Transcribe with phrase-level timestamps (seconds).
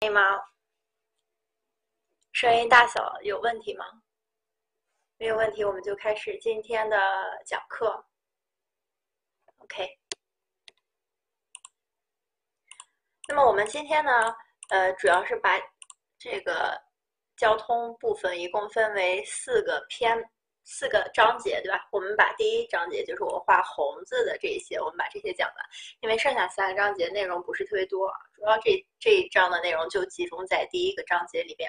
[0.00, 0.40] 可以吗？
[2.32, 3.84] 声音大小有问题吗？
[5.18, 6.96] 没有问题，我们就开始今天的
[7.44, 8.02] 讲课。
[9.58, 9.98] OK。
[13.28, 14.34] 那么我们今天呢，
[14.70, 15.50] 呃，主要是把
[16.18, 16.82] 这个
[17.36, 20.16] 交通部分一共分为四个篇。
[20.72, 21.88] 四个章节，对吧？
[21.90, 25.56] 我们把第一章节，就是我画红字的这些，我们把这些讲完。
[25.98, 31.68] 因为剩下三个章节内容不是特别多，主要这这一章的内容就集中在第一个章节里面。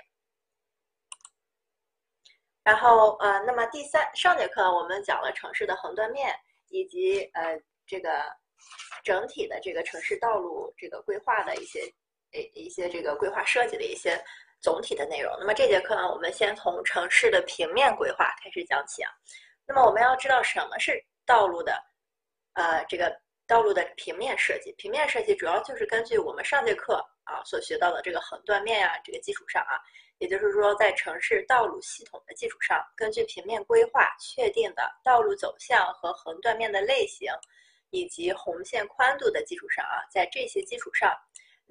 [2.63, 6.35] 然后，呃，那么第三上节课我们讲了城市的横断面，
[6.69, 8.23] 以及呃这个
[9.03, 11.81] 整体的这个城市道路这个规划的一些
[12.33, 14.23] 诶一些这个规划设计的一些。
[14.61, 15.35] 总体的内容。
[15.39, 19.11] 那么这节课呢，我们先从城市的平面规划开始讲起啊。
[19.65, 21.73] 那么我们要知道什么是道路的，
[22.53, 23.11] 呃，这个
[23.47, 24.71] 道路的平面设计。
[24.73, 29.79] 平面设计主要就是根据我们上节课啊所学到的这个横断面呀这个基础上啊，
[30.19, 37.31] 也就是说在城市道路系统的基础上，根据平面规划确定的道路走向和横断面的类型，
[37.89, 41.11] 以及红线宽度的基础上啊，在这些基础上。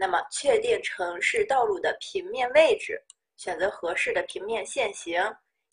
[0.00, 2.98] 那么，确定城市道路的平面位置，
[3.36, 5.22] 选择合适的平面线型，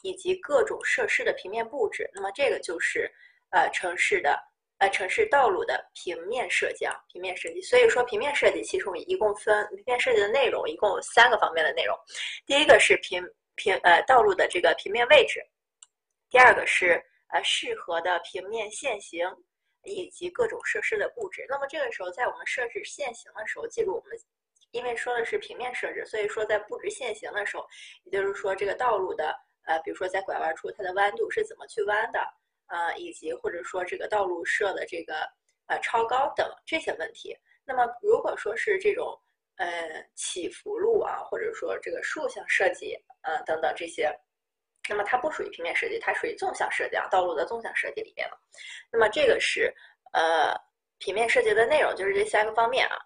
[0.03, 2.09] 以及各种设施的平面布置。
[2.14, 3.09] 那么，这个就是
[3.52, 4.38] 呃城市的
[4.80, 7.61] 呃城市道路的平面设计啊，平面设计。
[7.61, 11.98] 所以说，平面设计其实我们一共分平面设计的内容一共有三个方面的内容。
[12.45, 13.23] 第一个是平
[13.55, 15.42] 平呃道路的这个平面位置，
[16.30, 19.25] 第二个是呃适合的平面线型。
[19.93, 21.45] 以及各种设施的布置。
[21.49, 24.17] 那么这个时候，在我们设置线型的时候，记住我们，
[24.71, 27.66] 因为说的是平面设置，所以说在布置线型的时候，
[28.03, 32.19] 也就是说这个道路的，呃，比如说在拐弯处它的弯度是怎么去弯的，
[32.67, 35.15] 呃，以及或者说这个道路设的这个
[35.67, 37.35] 呃超高等这些问题。
[37.65, 39.17] 那么如果说是这种
[39.55, 44.13] 呃起伏路啊，或者说这个竖向设计，呃等等这些。
[44.89, 48.39] 那么它不属于平面设计，它属于纵向设计啊，道路的纵向设计里面了。
[48.92, 49.73] 那么这个是
[50.14, 50.55] 呃
[50.99, 52.98] 平面设计的内容，就是这三个方面啊。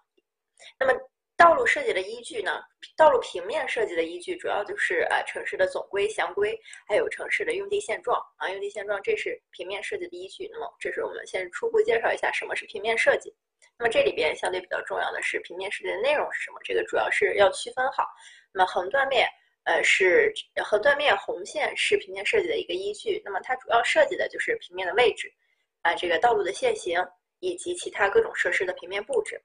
[0.78, 0.92] 那么
[1.36, 2.62] 道路设计的依据呢？
[2.96, 6.56] 道路平面设计的依据主要就是呃城市的总规详规，
[6.86, 10.48] 还有城市的用地现状啊，用地现状这是平面设计的依据。
[10.52, 13.34] 那么这是我们先初步介绍一下什么是平面设计。
[13.76, 16.60] 那么这里边相对比较重要的是平面设计的内容是什么？
[16.62, 18.06] 这个主要是要区分好。
[18.52, 19.28] 那么横断面。
[19.64, 20.32] 呃，是
[20.64, 23.20] 横断面红线是平面设计的一个依据。
[23.24, 25.32] 那么它主要设计的就是平面的位置，
[25.82, 26.98] 啊，这个道路的线型
[27.40, 29.42] 以及其他各种设施的平面布置。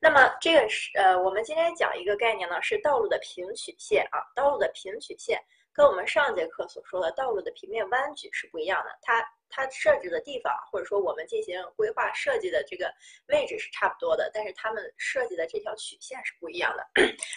[0.00, 5.42] 那么这个是呃，我们今天讲一个概念呢，是道路的平曲线啊，道路的平曲线
[5.72, 9.26] 跟我们上节课所说的道路的平面弯曲是不一样的，它。
[9.48, 12.92] 它设置的地方，或者说我们进行规划设计的这个
[13.28, 16.86] 位置是差不多的，但是他们设计的这条曲线是不一样的。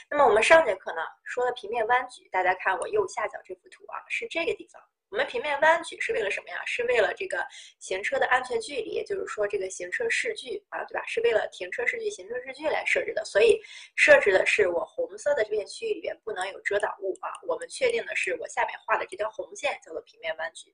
[0.09, 4.81] 那么我们上节课呢说了平面弯曲，大家看我右下角这幅图啊，是这个地方。
[5.11, 6.63] 我们平面弯曲是为了什么呀？
[6.65, 7.43] 是为了这个
[7.79, 11.03] 行车的安全距离，就是说这个行车视距啊，对吧？
[11.07, 13.25] 是为了停车视距、行车视距来设置的。
[13.25, 13.59] 所以
[13.95, 17.31] 设置的是我红色的这片区域里边不能有遮挡物啊。
[17.47, 20.71] 我们确定的是我下面画的这条红线叫做平面弯曲。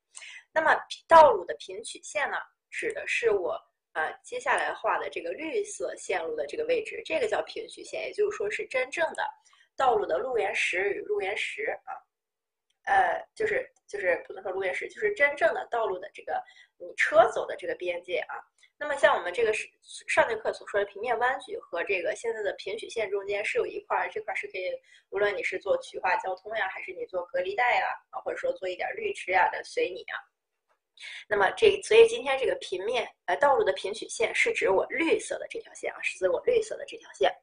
[0.53, 0.75] 那么
[1.07, 2.35] 道路的平曲线呢，
[2.69, 3.57] 指的是我
[3.93, 9.23] 呃接下来画的这个绿色线路的这个位置，这个叫平曲线，也就是说是真正的
[9.77, 11.95] 道路的路缘石与路缘石啊。
[12.85, 16.41] 呃，就是就是不能说路面石，就是真正的道路的这个
[16.77, 18.35] 你车走的这个边界啊。
[18.77, 19.67] 那么像我们这个是
[20.07, 24.69] 上节课所说的平面弯曲和这个现在的平曲线中间是有一块儿，这块是可以，
[25.09, 30.19] 无论你是做曲化交通呀，还是你做隔离带呀，啊，或者说做一点绿植呀的随你啊。
[31.27, 37.33] 那么这所以今天这个平面呃道路的平曲线是指我绿色的这条线啊，是指我绿色的这条线。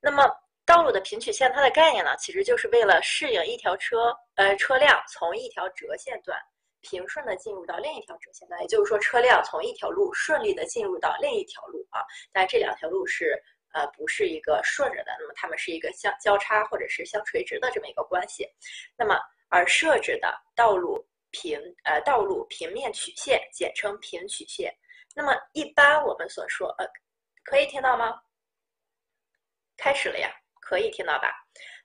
[0.00, 0.24] 那么。
[0.66, 6.38] 道路的平曲线，它的概念呢，其实就是为了适应一条车，呃，车辆从一条折线段
[6.80, 12.00] 平顺的进入到另一条折线段，也就是说，车辆从一条路顺利的进入到另一条路啊。
[12.32, 13.36] 但这两条路是，
[13.72, 18.48] 呃，不是一个顺着的，那么它们是一个相交叉或者是相垂直的这么一个关系。
[18.96, 19.18] 那么
[19.48, 24.72] 而设置的道路平，呃，道路平面曲线，简称平曲线。
[25.14, 26.86] 那么一般我们所说，呃，
[27.44, 28.14] 可以听到吗？
[29.76, 30.30] 开始了呀。
[30.70, 31.34] 可以听到吧？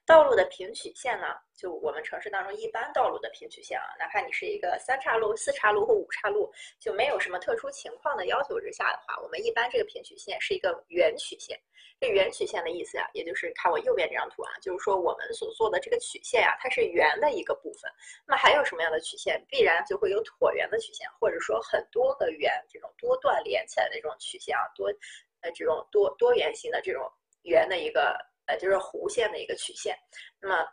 [0.06, 1.26] 道路的平曲线呢，
[1.58, 11.60] 就我们城市当中一般道路的平曲线啊，哪怕你是一个三岔路、四岔路或五岔路，就没有什么特殊情况的要求之下的话，我们一般这个平曲线是一个圆曲线。
[12.00, 17.92] 这圆曲线的意思呀，也就是看我右边这张图啊，就是说我们所做的这个曲线呀，它是圆的一个部分。
[18.28, 19.44] 那么还有什么样的曲线？
[19.50, 24.94] 必然就会有椭圆的曲线，或者说很多个圆这种多段连起来的这种曲线啊，多
[25.42, 27.12] 呃这种多多圆形的这种
[27.42, 28.16] 圆的一个。
[28.45, 29.97] 呃就是弧线的一个曲线。
[30.39, 30.65] 那么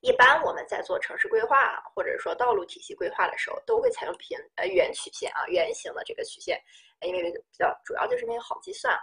[0.00, 6.60] 一般我们在做城市规划或者说道路体系规划的时候，都会采用平呃圆曲线啊，圆形的这个曲线，
[7.02, 9.02] 因为比较主要就是因为好计算啊。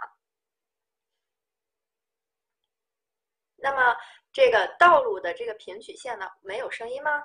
[3.56, 3.96] 那么
[4.32, 7.24] 这个道路的这个平曲线呢，没有声音吗？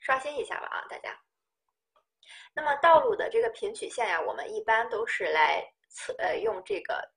[0.00, 1.27] 刷新一下吧啊，大家。
[2.58, 7.08] 那么道路的这个平曲线呀，我们一般都是来测呃用这个。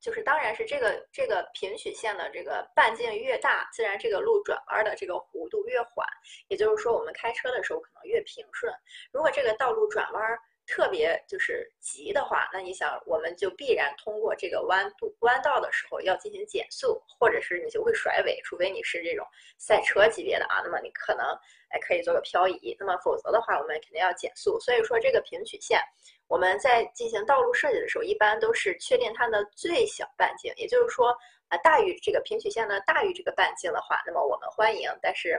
[0.00, 6.06] 就是当然是这个这个平曲线的这个半径越大，自然这个路转弯的这个弧度越缓。
[6.48, 8.72] 也就是说，我们开车的时候可能越平顺。
[9.12, 19.26] 如果这个道路转弯特别就是急的话，那你想，我们就必然通过这个弯度弯道的时候要进行减速，或者是你就会甩尾，除非你是这种
[19.58, 21.26] 赛车级别的啊，那么你可能
[21.70, 22.76] 哎可以做个漂移。
[22.78, 24.58] 那么否则的话，我们肯定要减速。
[24.60, 25.80] 所以说这个平曲线。
[26.26, 31.14] 我们在进行道路设计的时候，一般都是确定它的最小半径，也就是说，
[31.48, 34.90] 啊，大于这个平曲线呢大于这个半径的话，那么我们欢迎。
[35.02, 35.38] 但是，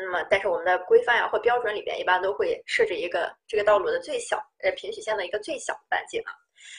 [0.00, 6.32] 那么但是我们的规范呀或标准里边一般都会设置一个这个道路的最小呃平曲线的一个最小半径啊。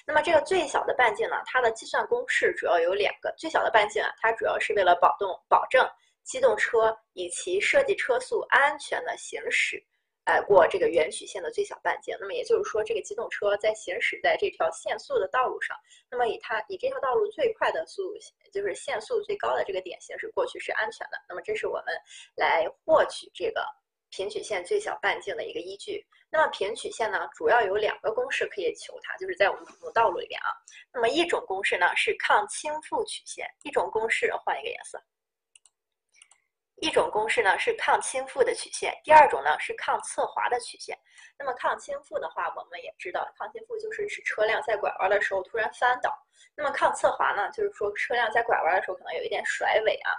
[0.06, 3.34] 那么这个最小的半径呢，它的计算公式主要有两个。
[3.38, 5.88] 最小的半径啊，它主要是为了保动保证
[6.24, 9.84] 机动车以其设计车速安全的行驶。
[10.26, 15.76] 呃，过这个圆曲线的最小半径，那么也就是说，这个机动车在行驶在这条限速的道路上，
[16.12, 18.20] 那么以它以这条道路最快的速度，
[18.52, 21.18] 就是限速最高的这个点行驶过去是安全的。
[21.28, 21.86] 那么这是我们
[22.36, 23.66] 来获取这个
[24.12, 26.06] 平曲线最小半径的一个依据。
[26.30, 30.54] 那么平曲线呢，主要有两个公式可以求它，就是在我们普通道路里边啊。
[30.94, 35.02] 那么一种公式呢是抗倾覆曲线，一种公式换一个颜色。
[36.82, 40.98] 一种公式呢是抗倾覆的曲线，第二种呢是抗侧滑的曲线。
[41.38, 46.18] 那么抗倾覆的话，我们也知道，抗倾覆就是使车辆在拐弯的时候突然翻倒。
[46.56, 50.12] 那么抗侧滑呢，就是说车辆在拐弯的时候可能有一点甩尾啊。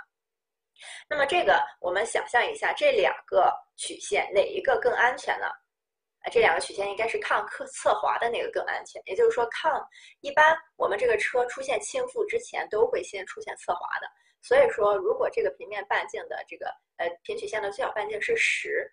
[1.08, 5.46] 那么这个我们想象一下，这两个曲线哪一个更安全呢？
[5.46, 9.00] 啊，这两个曲线应该是抗侧侧滑的那个更安全。
[9.06, 9.86] 也就是说，抗
[10.20, 14.06] 一般我们这个车出现倾覆之前都会先出现侧滑的。
[14.42, 16.66] 所以说，如果这个平面半径的这个
[16.96, 18.90] 呃平曲线的最小半径是十，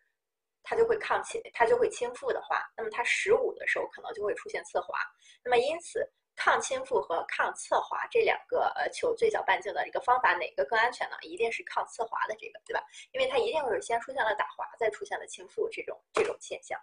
[0.62, 5.00] 它就会抗倾，它就会倾覆的话，那么它十五的时候可能就会出现侧滑。
[5.44, 6.06] 那么因此，
[6.36, 11.16] 抗倾覆和抗侧滑这两个呃求最小半径的一个方法，哪个更安全呢？
[11.22, 12.84] 一定是抗侧滑的这个，对吧？
[13.14, 16.78] 因为它一定是先出现了打滑，再出现了倾覆这种这种现象。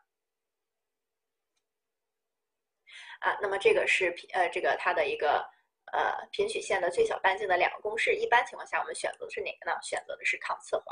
[3.21, 5.47] 啊，那么这个是呃这个它的一个。
[5.93, 9.79] 呃，平曲线的最小半径的两个公式，一般情况下我们选择的是哪个呢？
[9.83, 10.87] 选择的是抗侧滑。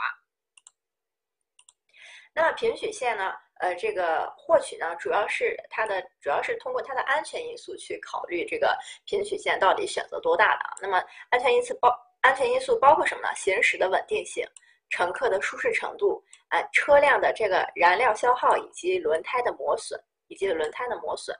[2.35, 3.35] 那么平曲线呢？
[3.61, 10.65] 呃，这个获取呢，主要是它的主要是通过它的安全因素去考虑这个平曲线到底选择多大的。
[10.81, 13.35] 那么安全因素包安全因素包括什么呢？
[13.35, 14.44] 行驶的稳定性、
[14.91, 21.37] 乘客的舒适程度、啊车辆的这个燃料消耗以及轮胎的磨损以及轮胎的磨损。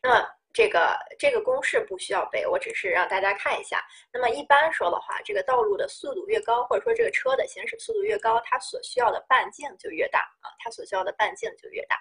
[0.00, 3.84] 那么这个这个公式不需要背，我只是让大家看一下。
[4.12, 11.96] 那么一般说的话，这个道路的速度越高，或者说这个车的行驶速度越高，它所需要的半径就越大啊，它所需要的半径就越大。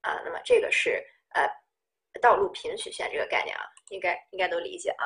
[0.00, 1.04] 啊，那么这个是
[1.34, 1.46] 呃
[2.22, 5.04] 道路平曲线这个概念啊，应该应该都理解啊。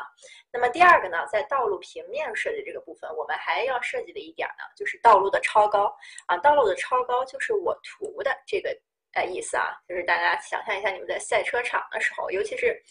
[0.52, 5.92] 那么第二个呢，在道路平面设计这个部分，我们还要设计的一点呢，就是道路的超高
[6.26, 8.70] 啊，道路的超高就是我图的这个。
[9.14, 12.83] 呃，意思啊，就是大家想象一下，你们在赛车场的时候，尤其是，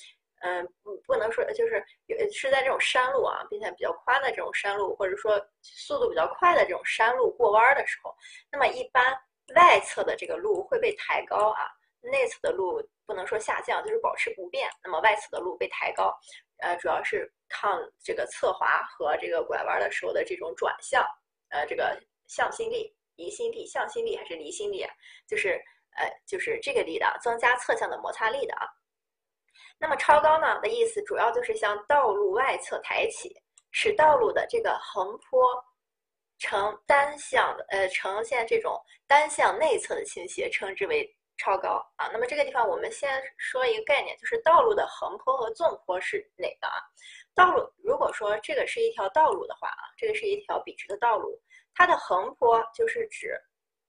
[0.42, 1.84] 嗯，不不能说，就是
[2.32, 8.16] 是在这种山路啊，并且比较宽的这种山路，或者说速度比较快的这种山路过弯的时候，
[8.52, 9.04] 那么一般
[9.56, 11.66] 外侧的这个路会被抬高啊，
[12.02, 14.70] 内侧的路不能说下降，就是保持不变。
[14.84, 16.16] 那么外侧的路被抬高，
[16.60, 21.04] 呃，主要是抗这个侧滑和这个拐弯的时候的这种转向，
[21.50, 24.86] 呃，这个向心力、离心力、向心力还是离心力，
[25.28, 25.60] 就是。
[25.98, 28.66] 呃，就是这个力的，增加侧向的摩擦力的啊。
[29.78, 33.36] 那么超高呢的意思，主要就是向道路外侧抬起，
[33.72, 35.42] 使道路的这个横坡
[36.38, 41.08] 呈单向的，呃，呈现这种单向内侧的倾斜，称之为
[41.38, 42.08] 超高啊。
[42.14, 46.78] 那么这个地方我们先说一个概念，就是道路的横坡和纵坡是哪个啊？
[47.34, 51.42] 道路如果说这个是一条道路的话啊，这个是一条笔直的道路，
[51.74, 53.36] 它的横坡就是指。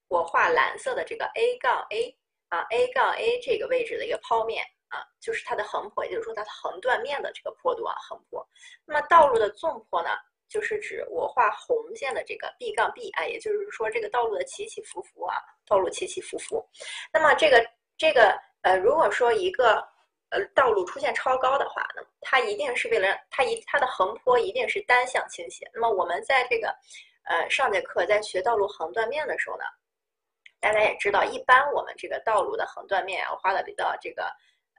[0.07, 2.15] 我画蓝色的这个 A 杠 A
[2.49, 8.47] 啊，A 杠 A 这个位置的一个剖面啊，就是它的横坡，也就是说它的横断面的这个坡度啊，横坡。
[8.85, 10.09] 那么道路的纵坡呢，
[10.47, 16.63] 就是指我画红线的这个 B 杠 B 啊，也就是说这个道路的起起伏伏啊，道路起起伏伏。
[17.11, 17.65] 那么这个
[17.97, 19.83] 这个呃，如果说一个
[20.29, 25.67] 呃道路出现超高的话，那么它一定是为了它一它的横坡一定是单向倾斜。
[25.73, 26.67] 那么我们在这个
[27.23, 29.63] 呃上节课在学道路横断面的时候呢，
[30.63, 34.23] 大家也知道，一般我们这个道路的横断面啊，画的比较这个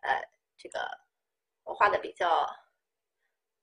[0.01, 0.19] 呃
[0.57, 0.81] 这个
[1.63, 2.49] 我画的比较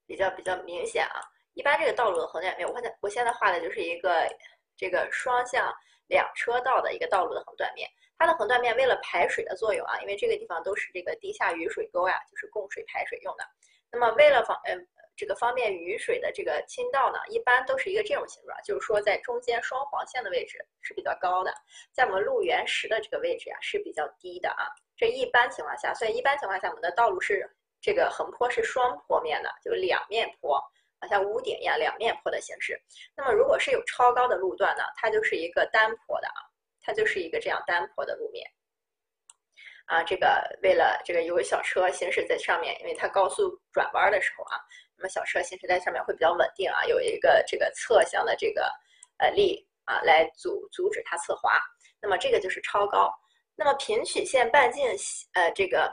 [0.06, 1.20] 比较比较明显啊。
[1.54, 4.28] 一般这个道路的横断面，我现在我现在画的就是一个
[4.76, 5.74] 这个双向
[6.06, 7.90] 两车道的一个道路的横断面。
[8.16, 13.44] 它的横断面为了排水的作用啊，因为这个地方都是这个地下雨水沟呀，就是供水排水用的。
[13.90, 14.78] 那么为了防嗯
[15.22, 21.54] 这个方便雨水的这个倾倒呢，一般都是一个这种形状，就是说在中间双黄线的位置是比较高的，
[21.92, 24.66] 在我们路缘石的这个位置呀是比较低的啊。
[24.96, 27.48] 这一般情况下，所以一般情况下我们的道路是
[27.80, 30.60] 这个横坡是双坡面的，就两面坡。
[31.00, 32.80] 好像屋顶一样两面坡的形式。
[33.16, 36.42] 那么如果是有超高的路段呢，它就是一个单坡的啊，
[36.80, 38.44] 它就是一个这样单坡的路面。
[39.86, 44.60] 啊，这个为了这个有小车行驶在上面，因为它高速转弯的时候啊，
[45.02, 48.70] 那么小车行驶在上面会比较稳定啊，有一个这个侧向的这个
[49.18, 51.60] 呃力啊来阻阻止它侧滑。
[52.00, 53.12] 那么这个就是超高。
[53.56, 54.86] 那么平曲线半径
[55.32, 55.92] 呃这个。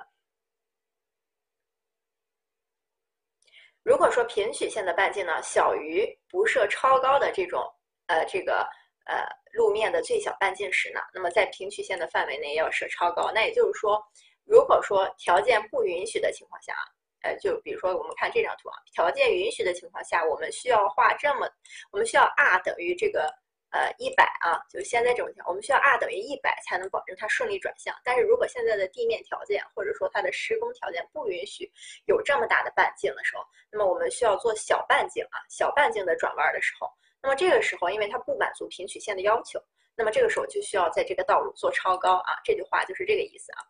[3.81, 7.63] 如果说平曲线的半径呢小于不设超高的这种
[8.05, 8.61] 呃这个
[9.05, 13.31] 呃路面的最小半径时呢，那么在平曲线的范围内要设超高。
[13.33, 13.99] 那也就是说，
[14.45, 16.85] 如果说条件不允许的情况下啊，
[17.21, 21.49] 呃，就比如说我们看这张图啊，条件允许的情况下，我们需要画这么，
[21.91, 23.33] 我们需要 r 等于这个。
[23.71, 27.95] 呃，一百啊，就现在这种情况，我们需要 r 等于一百才能保证它顺利转向。
[28.03, 31.71] 但是如果现在的地面条件或者说它的施工条件不允许
[32.07, 39.61] 有这么大的半径的时候，那么我们需要做小半径啊，小半径的转弯的时候，那么这个时候因为它不满足平曲线的要求，
[39.95, 42.41] 那么这个时候就需要在这个道路做超高啊。
[42.43, 43.61] 这句话就是这个意思啊。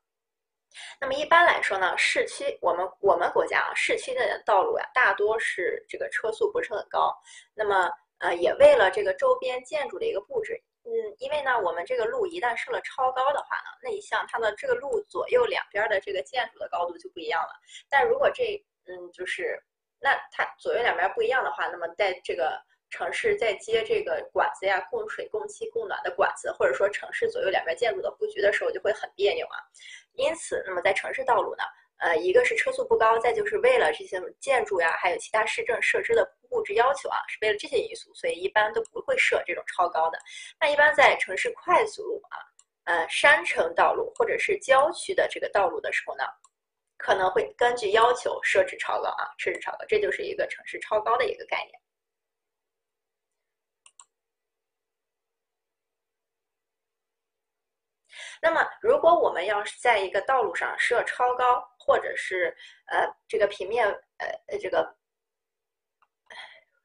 [1.01, 7.15] 那么一般来说呢，市区我们我们国家啊，市区的道路呀，大多是这个车速不是很高，
[7.53, 7.89] 那么。
[8.19, 17.49] 呃，也为了这个周边建筑的一个布置，嗯，因为呢，我们这个路一旦设了超高的话呢，那一项它的这个路左右两边的这个建筑的高度就不一样了。
[17.89, 19.57] 但如果这，嗯，就是
[20.01, 29.57] 那它左右两边不一样的话，那么在这个城市在接这个管子呀，供水、供气、供暖的管子，或者说城市左右两边建筑的布局的时候，就会很别扭啊。
[30.13, 31.63] 因此，那么在城市道路呢？
[31.99, 40.17] 呃，一个是车速不高，再就是为了这些建筑呀，还有其他市政设施的布置要求啊，是为了这些因素，所以一般都不会设这种超高的。
[40.61, 42.39] 那一般在城市快速路啊，
[42.85, 46.23] 呃，山城道路或者是郊区的这个道路的时候呢，
[46.97, 51.77] 可能会根据要求设置超高啊，设置超高，这就是一个城市超高的一个概念。
[58.41, 62.55] 那么，如果我们要是在一个道路上设超高，或者是
[62.87, 63.85] 呃这个平面
[64.17, 64.95] 呃呃这个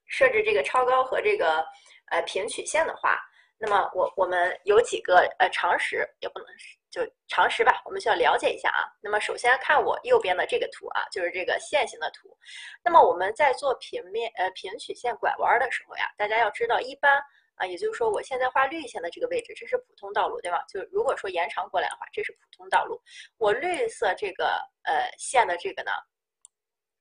[0.06, 1.64] 设置这个超高和这个
[2.10, 3.18] 呃平曲线的话，
[3.58, 6.48] 那么我我们有几个呃常识，也不能
[6.90, 8.90] 就常识吧，我们需要了解一下啊。
[9.00, 12.36] 那么首先看我右边的这个图啊，就是这个线形的图。
[12.82, 17.22] 那么我们在做平面呃平曲线拐弯的时候呀，大家要知道一般。
[17.56, 20.64] 啊，也就是说，我现在画绿线的这个位置，这是普通道路，对吧？
[20.68, 23.00] 就如果说延长过来的话，这是普通道路。
[23.38, 25.92] 我绿色这个呃线的这个呢，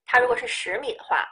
[0.05, 1.27] 它如果是十米的话，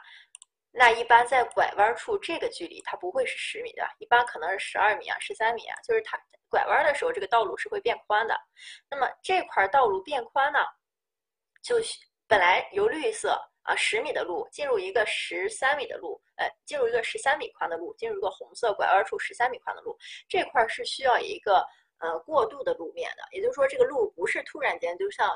[0.70, 3.94] 那一般在拐弯处这个距离它不会是十米，对吧？
[3.98, 8.36] 一般可能是十二米啊、十三米啊，就是它拐弯的时候这个道路是会变宽的。
[8.90, 10.58] 那么这块道路变宽呢，
[11.62, 11.76] 就
[12.26, 13.40] 本来由绿色。
[13.62, 19.96] 啊，十米的路进入一个十三米的路，呃，进入一个十三米宽的路，进入一个红色拐弯处十三米宽的路，
[20.28, 21.64] 这块是需要一个
[21.98, 25.30] 呃过渡的路面的，也就是说这个路不是突然间就像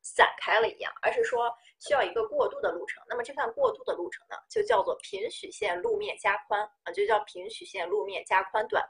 [0.00, 3.02] 散开了一样，而是说需要一个过渡的路程。
[3.08, 8.84] 那么这段过渡的路程呢，就叫做平曲线路面加宽啊，就叫平曲线路面加宽段。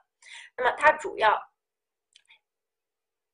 [0.55, 1.41] 那么它主要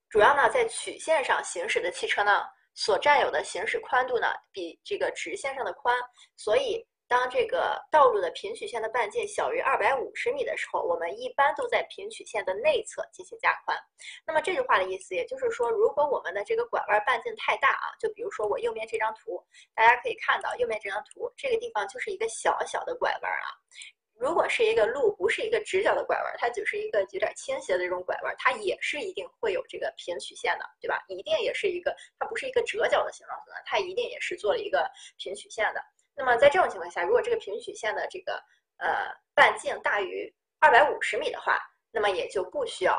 [0.09, 2.47] 主要呢在曲线上行驶的汽车呢。
[2.79, 5.97] 所占有的行驶宽度呢，比这个直线上的宽，
[6.37, 13.77] 所以当这个道路的平曲线的半径小于二百五十米的时候，我们一般都在平曲线的内侧进行加宽。
[14.25, 19.45] 那么这句话的意思，也就是说，如果我们的这个拐弯半径太大啊，就比如说我右边这张图，
[19.75, 23.51] 大家可以看到右边这张图，这个地方就是一个小小的拐弯啊。
[24.19, 31.03] 如果是一个路，不是一个直角的拐弯，它只是一个有点倾斜的这种拐弯，它也是一定会有这个平曲线的，对吧？
[31.07, 35.81] 一定也是一个，它不是一个折角的形状它一定也是做了一个平曲线的。
[36.17, 38.43] 那么在这种情况下，如果这个平曲线的这个
[38.79, 41.61] 呃半径大于二百五十米的话，
[41.93, 42.99] 那么也就不需要，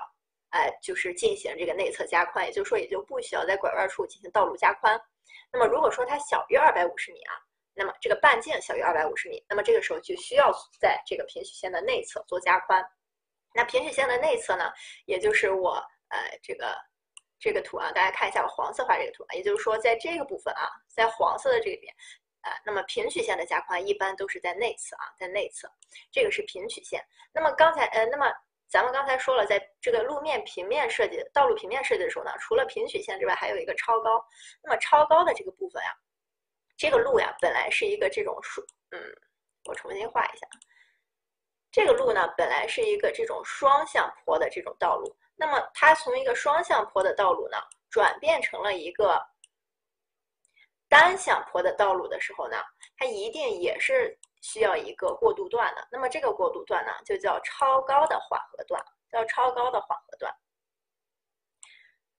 [0.52, 4.98] 哎，就是进行这个内侧加宽，也就是说也就不需要在拐弯处进行道路加宽。
[5.52, 7.34] 那么如果说它小于二百五十米啊，
[7.80, 12.86] 那么这个半径小于二百五十米，那么这个时候就需要在这个平曲线的内侧做加宽。
[13.54, 14.70] 那平曲线的内侧呢，
[15.06, 15.76] 也就是我
[16.10, 16.76] 呃这个
[17.40, 21.96] 这个图啊，大家看一下我黄色画这个图啊，也就是说在这个部分啊，在黄色的这边，
[22.42, 25.72] 呃，那么平曲线的加宽一般都是在内侧啊，在内侧，
[26.12, 27.02] 这个是平曲线。
[27.34, 28.30] 那么刚才呃，那么
[28.68, 34.22] 咱们刚才说了，在这个路面平面设计、道路平面设计的时候呢，除了平曲线之外，还有一个超高。
[34.62, 35.96] 那么超高的这个部分呀，
[36.80, 39.00] 这个路呀，本来是一个这种竖，嗯，
[39.66, 40.48] 我重新画一下。
[41.72, 47.58] 这个路呢，本来是一个这种双向坡的这种道路，那么它从一个双向坡的道路呢，
[47.90, 49.22] 转变成了一个
[50.88, 52.56] 单向坡的道路的时候呢，
[52.96, 55.86] 它一定也是需要一个过渡段的。
[55.92, 58.82] 那么这个过渡段呢，就叫超高的缓和段，
[59.12, 60.34] 叫超高的缓和段。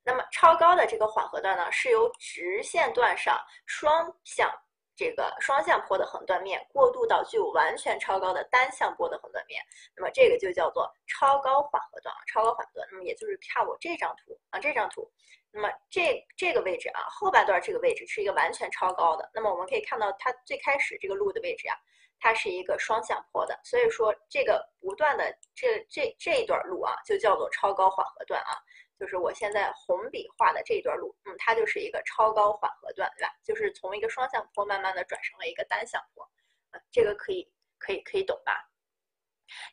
[0.05, 4.51] 那么超高的这个缓和段呢，是由直线段上双向。
[4.97, 9.59] 这个双向坡的横断面过渡到具有完全超高的单向坡的横断面，
[9.97, 12.89] 那么这个就叫做超高缓和段啊，超高缓和段。
[12.91, 15.11] 那么也就是看我这张图啊，这张图，
[15.53, 19.31] 那么这这个位置啊，后半段这个位置是一个完全超高的。
[19.33, 21.75] 那么我们可以看到它最开始这个路的位置啊，
[22.19, 28.53] 它是一个双向坡的，所以说这个不断的这这这一段路啊，就叫做超高缓和段啊。
[29.01, 33.35] 就是我现在红笔画的这一段路，嗯，它就是一个超高缓和段，对吧？
[33.43, 36.23] 就是从一个双向坡慢慢的转成了一个单向坡，
[36.71, 38.63] 啊，这个可以可以可以懂吧？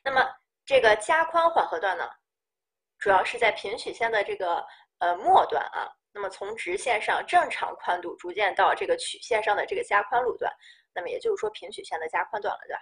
[0.02, 0.26] 那么
[0.64, 2.08] 这个加宽缓和段呢，
[2.98, 4.66] 主要是在平曲线的这个
[4.96, 10.50] 呃末端啊，那么从直线上正常宽度逐渐到这个曲线上的这个加宽路段，
[10.94, 12.80] 那么也就是说平曲线的加宽段了，对吧？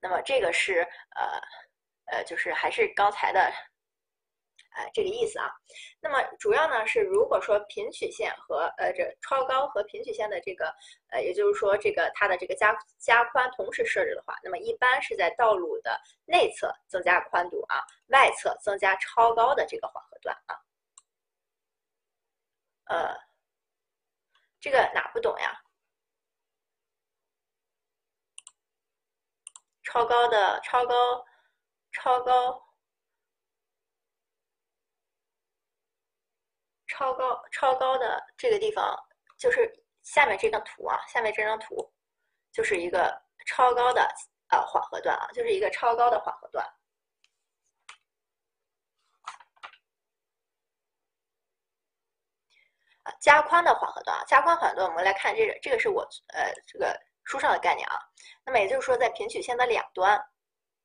[0.00, 0.80] 那么这个是
[1.14, 1.40] 呃
[2.06, 3.52] 呃，就是还是刚才的。
[4.70, 5.50] 哎，这个意思啊。
[6.00, 10.72] 那么主要呢是，如果说平曲线和呃这超高和平曲线的这个
[11.10, 20.54] 呃，也就是说这个它的这个加加宽同时设置的话，那么一般是在道路的内侧增加宽度啊，外侧增加超高的这个缓和段啊。
[22.84, 23.16] 呃，
[24.60, 25.60] 这个哪不懂呀？
[29.82, 30.94] 超高的超高
[31.92, 32.69] 超高。
[37.00, 38.94] 超高超高的这个地方
[39.38, 41.90] 就是下面这张图啊，下面这张图
[42.52, 44.06] 就是一个超高的
[44.50, 46.62] 呃缓和段啊，就是一个超高的缓和段。
[53.04, 56.02] 啊，加宽的缓和段啊，加宽缓和段，我们来看这个，这个是我
[56.34, 57.98] 呃这个书上的概念啊。
[58.44, 60.22] 那么也就是说，在平曲线的两端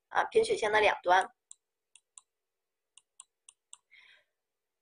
[0.08, 1.30] 啊，平曲线的两端。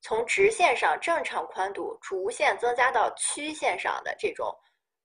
[0.03, 4.53] 从直线上正常宽度逐渐增加到曲线上的这种，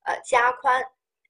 [0.04, 0.84] 呃加宽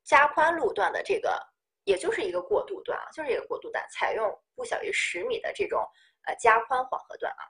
[0.05, 1.39] 加宽路段的这个，
[1.85, 5.87] 也就是一个过渡段啊，就是一个过渡段，采用不小于十米的这种
[6.27, 7.45] 呃加宽缓和段啊。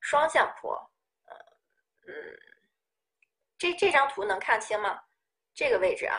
[0.00, 0.72] 双向坡，
[1.26, 1.36] 呃
[2.06, 2.12] 嗯，
[3.58, 4.98] 这这张图能看清吗？
[5.54, 6.18] 这个位置啊。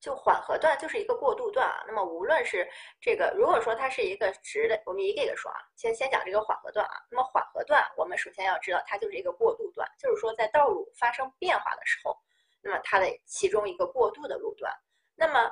[0.00, 2.66] 就缓和段就是一个过渡段啊，那么无论是
[3.00, 6.92] 这个，如果说它是一个直的，我们一个一个说啊，先先讲这个缓和段啊。
[7.10, 12.16] 那么缓和段，我们首先要知道它就是一个过渡段，就是说在道路发生变化的时候，
[12.62, 14.72] 那么它的其中一个过渡的路段。
[15.14, 15.50] 那么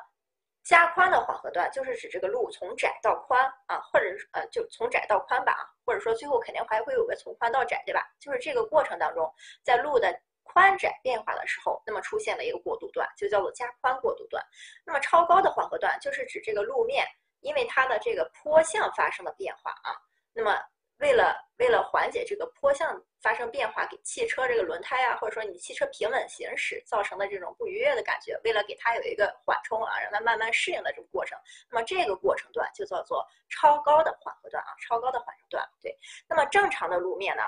[0.65, 8.01] 加宽的缓和段就是指这个路从窄到宽啊，或者是呃就从窄到宽吧啊，或者说最后肯定还会有个从宽到窄，对吧？
[8.19, 9.31] 就是这个过程当中，
[9.63, 10.19] 在路的。
[10.49, 14.43] 宽窄变化的时候，那么出现了一个过渡段，就叫做加宽过渡段。
[14.85, 17.07] 那么超高的缓和段就是指这个路面
[17.41, 19.95] 因为它的这个坡向发生了变化啊。
[20.33, 20.59] 那么
[20.99, 31.39] 为了为了缓解这个坡向发生变化给汽车这个轮胎啊，或者说你汽车平稳行驶造成的这种不愉悦的感觉，为了给它有一个缓冲啊，让它慢慢适应的这个过程，
[31.71, 35.65] 那么这个过程段就叫做超高的缓和段啊，超高的缓和段。
[35.81, 35.97] 对，
[36.29, 37.43] 那么正常的路面呢，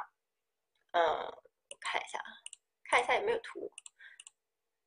[0.92, 1.02] 嗯，
[1.80, 2.30] 看一下啊。
[2.90, 3.70] 看一下有没有图，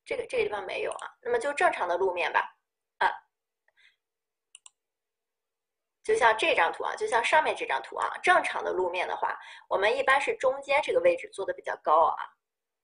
[0.04, 2.54] 这个这个地方没有啊，那么就正常的路面吧，
[2.98, 3.10] 啊，
[6.02, 12.28] 就像这张图啊，就像上面这张图啊，正常的路面的话，我们一般是中间这个位置做的比较高啊，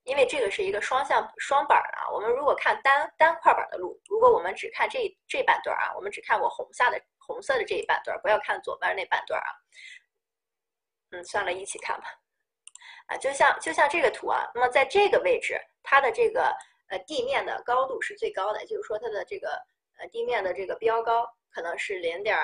[0.04, 9.52] 因为这个是一个双向双板啊，我们如果看单单块板的路，如果我们只看这这半段啊，我们只看我红色的红色的这一半段，不要看左边那半段啊，
[11.10, 12.19] 嗯，算了，一起看吧。
[13.10, 16.56] 啊，就像就像这个图啊，那么在这个位置，它的这个
[16.88, 19.50] 呃地面的高度是最高的，就是说它的这个
[19.98, 22.38] 呃地面的这个标高可能是零点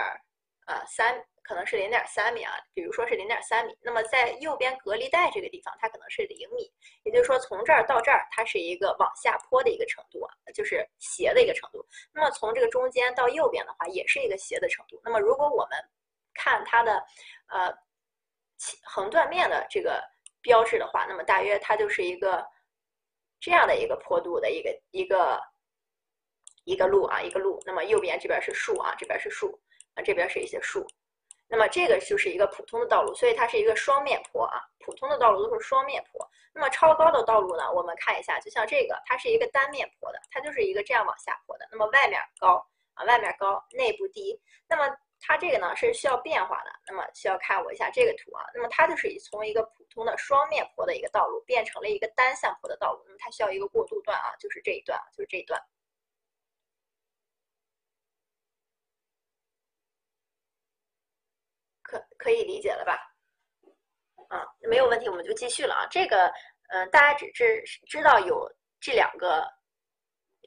[0.67, 1.25] 呃三。
[1.49, 6.69] 可能是零点三米啊，比如说是零点三米，那么在右边隔离带这个地方，它可能是零米，
[7.05, 11.87] 也就是说从这儿到这儿，它是一个往下坡的一个程度啊，就是斜的一个程度。
[12.13, 15.01] 那么从这个中间到右边的话，也是一个斜的程度。
[15.05, 15.79] 那么如果我们
[16.35, 16.95] 看它的
[17.47, 17.73] 呃
[18.83, 20.03] 横断面的这个
[20.47, 22.47] 标志的话，那么大约它就是一个
[23.41, 25.43] 这样的一个坡度的一个一个
[26.63, 27.61] 一个路啊，一个路。
[27.67, 29.61] 那么右边这边是树啊，这边是树
[29.95, 30.87] 啊，这边是一些树。
[31.49, 34.63] 那么这个就是一个普通的道路，所以它是一个双面坡啊。
[34.79, 36.31] 普通的道路都是双面坡。
[36.55, 37.73] 那么超高的道路呢？
[37.73, 41.69] 我们看一下，就像这个，它是一个单面坡的，它就是一个这样往下坡的。
[41.73, 44.41] 那么外面高啊，外面高，内部低。
[44.69, 46.71] 那么它这个呢是需要变化的。
[46.87, 48.45] 那么需要看我一下这个图啊。
[48.55, 53.03] 那么它就是从一个普通的双面坡的一个道路变成了一个单向坡的道路。
[53.07, 55.61] 那么它需要一个过渡段啊，就是这一段，就是这一段。
[61.83, 62.99] 可可以理解了吧？
[64.29, 65.87] 啊，没有问题，我们就继续了啊。
[65.89, 66.33] 这个，
[66.71, 68.45] 嗯，大家只知知道有
[68.81, 69.47] 这两个，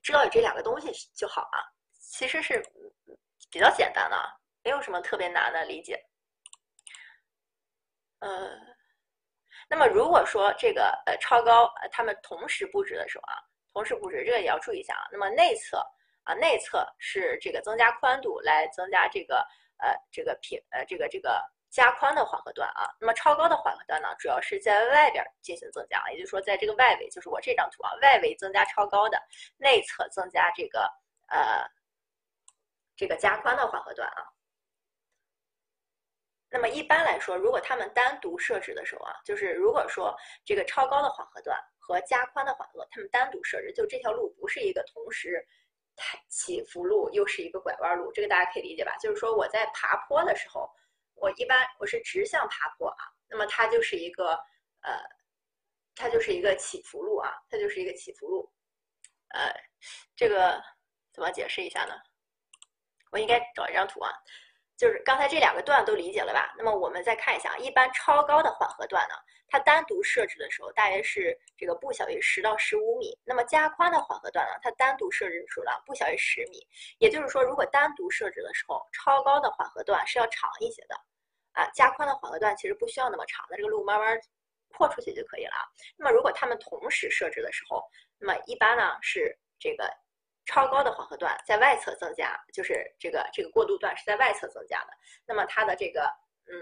[0.03, 1.63] 知道有这两个东西就好啊。
[1.97, 2.61] 其实是
[3.49, 4.27] 比较简单的啊，
[4.63, 6.03] 没有什么特别难的理解。
[8.19, 8.51] 呃，
[9.69, 13.35] 那么如果说这个呃超高，呃他们同时布置的时候啊，
[13.73, 15.07] 同时布置这个也要注意一下啊。
[15.11, 15.77] 那么内侧
[16.23, 19.45] 啊，内侧是这个增加宽度来增加这个。
[19.81, 29.17] 呃，这个平呃，这个这个加宽的缓和段啊，那么超高的缓和段呢，主要是在外边进行增加，也就是说，在这个外围，就是我这张图啊，外围增加超高的，
[29.55, 30.81] 内侧增加这个
[31.29, 31.65] 呃
[32.97, 34.27] 这个加宽的缓和段啊。
[36.49, 45.45] 那么一般来说，如果他们单独设置的时候啊，就是如果说这个超高的缓和段和加宽的缓和，他们单独设置，就这条路不是一个同时。
[46.29, 48.95] 起伏路又是一个拐弯路，这个大家可以理解吧？
[49.01, 50.71] 就是说我在爬坡的时候，
[51.15, 54.31] 我一般我是直向爬坡啊，那么它就是一个
[54.79, 54.97] 呃，
[55.95, 58.49] 它就是一个起伏路啊，它就是一个起伏路。
[59.33, 59.53] 呃，
[60.15, 60.63] 这个
[61.11, 61.93] 怎么解释一下呢？
[63.11, 64.09] 我应该找一张图啊。
[64.79, 66.53] 就是刚才这两个段都理解了吧？
[66.57, 69.15] 那么我们再看一下，一般超高的缓和段呢，
[69.49, 73.11] 它单独设置的时候大约是这个不小于十到十五米。
[73.25, 76.65] 那么加宽的缓和段呢，它单独设置的时候呢不小于十米。
[76.97, 80.95] 也就是说，如果单独设置的时候，超高的缓和段是要长一些的，
[81.51, 84.17] 啊，加宽的缓和段其实不需要那么长的，这个路慢慢
[84.69, 85.55] 扩出去就可以了。
[85.97, 87.83] 那么如果它们同时设置的时候，
[88.17, 89.93] 那么一般呢是这个。
[90.49, 94.87] 超高的缓和段在外侧增加，就是这个这个过渡段是在外侧增加的。
[95.27, 96.01] 那么它的这个
[96.47, 96.57] 嗯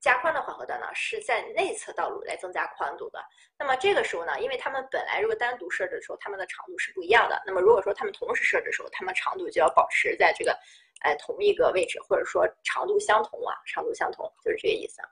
[0.00, 3.22] 加宽的缓和段呢是在内侧道路来增加宽度的。
[3.58, 7.42] 那么这个时候呢，因为它们本来如果单独设置的时候，它们的长度是不一样的。
[7.44, 10.58] 那么如果说它们同时设置的时候，它们长度就要保持在这个
[11.00, 15.02] 哎同一个位置，或者说长度相同啊，长度相同就是这个意思。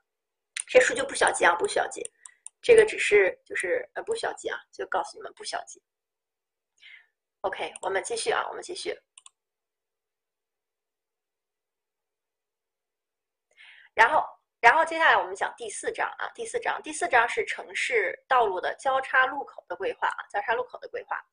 [0.66, 2.02] 这数据不需要记啊，不需要记。
[2.62, 5.82] 这个只是就是呃不需要记啊，就告诉你们不需要记。
[7.46, 8.92] OK，我们继续啊，我们继续。
[13.94, 14.26] 然后，
[14.60, 21.24] 然后接下来我们讲第四章啊，第四章，第四章是城市道路的交叉路口的规划啊，交叉路口的规划。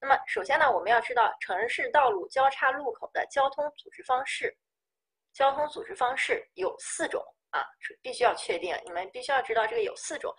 [0.00, 4.56] 那么，首先呢，我们要知道城市道路交叉路口的交通组织方式，
[5.34, 10.34] 交通组织方式有四种啊，是必须要确定，你们必须要知道这个有四种，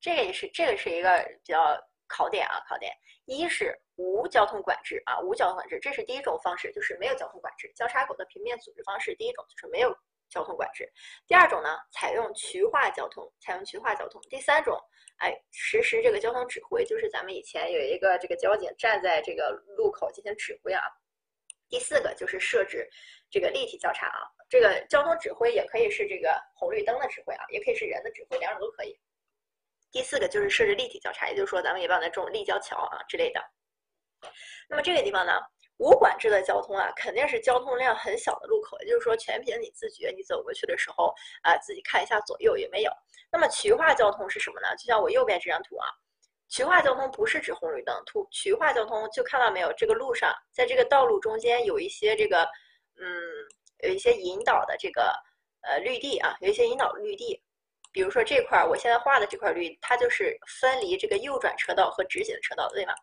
[0.00, 2.90] 这个也是这个是一个比较考点啊，考点。
[3.26, 7.70] 一是无交通管制啊，无交通管制，这是第一种方式，就是没有交通管制。
[7.76, 9.94] 交叉口的平面组织方式，第一种就是没有
[10.30, 10.90] 交通管制。
[11.26, 14.18] 第二种呢，采用渠化交通，采用渠化交通。
[14.30, 14.80] 第三种，
[15.18, 20.80] 哎，实施这个交通指挥，就是咱们以前有一个这个交警站在这个路口进行指挥啊。
[21.68, 22.88] 第四个就是设置
[23.30, 28.98] 这个立体交叉啊，这个交通指挥也可以是这个红绿灯的指挥啊，也可以是人的指挥，两种都可以。
[29.92, 33.44] 第四个就是设置立体交叉，也就是说咱们一般的这种立交桥啊之类的。
[34.68, 35.32] 那么这个地方呢，
[35.78, 42.92] 无管制的交通啊，肯定是交通量很小的路口，也就是说全凭你自觉，你走过去的时候啊，自己看一下左右有没有。
[43.32, 44.68] 那么渠化交通是什么呢？
[44.76, 45.86] 就像我右边这张图啊，
[46.48, 52.42] 渠化交通不是指红绿灯，图渠化交通就看到没有，这个路上，在这个道路中间有一些这个，
[52.96, 53.06] 嗯，
[53.84, 55.12] 有一些引导的这个
[55.62, 57.42] 呃绿地啊，有一些引导绿地。
[57.92, 62.94] 比如说这块儿，我现在画的这块绿，它就是分离这个右转车道和直行车道，对吗？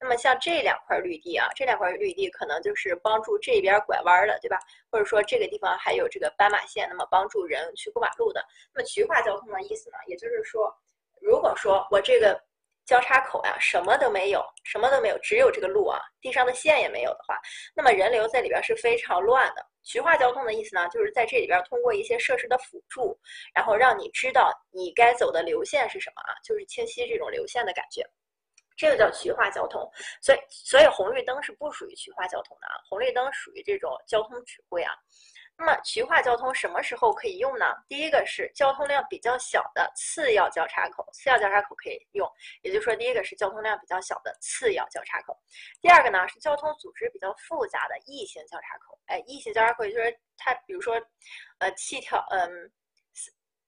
[0.00, 4.58] 那么像这两块绿地啊，这两块绿地可能就是帮助这边拐弯的，对吧？
[4.90, 8.44] 或者说这个地方还有这个斑马线，那么帮助人去过马路的。
[8.72, 10.72] 那么渠化交通的意思呢，也就是说，
[11.20, 12.40] 如果说我这个
[12.86, 17.38] 交叉口呀，什么都没有，什么都没有，只有这个路啊，地上的线也没有的话，
[17.74, 19.66] 那么人流在里边是非常乱的。
[19.82, 23.18] 渠化交通的意思呢，就是在这里边通过一些设施的辅助，
[23.52, 28.04] 然后让你知道你该走的流线是什么啊，就是清晰这种流线的感觉，
[28.76, 29.88] 这个叫渠化交通。
[30.20, 34.92] 所以，所以红绿灯是不属于渠化交通的啊，红绿灯属于这种交通指挥啊。
[35.58, 37.64] 那么渠化交通什么时候可以用呢？
[37.88, 42.30] 第一个是交通量比较小的次要交叉口，次要交叉口可以用，
[42.62, 45.36] 也就是说，第一个是交通量比较小的次要交叉口，
[45.80, 48.98] 第二个呢是交通组织比较复杂的异形交叉口。
[49.06, 51.00] 哎，异形交叉口就是它，比如说，
[51.58, 52.70] 呃，七条，嗯。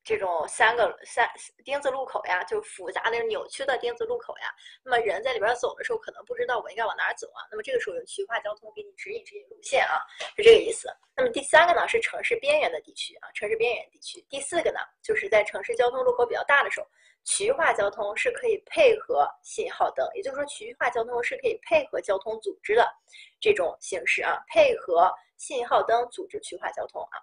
[0.09, 1.29] 这种三个三
[1.63, 4.51] 丁字路口呀，就复杂的扭曲的丁字路口呀。
[4.83, 7.45] 那么人在里边走的时候，可能不知道我应该往哪走啊。
[7.51, 10.01] 那么这个时候用渠化交通给你指引指引路线啊，
[10.35, 10.89] 是这个意思。
[11.15, 14.25] 那么第三个呢是城市边缘的地区啊，城市边缘地区。
[14.31, 16.87] 第四个呢就是在城市交通路口比较大的时候，
[17.25, 22.89] 渠化交通是可以配合信号灯，也就是说渠化交通是可以配合交通组织的
[23.39, 27.21] 这种形式啊，配合信号灯组织渠化交通啊。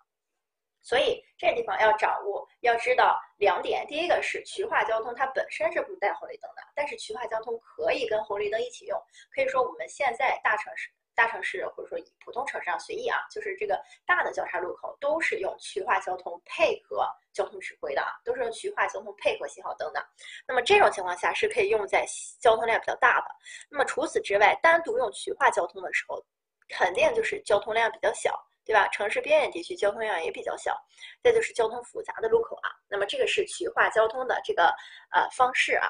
[0.85, 3.83] 所以这地方要掌握，要知道两点。
[3.87, 9.01] 第一个是渠化交通，它本身是不带红绿灯的，但是渠化交通可以跟红绿灯一起用。
[9.33, 20.07] 可以说我们现在大城市、大城市或者说普通城市上随意啊，就是这个大的交叉路口都是用渠化交通配合交通指挥的啊，都是用渠化交通配合信号灯的。
[20.47, 22.05] 那么这种情况下是可以用在
[22.39, 23.25] 交通量比较大的。
[23.71, 26.23] 那么除此之外，单独用渠化交通的时候，
[26.69, 28.39] 肯定就是交通量比较小。
[28.65, 28.87] 对吧？
[28.89, 30.75] 城市边缘地区交通量也比较小，
[31.23, 32.71] 再就是交通复杂的路口啊。
[32.89, 34.63] 那么这个是渠化交通的这个
[35.11, 35.87] 呃方式啊，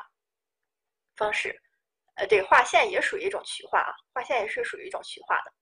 [1.16, 1.58] 方式，
[2.16, 5.54] 呃，对，划线也属于一种渠化啊，划线也是属于一种渠化的，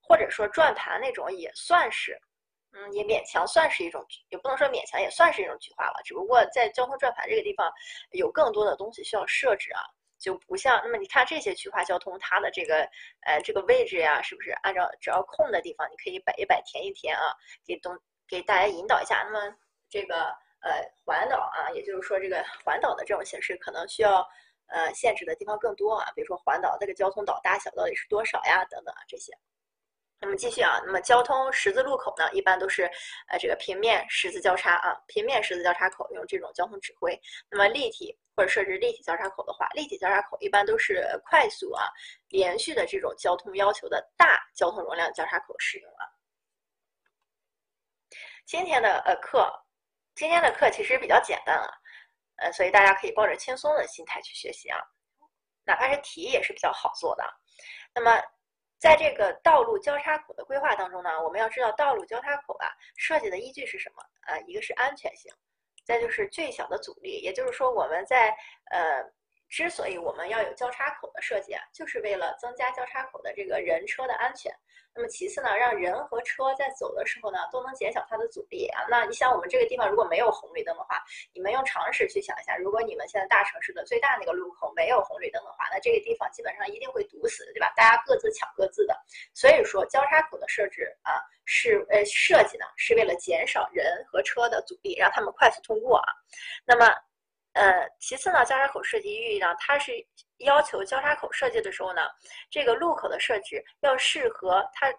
[0.00, 2.16] 或者说转盘那种也算是，
[2.72, 6.00] 嗯，也勉强算是一种，也不能说勉强，也算是一种渠化了。
[6.04, 7.68] 只不过在交通转盘这个地方
[8.12, 9.82] 有更多的东西需要设置啊。
[10.18, 12.88] 就不像那么你看这些渠化交通，它的这个
[13.26, 17.34] 呃这个位置呀，是不是按照只要空的地方你可以摆一摆填一填啊？
[17.66, 19.22] 给东给大家引导一下。
[19.24, 19.54] 那么
[19.90, 20.16] 这个
[20.62, 24.26] 呃环岛啊，也就是说这个环岛的这种形式，可能需要
[24.68, 26.10] 呃限制的地方更多啊。
[26.14, 28.64] 比如说环岛这个交通岛大小到底是多少呀？
[28.70, 29.32] 等等啊这些。
[30.18, 32.84] 那么继续啊，那么交通十字路口呢，一般都是
[33.28, 37.20] 呃这个平面十字交叉啊，平面十字交叉口用这种交通指挥。
[37.50, 38.18] 那么立体。
[38.36, 41.88] 或者设置立体交叉口的话，立体交叉口一般都是快速啊、
[42.28, 46.04] 连续的这种交通要求的大交通容量交叉口使用啊。
[48.44, 49.50] 今天的呃课，
[50.14, 51.68] 今天的课其实比较简单啊，
[52.36, 54.78] 呃，所以大家可以抱着轻松的心态去学习啊，
[55.64, 57.24] 哪怕是题也是比较好做的。
[57.94, 58.22] 那么，
[58.78, 64.02] 在这个道路交叉口的规划当中呢，我们要知道道路交叉口啊设计的依据是什么？
[64.26, 65.32] 呃，一个是安全性。
[65.86, 68.36] 再就是最小的阻力，也就是说我们在
[68.70, 69.02] 呃，
[69.48, 74.52] 之所以我们要有交叉口的设计啊，就是为了增加交叉口的这个人车的安全。
[74.94, 78.82] 那么其次呢，让人和车在走的时候呢，都能减小它的阻力啊。
[78.88, 81.04] 那你想我们这个地方如果没有红绿灯的话，
[81.34, 87.70] 你们用常识去想一下，如果你们现在大城市的最大那个路口没有红绿灯的话，那这个地方基本上一定会堵死，对吧？
[87.76, 88.98] 大家各自抢各自的。
[89.34, 96.08] 所以说交叉口的设置啊，是呃设计呢，是为了减少人和车的阻力，让他们快速通过啊。
[96.64, 96.90] 那么。
[97.56, 99.92] 呃，其次呢，交叉口设计意呢，它是
[100.38, 102.02] 要求交叉口设计的时候呢，
[102.50, 104.92] 这个路口的设置要适合它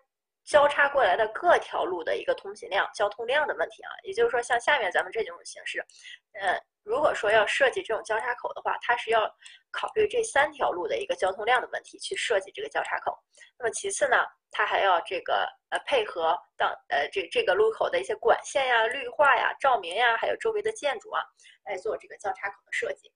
[0.43, 3.91] 交叉过来的各条路的一个通行量、交通量的问题啊。
[4.03, 5.85] 也就是说，像下面咱们这种形式，
[6.33, 9.29] 呃，如果说要设计这种交叉口的话，它是要
[9.71, 13.13] 考虑这三条路的一个交通量的问题去设计这个交叉口。
[13.59, 14.25] 那么其次呢？
[14.49, 21.21] 它还要这个呃配合当呃这这个路口的一些管线呀、绿化呀、照明呀，还有周围的建筑啊，
[21.65, 23.11] 来做这个交叉口的设计。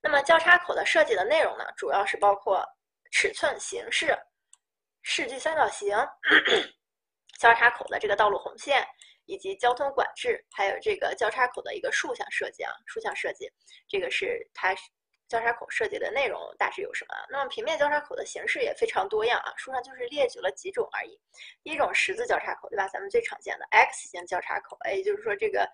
[0.00, 2.64] 那么交叉口的设计的内容呢，主要是包括
[3.10, 4.16] 尺寸、形式、
[5.02, 5.96] 视距三角形、
[7.40, 8.86] 交叉口的这个道路红线，
[9.32, 13.50] 以及交通管制，还有这个交叉口的一个竖向设计啊，竖向设计，
[13.88, 14.74] 这个是它。
[15.28, 17.14] 交叉口设计的内容大致有什么？
[17.30, 21.18] 那么平面交叉口的形式也非常多样啊，书上就是列举了几种而已。
[21.62, 22.86] 第一种十字交叉口，对吧？
[22.88, 25.66] 咱们最常见的 X 型交叉口，哎，也就是说这个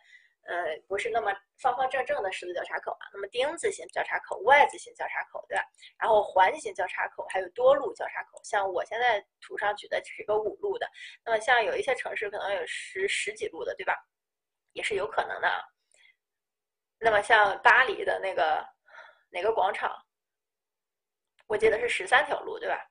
[0.48, 3.06] 呃不是那么方方正正的十字交叉口啊。
[3.12, 5.64] 那么丁字形交叉口、Y 字形交叉口，对吧？
[5.98, 8.40] 然后环形交叉口，还有多路交叉口。
[8.42, 10.90] 像我现在图上举的是一个五路的，
[11.24, 13.94] 那么像有一些城市可能有十十几路的，对吧？
[14.72, 15.48] 也是有可能的。
[16.98, 18.66] 那么像巴黎的那个。
[19.30, 19.94] 哪个广场？
[21.48, 22.88] 我记得是十三条路，对吧？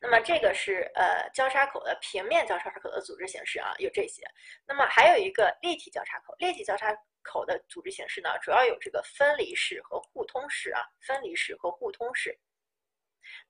[0.00, 4.22] 那么这个是呃交叉口的平面交叉口的组织形式啊，有这些。
[4.66, 12.38] 那么还有一个立体交叉口，立体交叉口的组织形式呢，主要有这个分离式和互通式啊，分离式和互通式。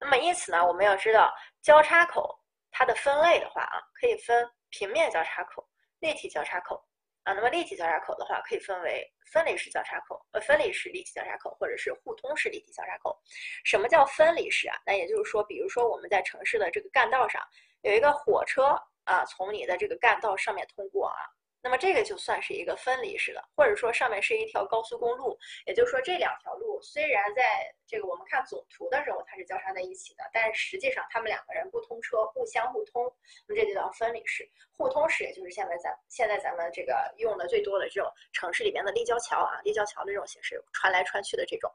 [0.00, 5.68] 那么因此呢，我们要知道交叉口它的分类的话啊，可以分平面交叉口、
[6.00, 6.87] 立体交叉口
[7.28, 7.34] 啊。
[7.34, 13.16] 那么立体交叉口的话，可以分为分离式交叉口、呃分离式立体交叉口，或者是互通式立体交叉口。
[13.64, 14.76] 什么叫分离式啊？
[14.86, 17.42] 那也就是说，比如说我们在城市的这个干道上
[17.82, 21.20] 有一个火车啊，从你的这个干道上面通过啊。
[21.60, 27.42] 那么这个就算是一个分离式的，或者说上面是一条高速公路，也就是说这两条路虽然在
[27.84, 33.04] 这个我们看总图的时候它是交叉在一起的，但实际上他们两个人不通车，不相互通，
[33.48, 34.48] 那么这就叫分离式。
[34.70, 41.68] 互通式也就是现在咱现在咱们这个用的最多的这种城市里边的立交桥啊，立交桥的这种形式穿来穿去的这种，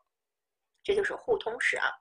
[0.82, 1.92] 这就是互通式啊。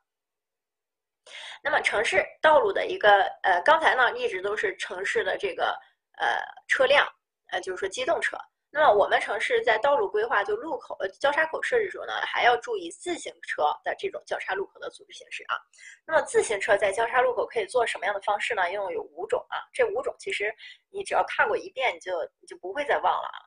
[1.65, 5.77] 那么城市道路的一个呃，刚才呢一直都是城市的这个
[6.17, 7.05] 呃车辆。
[7.53, 8.37] 呃，就是说机动车。
[8.75, 15.55] 那么我们城市在道路规划就路口呃交叉口设置时候呢，还要注意自行车的这种交叉路口的组织形式啊。
[16.07, 18.73] 那么自行车在交叉路口可以做什么样的方式呢？
[18.73, 19.61] 一共有五种啊。
[19.75, 20.51] 这五种其实
[20.91, 23.39] 你只要看过一遍，你就你就不会再忘了啊。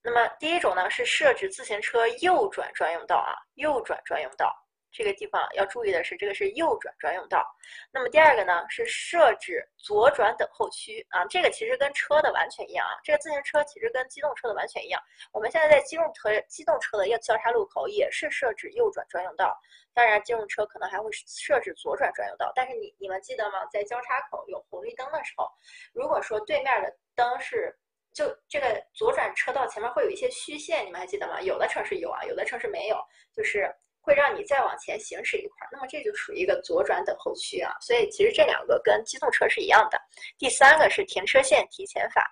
[0.00, 4.54] 那么第一种呢是设置自行车右转专用道啊，右转专用道。
[4.92, 7.46] 这个地方要注意的是，这个是右转专用道。
[7.92, 11.24] 那么第二个呢，是设置左转等候区啊。
[11.26, 12.98] 这个其实跟车的完全一样啊。
[13.04, 15.00] 这个自行车其实跟机动车的完全一样。
[15.32, 19.56] 我们现在在机动车机动车的要交叉路口也是设置右转专用道。
[19.94, 22.52] 当然，机动车可能还会设置左转专用道。
[22.54, 23.64] 但是你你们记得吗？
[23.72, 25.48] 在交叉口有红绿灯的时候，
[25.92, 27.76] 如果说对面的灯是
[28.12, 31.40] 就这个左转车道前面会有一些虚线，你们还记得吗？
[31.40, 32.96] 有的城市有啊，有的城市没有，
[33.32, 33.72] 就是。
[34.00, 37.72] 会让你再往前行驶一块，那么这就属于一个左转等候区啊。
[37.80, 40.00] 所以其实这两个跟机动车是一样的。
[40.38, 42.22] 第三个是停车线提前法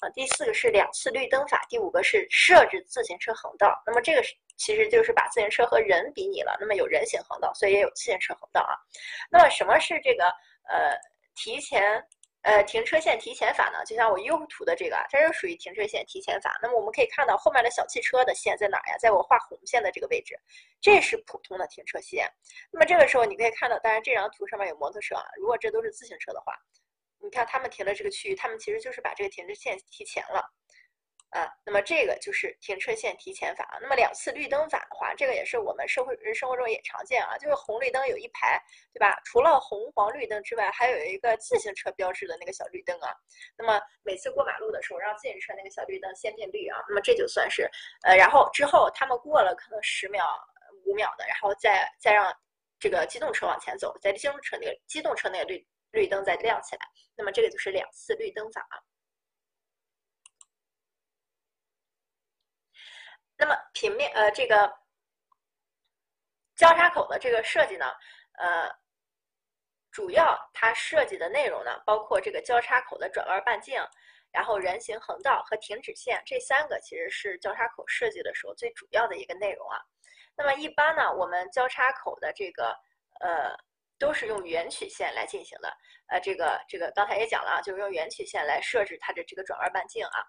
[0.00, 3.82] 啊，第四个是两次绿灯法，第五个是设置自行车横道。
[3.86, 6.56] 那么这个是其实就是把自行车和人比拟了。
[6.60, 8.74] 那么有人行横道，所以也有自行车横道啊。
[9.30, 10.24] 那么什么是这个
[10.68, 10.96] 呃
[11.36, 12.04] 提前？
[12.44, 16.58] 呃，停车线提前法呢，就像我右图的这个，啊，它是属于停车线提前法。
[16.60, 18.98] 那么我们可以看到后面的小汽车的线在哪儿呀？
[18.98, 20.38] 在我画红线的这个位置，
[20.78, 22.30] 这是普通的停车线。
[22.70, 26.52] 那么这个时候你可以看到，当然这张图上面有摩托车啊，如果这都是自行车的话，
[27.18, 30.44] 你看他们停的这个区域，他们其实就是把这个停车线提前了。
[31.34, 33.76] 啊，那么这个就是停车线提前法。
[33.82, 38.56] 那么两次绿灯法的话，这个也是我们社会生活中也常见啊，就是红绿灯有一排，
[38.92, 39.20] 对吧？
[39.24, 43.10] 除了红黄绿灯之外，还有一个自行车标志的那个小绿灯啊。
[43.58, 46.78] 那么每次过马路的时候，让自行车那个小绿灯先变绿啊。
[46.88, 47.68] 那么这就算是，
[48.04, 50.24] 呃，然后之后他们过了可能十秒、
[50.86, 52.32] 五秒的，然后再再让
[52.78, 56.86] 这个机动车往前走，在机动车那个机动车那个绿绿灯再亮起来。
[57.16, 58.78] 那么这个就是两次绿灯法啊。
[63.36, 64.72] 那么平面呃这个
[66.56, 67.86] 交叉口的这个设计呢，
[68.38, 68.70] 呃，
[69.90, 73.82] 主要它设计的内容呢，包括这个交叉口的转弯半径，
[74.30, 79.78] 然后人行横道和停止线这三个，其实是交叉口设计的时候最主要的一个内容啊。
[80.36, 82.76] 那么一般呢，我们交叉口的这个
[83.20, 83.56] 呃。
[84.04, 85.74] 都是用圆曲线来进行的，
[86.08, 90.20] 呃，这个这个刚才也讲了啊，就是用圆曲线来设置它的这个转弯半径啊。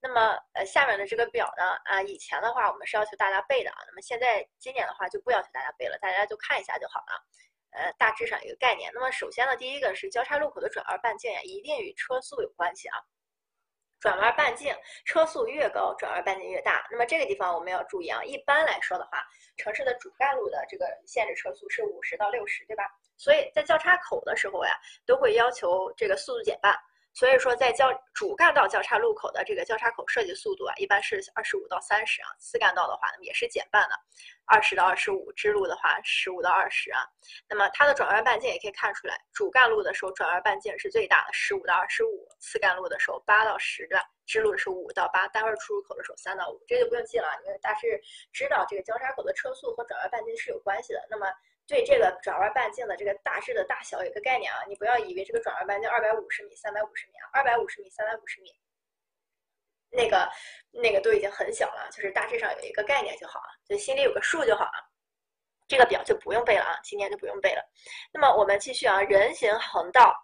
[0.00, 7.26] 那么呃下面的这个表呢，啊以前的话我们是要求大家背的啊，那么现在今年的话就不要求大家背了，大家就看一下就好了，
[7.72, 8.88] 呃大致上一个概念。
[8.94, 12.96] 那么首先呢，第一个是交叉路口的转弯半径呀，一定与车速有关系啊。
[13.98, 16.86] 转弯半径，车速越高，转弯半径越大。
[16.90, 22.84] 那么这个地方我们要注意啊，一般来说的话，城市的主干路的这个限制车速是五十到六十，对吧？
[23.16, 24.72] 所以在交叉口的时候呀，
[25.06, 26.76] 都会要求这个速度减半。
[27.16, 32.28] 所以说，在交主干道交叉路口的这个交叉口设计速度啊，一般是二十五到三十啊。
[32.40, 33.94] 次干道的话，也是减半的，
[34.46, 35.30] 二十到二十五。
[35.30, 37.06] 支路的话，十五到二十啊。
[37.48, 46.60] 那么它的转弯半径也可以看出来，主干路的时候转弯半径是最大的，十五到二十五；次干路的时候八到十的，支路是五到八，单位出入口的时候三到五。
[46.66, 51.06] 这就不用记了，因为大致知道这个交叉口的车速和转弯半径是有关系的。
[51.08, 51.32] 那么
[51.66, 58.50] 对这个转弯半径的这个大致的大小有个概念啊，你不要以为这个转弯半径二百五十米、三百五十米啊，二百五十米、三百五十米，
[59.90, 60.30] 那个
[60.70, 64.90] 那个都已经很小了，就是大致上有一个概念就好了，就心里有个数就好了。
[65.66, 67.62] 这个表就不用背了啊，今年就不用背了。
[68.12, 70.14] 那么我们继续啊，人行横道，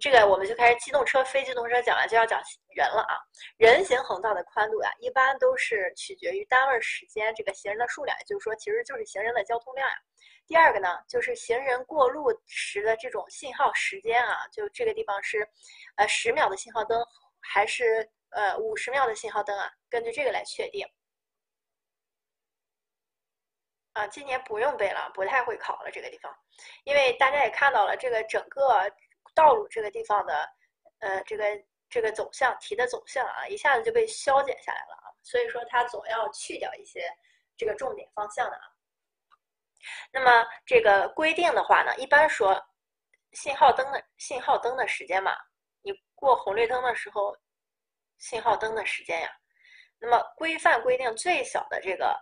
[0.00, 2.40] 这个我们就开始机动车、非机动车讲完就要讲
[2.76, 3.18] 人了啊。
[3.56, 9.94] 人行横道的宽度呀，一般都是取决于单位时间这个行人的数量，也就是说，其实就是行人的交通量呀。
[10.46, 15.48] 第二个呢，就是行人过路时的这种信号时间啊，就这个地方是，
[15.96, 17.02] 呃，十秒的信号灯
[17.40, 19.72] 还是呃五十秒的信号灯啊？
[19.88, 20.86] 根据这个来确定。
[23.94, 26.34] 啊，今年不用背了，不太会考了这个地方，
[26.84, 28.90] 因为大家也看到了这个整个
[29.34, 30.48] 道路这个地方的，
[31.00, 31.44] 呃，这个
[31.90, 37.06] 这个走向题的走向啊，一下子就被消减下来了啊，所以说它总要去掉一些
[37.54, 38.71] 这个重点方向的啊。
[40.12, 42.60] 那么这个规定的话呢，一般说
[43.32, 45.36] 信号灯的信号灯的时间嘛，
[45.82, 47.36] 你过红绿灯的时候，
[48.18, 49.30] 信号灯的时间呀，
[49.98, 52.16] 那么规范规定最小的这个。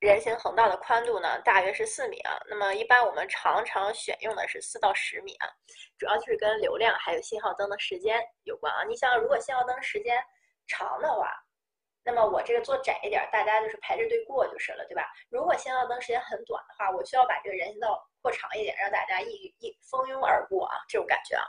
[0.00, 2.38] 人行横道的宽度呢，大约是四米啊。
[2.46, 5.48] 那么一般我们常常选用的是四到十米啊，
[5.96, 8.84] 主要就是跟流量还有信号灯的时间有关啊。
[8.84, 10.22] 你想，如果信号灯时间
[10.66, 11.32] 长的话，
[12.04, 15.10] 那么我这个做窄一点，大家就是排着队过就是了，对吧？
[15.30, 21.44] 如果信号灯时间很短的话，我需要把这个人行道扩长一点，让大家一一蜂拥而过啊，这种感觉啊。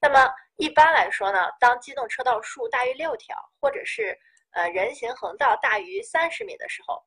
[0.00, 4.16] 那么一般来说呢，当机动车道数大于六条，或者是
[4.52, 7.02] 呃人行横道大于三十米的时候。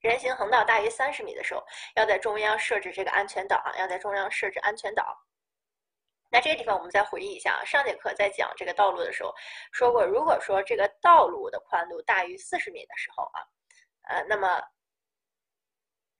[0.00, 5.18] 人行横道大于三十米的时候，要在中央设置这个安全岛啊，要在中央设置安全岛。
[6.30, 9.34] 那这个地方我们再回忆一下啊，上节课在讲这个道路的时候
[9.72, 13.40] 说过，如果说这个道路的宽度大于四十米的时候啊，
[14.08, 14.62] 呃，那么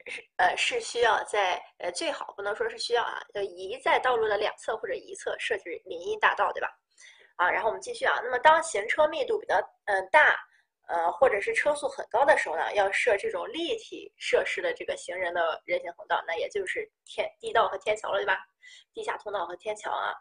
[0.07, 6.69] 是呃是需要在呃最好不能说是需要啊，要移在道路的两侧或者一侧设置林荫大道，对吧？
[7.37, 10.39] 啊，然后我们继续啊，那么当行车密度比较嗯大。
[10.89, 18.39] 呃，或者是车速很高的时候呢，要设这种立体设施的这个行人的人行横道，那也就是天地道和天桥了，对吧？
[18.95, 20.15] 地下通道和天桥啊。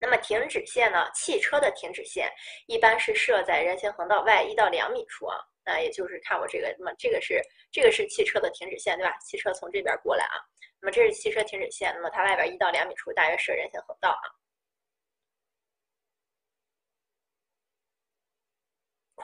[0.00, 1.10] 那么停止线呢？
[1.14, 2.30] 汽车的停止线
[2.66, 5.38] 一般是设在人行横道外一到两米处啊。
[5.66, 9.16] 那也就是看我这个，那么这个是这个是汽车的停止线，对吧？
[9.18, 10.36] 汽车从这边过来啊，
[10.80, 14.24] 那么这是汽车停止线，那么它外边一到两米处大约设人行横道啊。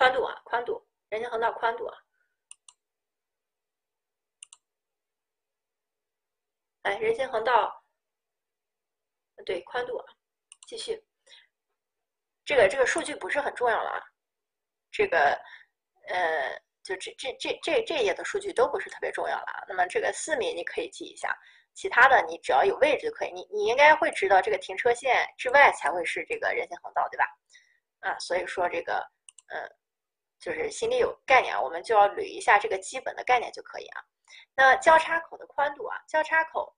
[0.00, 1.94] 宽度啊，宽度，人行横道宽度啊，
[6.84, 7.84] 哎，人行横道，
[9.44, 10.06] 对，宽度啊，
[10.66, 11.04] 继续，
[12.46, 14.00] 这个这个数据不是很重要了啊，
[14.90, 15.38] 这个
[16.08, 19.64] 呃，就这这这这这页的数据都不是特别重要了啊。
[19.68, 21.38] 那么这个四米你可以记一下，
[21.74, 23.32] 其他的你只要有位置就可以。
[23.32, 27.26] 你你应该会知道，这个停车线之外才会是这个人行横道，对吧？
[27.98, 29.06] 啊，所以说这个，
[29.48, 29.70] 嗯。
[30.40, 34.02] 就是心里有概念啊，我们就要捋一下这个基本的概念就可以啊。
[34.54, 36.74] 那交叉口的宽度啊，交叉口，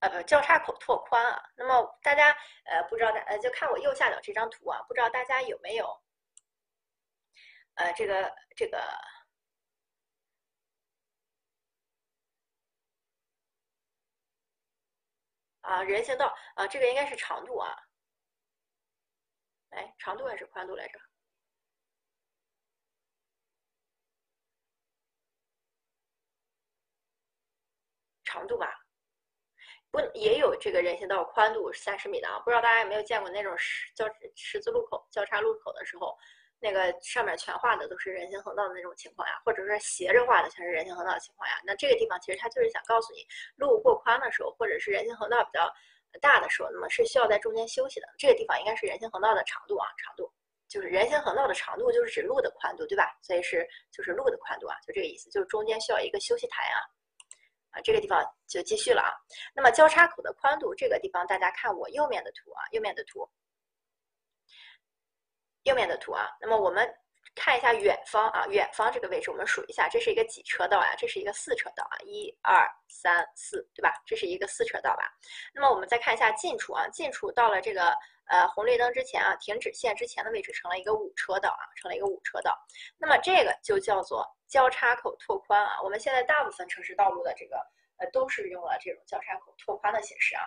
[0.00, 1.50] 呃不，交叉口拓宽啊。
[1.56, 6.02] 那么大家呃不知道大呃就看我右下角这张图啊，不知道大家有没有
[7.74, 8.82] 呃这个这个
[15.60, 17.76] 啊人行道啊，这个应该是长度啊，
[19.70, 21.03] 哎，长度还是宽度来着？
[28.24, 28.74] 长度吧，
[29.90, 32.38] 不也有这个人行道宽度三十米的啊？
[32.40, 36.16] 不知道大家有没有见过那种十交十字路口交叉路口的时候，
[36.58, 41.60] 那个上面全画的都是人行横道的那种情况呀，或者说斜着画的全是人行横道的情况呀？
[41.64, 45.70] 那这个地方其实它就是想告诉你，路过宽的时候，或者是人行横道比较
[46.20, 48.06] 大的时候，那么是需要在中间休息的。
[48.18, 50.32] 这个地方应该是人行横道的长度啊，长度
[50.66, 53.16] 就是人行横道的长度就是指路的宽度，对吧？
[53.22, 56.80] 所以是就是路的宽度啊，就这个意思，就是中间需要一个休息台啊。
[57.74, 59.10] 啊，这个地方就继续了啊。
[59.54, 63.28] 那么交叉口的宽度，这个地方大家看我右面的图啊，右面的图，
[65.64, 66.28] 右面的图啊。
[66.40, 66.88] 那么我们
[67.34, 70.94] 看一下远方啊，远方这个位置我们数一下，这是一个几车道呀？
[70.96, 73.92] 这是一个四车道啊，一二三四，对吧？
[74.06, 75.12] 这是一个四车道吧？
[75.52, 77.92] 那么我们再看一下近处啊，近处到了这个
[78.28, 82.56] 呃红绿灯之前啊，停止线之前的位置成了一个五车道啊，成了一个五车道。
[82.98, 84.24] 那么这个就叫做。
[84.46, 87.56] 交叉口拓宽啊，我们现在大部分城市道路的这个
[87.96, 90.42] 呃都是用了这种交叉口拓宽的形式啊，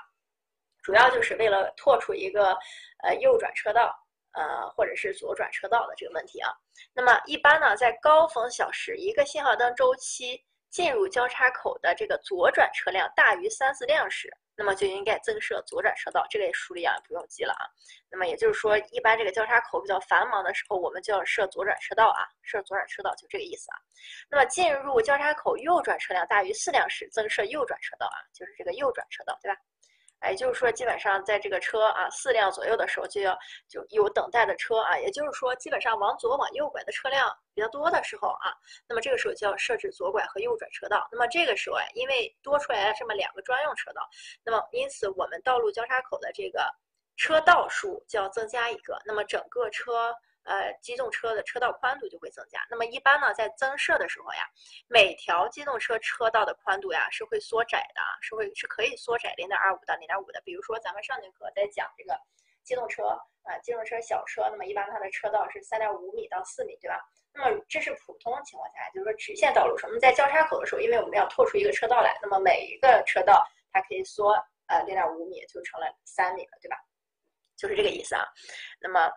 [0.82, 2.57] 主要就是为了拓出一个
[3.03, 3.93] 呃右转车道
[4.32, 6.49] 呃或者是左转车道的这个问题啊。
[6.93, 14.30] 那么一般呢，在高峰小时，一个信号灯周期进入交叉口的这个左转车辆大于三四辆时。
[14.59, 17.61] 那么就应该增设左转车道，这个也梳理啊不用记了啊。
[18.09, 23.78] 那么也就是说，一般这个交叉口比较繁忙的时候，我们就要设左转车道啊，设左转车道就这个意思啊。
[24.32, 29.55] 那么进入交叉口右转车辆大于四辆时，增设右转车道啊，就是这个右转车道，对吧？
[30.30, 33.38] 也就是说，基本上在这个车啊四辆左右的时候，就要
[33.70, 34.97] 就有等待的车啊。
[34.97, 38.51] 也就是说，基本上往左往右拐的车辆比较多的时候啊，
[38.89, 41.07] 那么这个时候就要设置左拐和右转车道。
[41.11, 44.01] 那么这个时候啊，因为多出来了这么两个专用车道，
[44.43, 46.68] 那么因此我们道路交叉口的这个
[47.15, 48.99] 车道数就要增加一个。
[49.05, 50.13] 那么整个车
[50.48, 52.60] 呃机动车的车道宽度就会增加。
[52.70, 54.48] 那么一般呢，在增设的时候呀，
[54.88, 60.41] 每条机动车车道的宽度呀是会缩窄的，是会是可以缩窄零点二五到零点五的。
[60.43, 62.18] 比如说咱们上节课在讲这个
[62.64, 63.04] 机动车
[63.43, 67.00] 啊，机动车小车，那么一般它的车道是三点五米到四米，对吧？
[67.34, 74.34] 那么这是普通情况下，就是说直线道路上，我们在交叉口的时候，因为我们要拓出一个车道来，那么每一个车道它可以缩
[74.68, 76.78] 呃零点五米，就成了三米了，对吧？
[77.56, 78.26] 就是这个意思啊。
[78.82, 79.12] 那么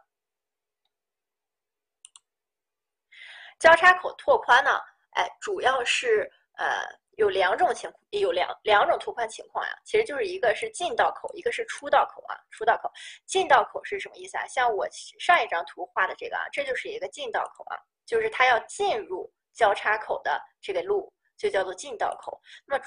[3.61, 4.81] 交叉口拓宽呢，
[5.11, 6.83] 哎，主要是呃
[7.19, 9.79] 有两种情况，有两两种拓宽情况呀。
[9.85, 12.35] 其实就是一个是进道口，一个是出道口啊。
[12.51, 12.91] 出道口，
[13.27, 14.47] 进道口是什么意思啊？
[14.47, 14.89] 像我
[15.19, 17.77] 上一张图画的这个啊，这就是一个进道口啊。
[18.07, 22.41] 就是它要进入交叉口的这个路就叫做进道口。
[22.67, 22.85] 那么，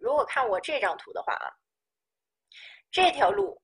[0.00, 1.46] 如果看我这张图的话啊，
[2.90, 3.62] 这条路，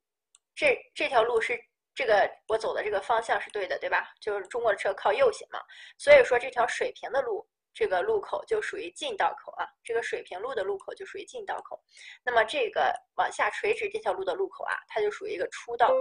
[0.55, 1.61] 这这条路是
[1.97, 4.13] 这个我走的这个方向是对的，对吧？
[4.21, 5.59] 就是中国的车靠右行嘛，
[5.99, 7.45] 所以说这条水平的路。
[7.79, 11.79] 这个路口就属于进道口啊，这个水平路的路口就属于进道口。
[12.25, 15.93] 那么这个往下垂直这条路的路口啊，它就属于一个出道。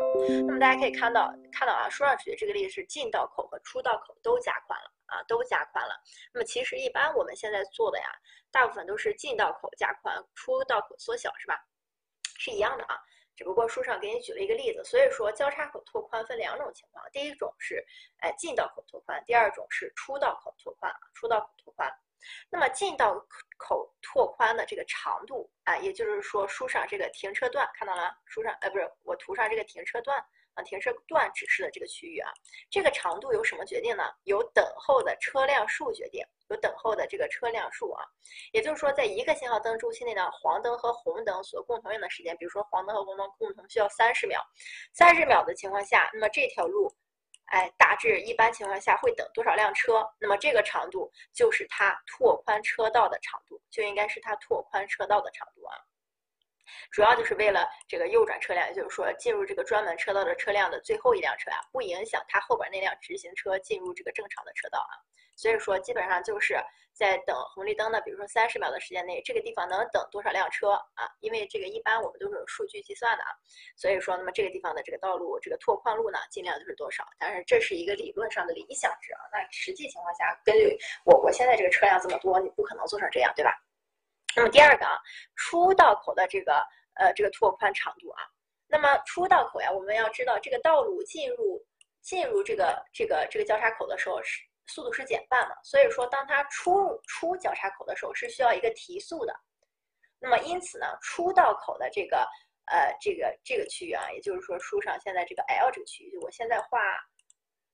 [0.47, 6.01] 那么大家可以看到，看到啊，书上举的这个例子是进道口和出道口都加宽了啊，都加宽了。
[6.33, 8.05] 那么其实一般我们现在做的呀，
[8.53, 11.59] 大部分都是进道口加宽，出道口缩小，是吧？
[12.39, 12.97] 是一样的啊。
[13.35, 17.85] 只不过书上给你举了一个例子，所以说交叉口拓宽分两种情况，第一种是
[18.19, 21.91] 哎进道口拓宽，第二种是出道口拓宽啊，出道口拓宽。
[22.49, 23.13] 那么进道
[23.57, 30.25] 口拓宽的这个长度啊，也就是说书上这个停车段看到了，书上呃不是我图上这个停车段。
[30.55, 32.31] 啊，停车段指示的这个区域啊，
[32.69, 34.03] 这个长度由什么决定呢？
[34.23, 38.03] 由等候的车辆数决定，由等候的这个车辆数啊，
[38.53, 44.41] 也就是说，在一个信号灯周期内呢，黄灯和红灯所共同用的时间，比如说黄灯和红灯共同需要三十秒，
[44.93, 46.89] 三十秒的情况下，那么这条路，
[47.47, 50.07] 哎，大致一般情况下会等多少辆车？
[50.19, 55.75] 那么这个长度就是它拓宽车道的长度，就应该是它拓宽车道的长度啊。
[56.91, 64.93] 主要就是为了这个右转车辆，也就是说进入这个专门车道的车辆的最后一辆车啊，不影响它后边那辆直行车进入这个正常的车道啊。
[65.37, 66.57] 所以说基本上就是
[66.93, 71.11] 在等红绿灯的，比如说三十秒的时间内，这个地方能等多少辆车啊？
[71.19, 73.31] 因为这个一般我们都是有数据计算的啊。
[73.75, 77.05] 所以说，那么这个地方的这个道路这个拓宽路呢，尽量就是多少？
[77.19, 79.19] 但是这是一个理论上的理想值啊。
[79.33, 83.51] 那实际情况下，根据我国现在这个车辆这么多，你不可能做成这样，对吧？
[84.35, 84.99] 那么第二个啊，
[85.35, 86.53] 出道口的这个
[86.95, 88.21] 呃这个拓宽长度啊，
[88.67, 91.65] 那么出道口呀，我们要知道这个道路进入
[92.01, 99.33] 进入这个这个这个交叉口的时候是速度是减半嘛，所以说当它出入出交叉口的时候是需要一个提速的。
[100.19, 102.27] 那么因此呢，出道口的这个
[102.65, 106.79] 呃这个这个区域啊，也就是说书上现在这个 L 这个区域，就我现在画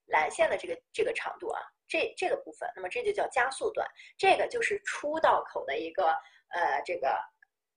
[0.05, 3.87] 蓝线的这个这个长度啊，这这个部分，那么这就叫加速段，
[4.17, 6.15] 这个就是出道口的一个。
[6.53, 7.17] 呃，这个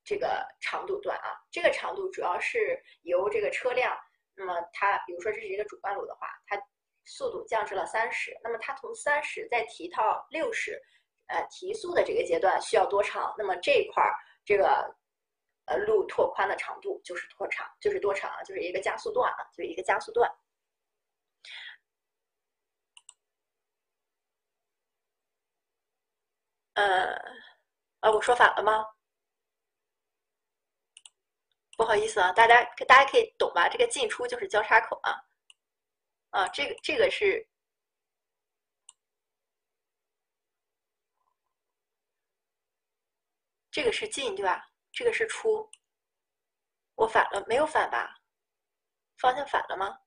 [0.04, 3.96] 这个长度段啊，这个长度主要是由这个车辆，
[4.34, 6.60] 那么它比如说这是一个主干路的话，它
[7.04, 10.80] 速度降至了三十，那么它从三十再提到六十，
[11.28, 13.34] 呃，提速的这个阶段需要多长？
[13.38, 14.12] 那么这一块儿
[14.44, 14.94] 这个
[15.66, 20.30] 呃路拓宽的长度就是多长，就是多长啊，就是一个加速段啊，就是一个加速段。
[26.74, 27.53] 呃。
[28.04, 28.84] 啊，我说反了吗？
[31.76, 33.66] 不好意思啊，大家大家可以懂吧？
[33.68, 35.24] 这个进出就是交叉口啊，
[36.30, 37.48] 啊，这个这个是，
[43.70, 44.68] 这个是进对吧？
[44.92, 45.70] 这个是出，
[46.96, 48.20] 我反了没有反吧？
[49.16, 49.98] 方向反了吗？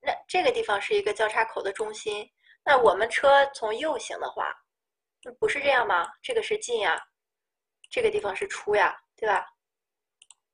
[0.00, 2.30] 那这个地方是一个交叉口的中心。
[2.64, 4.54] 那我们车从右行的话，
[5.38, 6.10] 不是这样吗？
[6.22, 6.98] 这个是进呀，
[7.90, 9.46] 这个地方是出呀，对吧？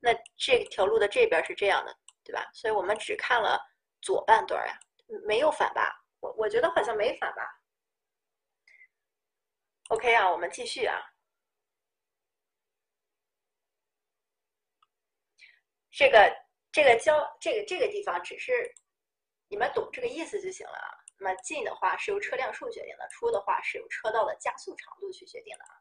[0.01, 2.51] 那这条路的这边是这样的，对吧？
[2.53, 3.61] 所以我们只看了
[4.03, 4.79] 左半段呀，
[5.27, 6.05] 没有反吧？
[6.21, 7.43] 我我觉得好像没反吧。
[9.89, 11.01] OK 啊，我们继续啊。
[15.91, 16.33] 这个
[16.73, 18.73] 这个交这个这个地方只是
[19.49, 21.00] 你们懂这个意思就行了啊。
[21.21, 25.77] 那么进的话是由车辆数决定的，出的话是由车道的加速长度去决定的啊。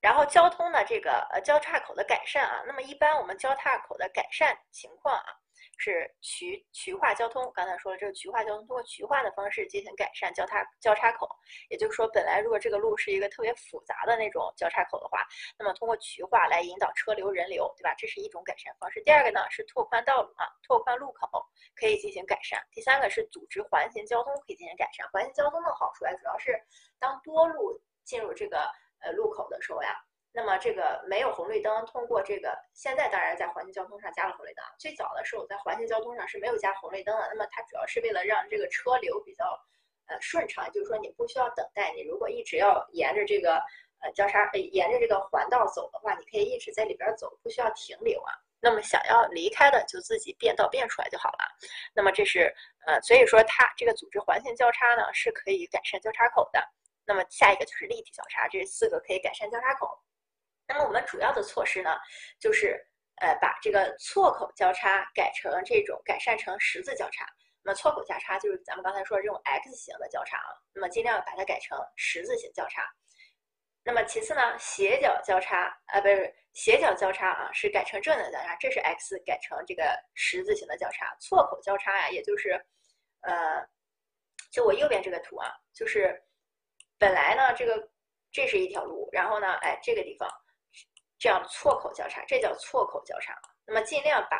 [0.00, 5.40] 然后交通的这个呃交叉口的改善啊，那么一般我们交叉口的改善情况啊。
[5.78, 11.28] 是渠渠化交通，刚才说了，这个渠化交通通过渠化的方式进行改善交叉交叉口，
[11.68, 15.26] 也就是说，本来如果这个路是一个特别复杂的那种交叉口的话，
[15.58, 17.94] 那么通过渠化来引导车流人流，对吧？
[17.98, 19.02] 这是一种改善方式。
[19.02, 21.28] 第二个呢是拓宽道路啊，拓宽路口
[21.74, 22.62] 可以进行改善。
[22.72, 25.08] 第三个是组织环形交通可以进行改善。
[25.10, 26.58] 环形交通的好处啊，主要是
[26.98, 28.70] 当多路进入这个
[29.00, 30.02] 呃路口的时候呀。
[30.36, 34.64] 那么这个没有红绿灯，通过这个现在当然在环形交通上加了红绿灯。
[34.80, 37.28] 最早的时候在环形交通上是没有加红绿灯的。
[37.32, 39.44] 那么它主要是为了让这个车流比较
[40.08, 41.92] 呃顺畅，就是说你不需要等待。
[41.92, 43.62] 你如果一直要沿着这个
[44.00, 48.34] 呃交叉沿着这个环道走的话，你可以一直在里边走，不需要停留啊。
[48.58, 51.44] 那么想要离开的就自己变道变出来就好了。
[51.94, 52.52] 那么这是
[52.86, 56.60] 呃所以说它这个组织环形交叉呢是可以改善交叉口的。
[57.06, 59.96] 那么下一个就是立体交叉，这四个可以改善交叉口。
[60.66, 61.96] 那么我们主要的措施呢，
[62.40, 62.80] 就是
[63.16, 67.26] 呃把这个错口交叉改成这种改善成十字交叉。
[67.62, 72.82] 那么错口交叉就是咱们刚才说这种 X 型的交叉啊，那么尽量把它改成十字形交叉。
[73.82, 81.14] 那么其次呢，斜角交叉啊不是斜角交叉啊，是改成正的交叉，这是 X 改成这个十字形的交叉。
[81.20, 82.52] 错口交叉呀，也就是
[83.20, 83.66] 呃，
[84.50, 86.22] 就我右边这个图啊，就是
[86.98, 87.90] 本来呢这个
[88.32, 90.28] 这是一条路，然后呢，哎这个地方。
[91.18, 93.34] 这样错口交叉，这叫错口交叉。
[93.66, 94.36] 那么尽量把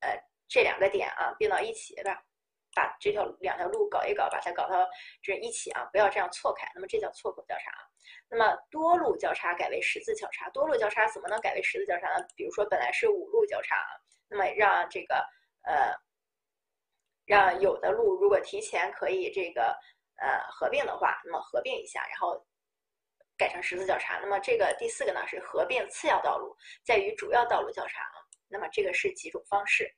[0.00, 0.18] 呃
[0.48, 2.22] 这两个点啊并到一起，对吧？
[2.74, 4.84] 把这条两条路搞一搞，把它搞到
[5.22, 6.68] 这一起啊，不要这样错开。
[6.74, 7.70] 那么这叫错口交叉。
[8.28, 12.26] 那么多路交叉改为十字交叉，多路交叉怎么能改为十字交叉呢？
[12.34, 13.94] 比如说本来是五路交叉啊，
[14.28, 15.24] 那么让这个
[15.62, 15.94] 呃
[17.26, 19.78] 让有的路如果提前可以这个
[20.16, 22.44] 呃合并的话，那么合并一下，然后。
[23.44, 28.16] 改成十字交叉，那么这个第四个呢是合并次要道路，在与主要道路交叉啊。
[28.48, 29.94] 那么这个是几种方式？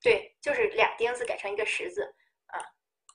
[0.00, 2.04] 对，就是俩钉子改成一个十字
[2.46, 2.62] 啊，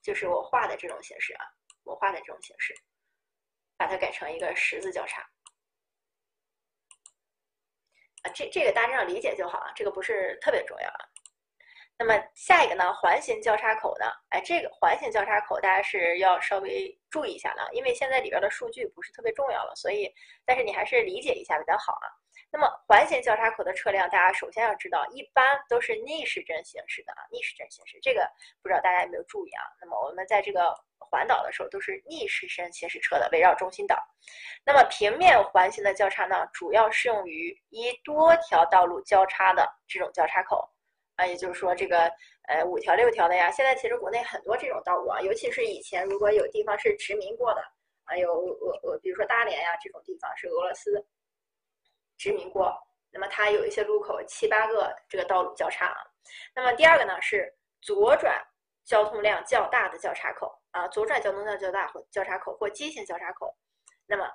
[0.04, 1.46] 就是我画的这种形式啊，
[1.84, 2.76] 我画的这种形式，
[3.78, 5.22] 把它改成一个十字交叉
[8.24, 8.32] 啊。
[8.36, 11.00] 这这个大致上理解就好啊，这个不是特别重要啊。
[12.02, 14.06] 那么下一个呢，环形交叉口呢？
[14.30, 20.10] 哎，这个环形交叉口大家是要稍微注意一下的，因为现在里边的数据不是特别重要了，所以，
[20.46, 22.08] 但是你还是理解一下比较好啊。
[22.50, 28.26] 那么环形交叉口的车辆，大家首先要知道，一般都是逆时针行驶的啊，逆时针行驶，这个
[28.64, 29.62] 不知道大家有没有注意啊？
[29.82, 34.02] 那么我们在这个环岛的时候都是逆时针行驶车的，围绕中心岛。
[34.66, 40.66] 那么平面环形的交叉呢，主要适用于一多条道路交叉的这种交叉口。
[41.20, 42.10] 啊，也就是说，这个
[42.48, 47.62] 呃五条六条的呀，现在其实国内很多这种道路啊，尤其是以前如果有地方是殖民过的，
[48.06, 51.06] 啊有俄俄，比如说大连呀这种地方是俄罗斯
[52.18, 52.74] 殖民过，
[53.12, 55.98] 那么它有一些路口七八个这个道路交叉啊。
[56.56, 58.42] 那么第二个呢是左转
[58.86, 63.54] 交通量较大的交叉口啊，左转交通量较大或交叉口或畸形交叉口，
[64.08, 64.26] 那么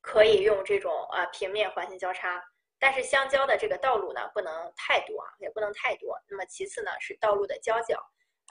[0.00, 2.40] 可以用这种啊平面环形交叉。
[2.80, 6.18] 但是相交的这个道路呢，不能太多啊，也不能太多。
[6.26, 8.02] 那么其次呢，是道路的交角，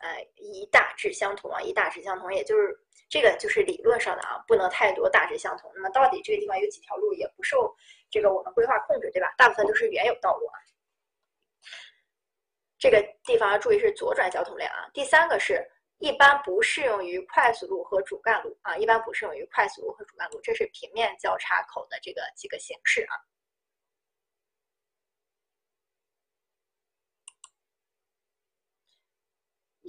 [0.04, 5.72] 呃，一大致相同啊，一大致相同，也就是这个就是理论上的啊，不能太多，大致相同。
[5.74, 7.76] 那么到底这个地方有几条路，也不受
[8.12, 9.34] 这个我们规划控制，对吧？
[9.36, 10.56] 大部分都是原有道路啊。
[12.78, 14.88] 这个地方要注意是左转交通量啊。
[14.94, 15.68] 第三个是
[15.98, 23.18] 一般不适用于快速路和主干路啊，一般不适用于快速路和主干路，这是平面交叉口的这个几个形式啊。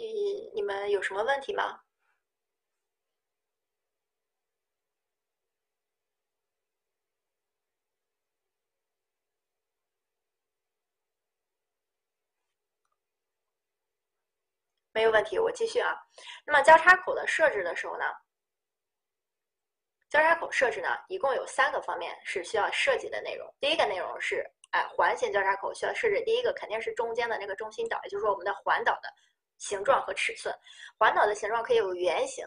[0.07, 1.81] 你你们有什么问题吗？
[14.93, 15.97] 没有问题，我继续啊。
[16.45, 18.05] 那么交叉口的设置的时候呢，
[20.09, 23.49] 交叉口设置呢，一共有三个方面是需要设计的内容。
[23.61, 29.09] 第一个内容是，哎，环形交叉口需要设置第一个肯定是中间的那个中心岛，也就是说我们的环岛的。
[29.61, 30.53] 形状和尺寸，
[30.99, 32.45] 环岛的形状可以有圆形、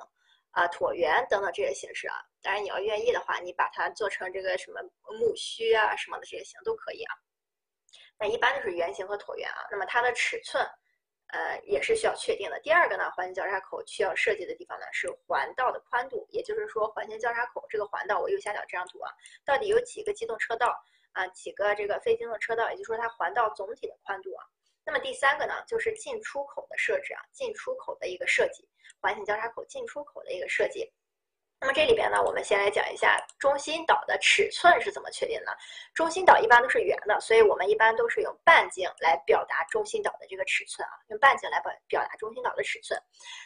[0.51, 2.16] 啊椭圆等等这些形式啊。
[2.41, 4.82] 当然，你要愿意的话，你把它做成这个什么
[5.18, 7.16] 木须啊什么的这些形都可以啊。
[8.20, 9.64] 那一般都是圆形和椭圆啊。
[9.72, 10.61] 那么它的尺寸，
[11.28, 12.59] 呃，也是需要确定的。
[12.61, 19.11] 第二个呢，环形交叉口需要设计的地方呢是环道的宽度，也就是说环形交叉口这个环道，我右下角这张图啊，
[19.45, 20.76] 到底有几个机动车道
[21.14, 24.45] 啊，几个这个非机动车道，也就是说它环道总体的宽度啊。
[24.86, 28.67] 那么第三个呢，就是进出口的设置啊，进出口的一个设计，
[28.99, 30.91] 环形交叉口进出口的一个设计。
[31.59, 35.57] 那么这里边呢，我们先来讲一下中心岛的尺寸是怎么确定的。
[35.93, 43.01] 中心岛一般都是圆的，所以我们一般都是用半径来表达中心岛的这个尺寸啊，用半径来表表达中心岛的尺寸。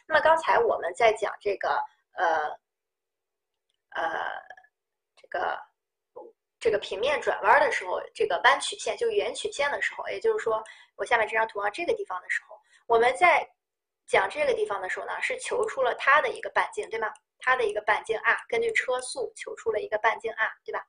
[0.08, 1.80] 那么刚才我们在讲这个
[2.14, 2.50] 呃
[3.90, 4.26] 呃
[5.16, 5.56] 这个
[6.60, 10.64] 这个平面转弯的时候，这个弯曲线就圆曲线的时候，也就是说
[10.96, 13.48] 我下面这张图啊这个地方的时候，我们在
[14.08, 17.12] 讲这个地方的时候呢，是求出了它的一个半径，对吗？
[17.40, 20.84] 它的一个半径 r，根据车速求出了一个半径 r，对吧？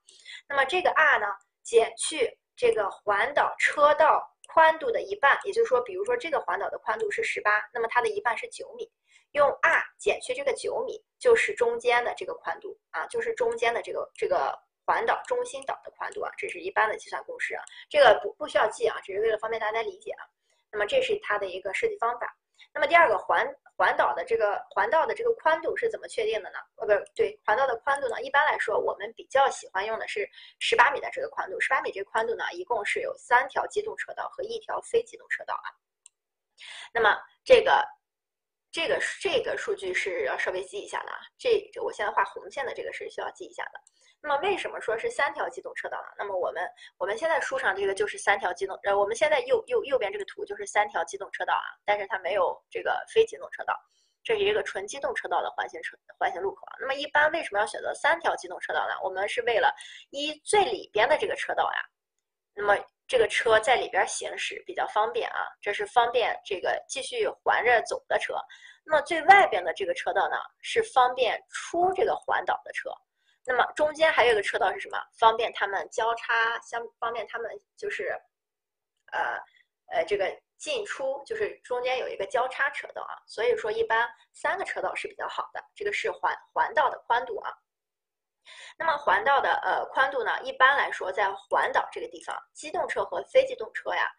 [0.48, 1.26] 那么这个 r 呢，
[1.62, 8.90] 减去这个环岛车道宽度的一半，也就是说，比如说这个环岛的宽度是十八，那么它的一半是九米，
[9.32, 14.58] 用 r 减去这个九米，就是中间的这个宽度啊，就是中间的这个这个
[14.88, 20.24] 环岛中心岛的宽度啊，这是一般的计算公式啊，这个不不需要记啊，只是为了方便大家理解啊。
[20.72, 22.34] 那么这是它的一个设计方法。
[22.72, 26.58] 那么第二个环环岛的这个环道的这个宽度是怎么确定的呢？
[26.76, 30.26] 呃，不对，环道的宽度呢，一般来说我们比较喜欢用的是
[30.58, 31.60] 十八米的这个宽度。
[31.60, 35.68] 十八米这个宽度呢，一共是有三条机动车道和一条非机动车道啊。
[36.94, 37.14] 那么
[37.44, 37.86] 这个
[38.72, 41.18] 这个这个数据是要稍微记一下的啊。
[41.36, 43.80] 这我现在画红线的这个是需要记一下的。
[44.20, 46.08] 那么为什么说是三条机动车道呢？
[46.18, 53.74] 那么我们我们现在书上这个就是三条机动，呃，我们现在右右右边这个图就是三条机动车道啊，但是它没有这个非机动车道，
[54.24, 56.76] 这是一个纯机动车道的环形车环形路口啊。
[56.80, 58.94] 那么一般为什么要选择三条机动车道呢？
[59.04, 59.72] 我们是为了
[60.10, 61.78] 一最里边的这个车道呀，
[62.54, 68.34] 那么这个车在里边行驶比较方便啊，这是方便这个继续环着走的车。
[68.84, 72.90] 那么最外边的这个车道呢，是方便出这个环岛的车。
[73.48, 74.98] 那么中间还有一个车道是什么？
[75.18, 78.14] 方便他们交叉，相方便他们就是，
[79.12, 79.40] 呃，
[79.86, 83.16] 呃，这个进出就是中间有一个交叉车道啊。
[83.26, 85.64] 所以说一般三个车道是比较好的。
[85.74, 87.50] 这个是环环道的宽度啊。
[88.78, 94.10] 那么环道的呃宽度呢，一般来说在环岛这个地方，机动车和非机动车呀。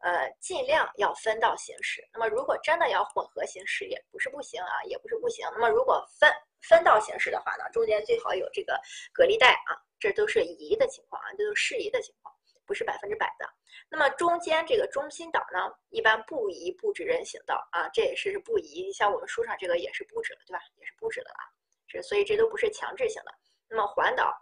[0.00, 2.06] 呃，尽量要分道行驶。
[2.12, 5.44] 那么，如果真的要混合行驶，也不是不行啊，也不是不行。
[5.52, 8.80] 那么，如果分分道行驶的话呢，中间最好有这个
[9.12, 12.32] 隔离带啊，这都是宜的情况啊，这都是适宜的情况，
[12.64, 13.48] 不是百分之百的。
[13.90, 18.92] 那么，中间这个中心岛呢，一般不宜布置人行道啊，这也是不宜。
[18.92, 20.60] 像我们书上这个也是布置了，对吧？
[20.76, 21.42] 也是布置的啊，
[21.88, 23.34] 这所以这都不是强制性的。
[23.68, 24.32] 那么，环岛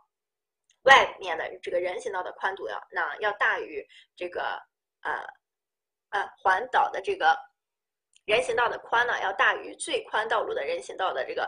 [0.82, 3.82] 外面的这个人行道的宽度要那要大于
[4.14, 4.62] 这个
[5.00, 5.26] 呃。
[6.16, 7.36] 呃，环岛的这个
[8.24, 11.42] 人行道的宽呢，要大于最宽道路的人行道的这个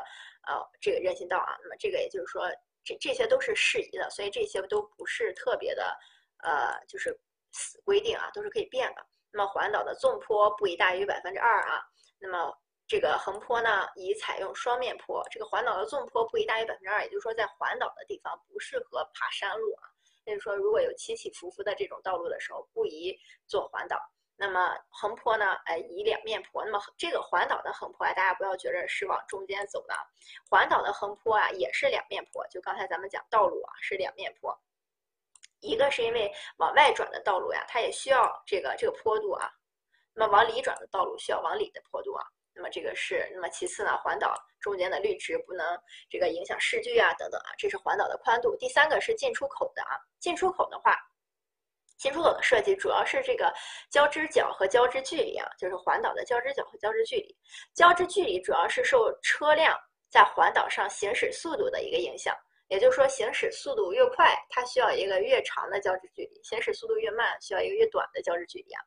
[0.46, 1.56] 呃这个人行道啊。
[1.62, 2.46] 那么这个也就是说，
[2.84, 5.98] 这这些都是适宜的，所以这些都不是特别的
[6.44, 7.18] 呃就是
[7.52, 9.06] 死规定啊，都是可以变的。
[9.32, 11.82] 那么环岛的纵坡不宜大于百分之二啊。
[12.18, 12.54] 那么
[12.86, 15.26] 这个横坡呢，宜采用双面坡。
[15.30, 19.88] 这个环岛的纵坡不宜大于百分之二，也就是说在环岛的地方不适合爬山路啊。
[20.24, 23.98] 所以说，如果有起起伏伏的这种道路的时候，不宜做环岛。
[24.40, 25.52] 那么横坡呢？
[25.64, 26.64] 哎，以两面坡。
[26.64, 29.94] 那么这个环岛的横坡啊，大家不要觉着是往中间走的，
[30.48, 32.46] 环岛的横坡啊也是两面坡。
[32.46, 34.56] 就刚才咱们讲道路啊是两面坡，
[35.58, 39.50] 一个是因为往外转的道路呀，它也需要这个这个坡度啊。
[40.14, 42.24] 那么往里转的道路需要往里的坡度啊。
[42.54, 45.66] 那么这个是，那么其次呢，环岛中间的绿植不能
[46.08, 48.56] 这个影响视距啊等等啊，这是环岛的宽度。
[48.56, 50.96] 第三个是进出口的啊，进出口的话。
[51.98, 53.52] 进出口的设计主要是这个
[53.90, 57.36] 交织角和交织距离啊，就是环岛的交织角和交织距离。
[57.74, 59.76] 交织距离主要是受车辆
[60.08, 62.34] 在环岛上行驶速度的一个影响。
[62.68, 68.82] 也就是说，行驶速度越快，它需要一个越长的交织距离；行驶速度越慢，需要一个越短的交织距离啊。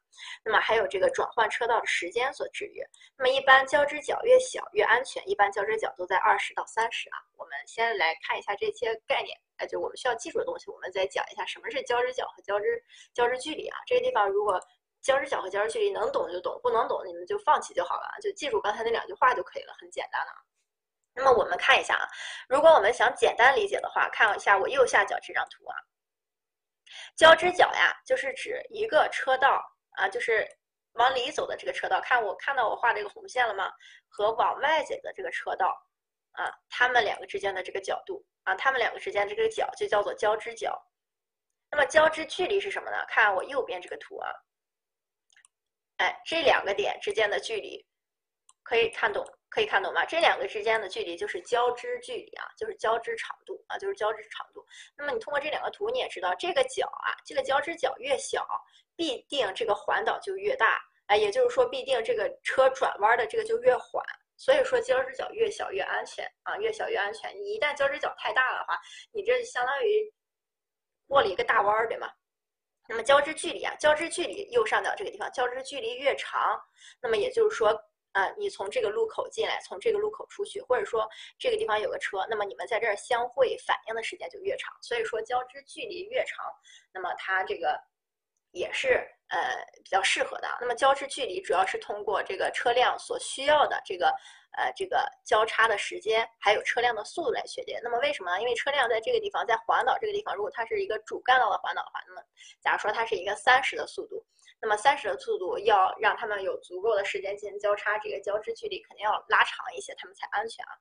[0.45, 2.83] 那么还有这个转换车道的时间所制约。
[3.17, 7.17] 那么一般交织角越小越安全，一般交织角都在二十到三十啊。
[7.37, 13.77] 我们先来看一下这些概念，哎，就我们需要记住的东西，我们再讲一下什么是交织角和交织交织距离啊。
[13.87, 14.59] 这个地方如果
[15.01, 20.50] 交织角和交织距离能懂就懂，不能懂你们就放弃就好了，就记住刚才那两句话就可以了，很简单的。
[21.13, 22.07] 那么我们看一下啊，
[22.47, 25.75] 如果我们想简单理解的话，看一下我右下角这张图啊。
[27.15, 30.47] 交织角呀，就是指一个车道啊，就是
[30.93, 31.99] 往里走的这个车道。
[32.01, 33.71] 看我看到我画这个红线了吗？
[34.07, 35.75] 和往外走的这个车道
[36.31, 40.81] 啊，它们两个之间的这个角度啊，它们两个之间这个角就叫做交织角。
[41.69, 43.05] 那么交织距离是什么呢？
[43.07, 44.31] 看我右边这个图啊，
[45.97, 47.85] 哎，这两个点之间的距离
[48.63, 49.25] 可以看懂。
[49.51, 50.05] 可以看懂吗？
[50.05, 54.65] 这两个之间的距离就是交织距离啊，就是交织长度啊，就是交织长度。
[54.97, 58.47] 那么你通过这两个图，你也知道这个角啊，这个交织角越小，
[58.95, 60.81] 必定这个环岛就越大。
[61.07, 64.01] 啊，也就是说必定这个车转弯的这个就越缓。
[64.37, 67.31] 所以说交织角越小越安全啊，越小越安全。
[67.37, 68.79] 你一旦交织角太大的话，
[69.11, 70.11] 你这相当于
[71.07, 72.09] 过了一个大弯儿，对吗？
[72.87, 76.59] 那么交织距离啊，交织距离右上角这个地方，交织距离越长，
[77.01, 77.71] 那么也就是说，
[78.13, 81.07] 呃，你从这个路口进来，从这个路口出去，或者说
[81.39, 84.73] 这个地方有个车，那么你们在这儿相会反应的时间就越长。
[84.81, 86.45] 所以说交织距离越长，
[86.93, 87.79] 那么它这个。
[88.53, 89.39] 也是呃
[89.81, 90.57] 比较适合的。
[90.59, 94.07] 那么交织距离主要是通过这个车辆所需要的这个
[94.57, 97.79] 呃这个交叉的时间，还有车辆的速度来确定。
[97.81, 98.41] 那么为什么呢？
[98.41, 102.21] 因为车辆在这个地方，在环岛这个地方，如果它是一个主干道的环岛的话，那么
[102.59, 104.21] 假如说它是一个三十的速度，
[104.61, 110.77] 那么三十的速度要让他们有足够的时间进行交叉，这个交织距离肯定要拉长一些，他们才安全啊。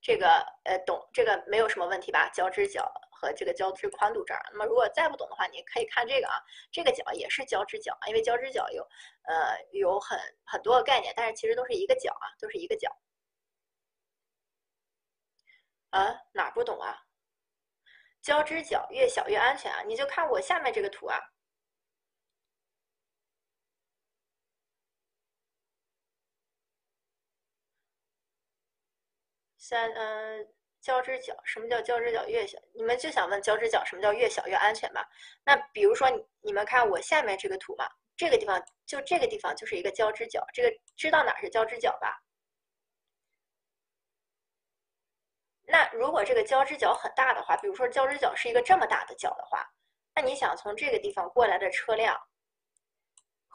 [0.00, 0.28] 这个
[0.64, 2.28] 呃懂，这个没有什么问题吧？
[2.30, 2.90] 交织角。
[3.16, 6.34] 和这个交织宽度这儿，那么如果再不懂的话，你可以看这个啊，
[6.70, 8.82] 这个角也是交织角，因为交织角有
[9.22, 12.94] 呃有很很多个概念，但是其实都是一个角啊，都是一个角。
[15.88, 17.03] 啊，哪不懂啊？
[18.24, 21.20] 交织角越小越安全啊，你就看我下面这个图啊。
[29.58, 30.48] 三嗯。
[30.84, 32.58] 交织角，什么叫交织角越小？
[32.74, 35.02] 你们就想问交织角什么叫越小越安全吧？
[35.42, 42.22] 那比如说你你们看我下面这个图嘛，这个地方就这个地方就是一个交织角，这个知道哪是交织角吧？
[45.66, 49.66] 那如果这个交织角很大的话，比如说交织角是一个这么大的角的话，
[50.14, 52.18] 那你想从这个地方过来的车辆。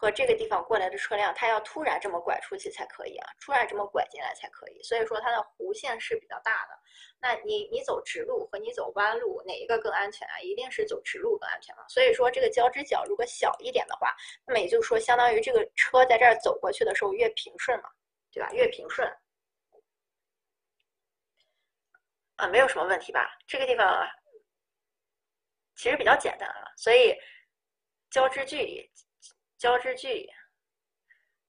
[0.02, 4.82] 和这个地方过来的车辆，它要突然这么拐出去才可以啊，突然这么拐进来才可以。
[4.82, 6.80] 所以说它的弧线是比较大的。
[7.20, 10.40] 那你你走直路和你走弯路哪一个更安全啊？
[10.40, 11.84] 一定是走直路更安全嘛。
[11.90, 14.16] 所以说这个交织角如果小一点的话，
[14.48, 17.90] 那么也就是说相当于这个车在这儿走过去的时候越平顺嘛，
[18.32, 18.50] 对吧？
[18.54, 19.06] 越平顺
[22.40, 23.30] 啊，没有什么问题吧？
[23.48, 24.08] 这个地方
[25.76, 27.16] 其实比较简单啊，所以
[28.10, 28.90] 交织距离。
[29.58, 30.30] 交织距离，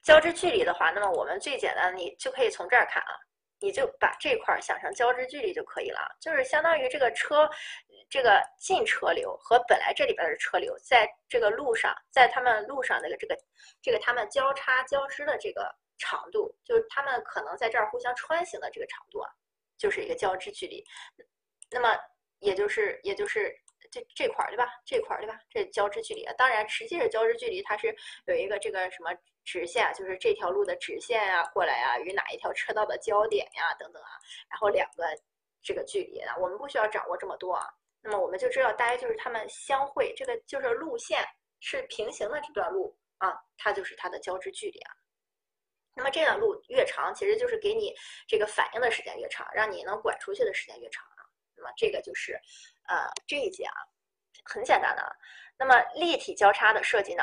[0.03, 3.15] 交织距离的话，那么我们最简单，你就可以从这儿看啊，
[3.61, 7.49] 你就把这块想成交织距离就可以了，就是相当于这个车，
[8.09, 13.37] 这个进车流和本来这里边的车流，在这个路上，在他们路上那个这个
[13.81, 19.31] 这个他们交叉交织的这个长度，就是他们可能在这儿互相穿行的这个长度啊，
[19.81, 20.85] 就是一个交织距离。
[21.73, 21.99] 那么
[22.39, 23.53] 也就是也就是。
[23.93, 24.69] 这这块儿对吧？
[24.85, 25.37] 这块儿对吧？
[25.51, 27.93] 这交织距离啊，当然实际的交织距离它是
[28.27, 29.11] 有一个这个什么
[29.45, 34.11] 直线，就是这条路的直线啊，过来啊，与哪一条车道的交点呀，等等啊，
[34.49, 35.05] 然后两个
[35.61, 37.67] 这个距离啊，我们不需要掌握这么多啊。
[38.01, 41.27] 那么我们就知道，大概就是它们相会，这个就是路线
[41.59, 44.95] 是平行的这段路啊，它就是它的交织距离啊。
[46.01, 47.95] 那么这段路越长，其实就是给你
[48.27, 51.21] 这个反应的时间越长，让你能拐出去的时间越长啊。
[51.55, 52.41] 那么这个就是。
[52.91, 53.73] 呃，这一节啊，
[54.43, 55.13] 很简单的啊。
[55.57, 57.23] 那么立体交叉的设计呢，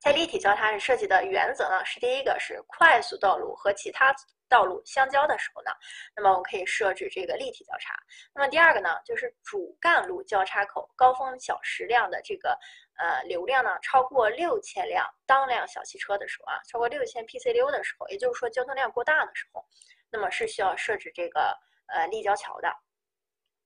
[0.00, 4.14] 在立体交叉的设计的原则呢，是第一个是快速道路和其他
[4.48, 5.70] 道路相交的时候呢，
[6.16, 7.92] 那么我们可以设置这个立体交叉。
[8.34, 12.58] 那么第二个呢，就是主干路交叉口高峰小时量的这个
[12.96, 19.64] 呃流量呢超过六千辆当辆小汽车的时候啊，超过六千 PCU 的时候，也就是说交通量过大的时候，
[20.10, 21.56] 那么是需要设置这个
[21.88, 22.72] 呃立交桥的。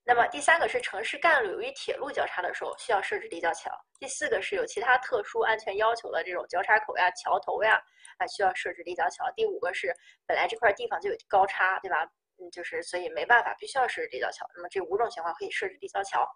[0.08, 3.68] 那么第三个是城市干路与铁路交叉的时候需要设置立交桥。
[3.98, 7.82] 第四个是有其他特殊安全要求的这种交叉口呀、桥头呀，
[8.18, 9.24] 啊需要设置立交桥。
[9.34, 9.92] 第五个是
[10.24, 12.08] 本来这块地方就有高差，对吧？
[12.38, 14.46] 嗯，就是所以没办法，必须要设置立交桥。
[14.54, 16.26] 那么这五种情况可以设置立交桥。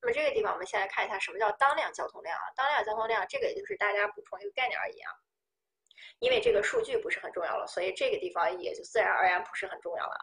[0.00, 2.44] 那么这个地方我们先来看一下什么叫当量交通量啊？
[2.56, 5.12] 当量交通量这个也就是大家补充一个概念而已啊。
[6.18, 10.16] 因为这个数据不是很重要了，所以这个地方也就自然而然不是很重要了。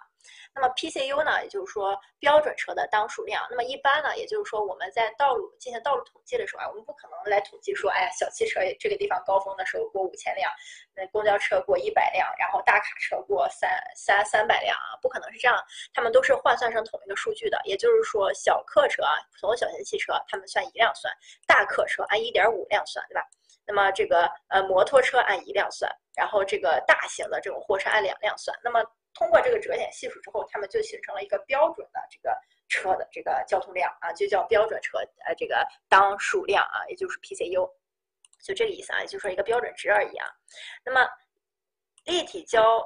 [0.54, 3.46] 那么 PCU 呢，也就是说标准车的当数量。
[3.50, 10.52] 那么一般呢，也就是说我们在道路进行道路统计的时候啊，我们不可能来统计说，哎呀，小汽车这个地方高峰的时候过五千辆，
[10.96, 15.58] 那公交车过一百辆，然后大卡车过三三三百辆啊，不可能是这样。
[15.94, 17.58] 他们都是换算成同一个数据的。
[17.64, 21.14] 也就是说，小客车啊，普通小型汽车，他们算一辆算；
[21.46, 23.22] 大客车按一点五辆算，对吧？
[23.68, 28.58] 那么这个呃摩托车按一辆算，然后这个大型的这种货车按两辆算。
[28.64, 28.82] 那么
[29.14, 32.34] 通过这个折减系数之后，他们就形成了一个标准的这个
[32.70, 37.70] 车的这个交通量啊，就叫标准车呃这个当数量啊，也就是 PCU，
[38.42, 40.28] 就这个意思啊，也就是说一个标准值而已啊。
[40.86, 41.08] 那么
[42.06, 42.82] 立体交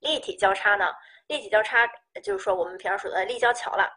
[0.00, 0.92] 立体交叉呢？
[1.28, 1.88] 立体交叉
[2.22, 3.90] 就是说我们平常说的立交桥了。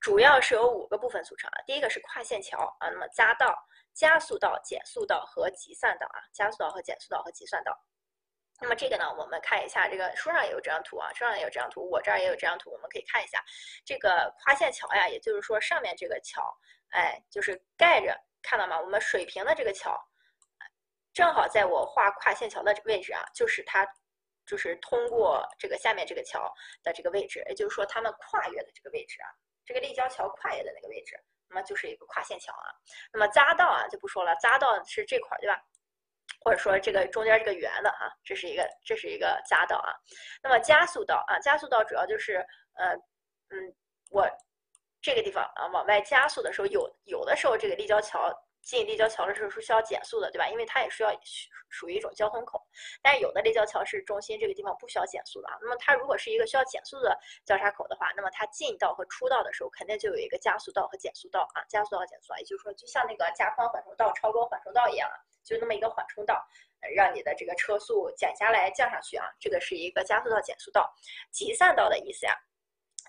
[0.00, 1.60] 主要是由五个部分组成啊。
[1.66, 3.54] 第一个是跨线桥啊，那么匝道、
[3.98, 7.76] 加速道、减速道和集散道啊，加速道和减速道和集散道。
[8.60, 13.44] 那么这个呢，我们看一下，这个书上也有这张图啊，书上也有这张图，我这儿也有这张图，我们可以看一下
[13.84, 16.40] 这个跨线桥呀，也就是说上面这个桥，
[16.90, 18.80] 哎，就是盖着，看到吗？
[18.80, 20.00] 我们水平的这个桥，
[21.12, 23.84] 正好在我画跨线桥的位置啊，就是它，
[24.46, 29.26] 就是通过这个下面这个桥的这个位置，也就是说它们跨越的这个位置啊，
[29.66, 32.70] 这个立交桥跨越的那个位置，那么就是一个跨线桥啊。
[33.12, 35.60] 那么匝道啊就不说了，匝道是这块儿，对吧？
[36.44, 39.92] 或者说这个中间这个圆的啊，这是一个这是一个匝道啊。
[40.42, 42.36] 那么加速道啊，加速道主要就是
[42.74, 42.94] 呃
[43.50, 43.74] 嗯，
[44.10, 44.28] 我
[45.02, 48.30] 这个地方啊往外加速的时候，有有的时候这个立交桥
[48.68, 50.46] 进立交桥的时候是需要减速的，对吧？
[50.50, 51.10] 因为它也需要
[51.70, 52.62] 属于一种交通口。
[53.00, 55.56] 但有的立交桥是中心这个地方不需要减速的啊。
[55.62, 65.16] 那么它如果是一个需要减速的交叉口的话，那么它进道和出道的时候肯定就有一个加速道和减速道啊，加速道减速道，也就是说就像那个加宽缓冲道、超高缓冲道一样啊。
[65.42, 66.46] 就那么一个缓冲道，
[66.94, 70.94] 让你的这个车速减下来降上去啊，这个是一个加速道、减速道、
[71.30, 72.36] 集散道的意思呀。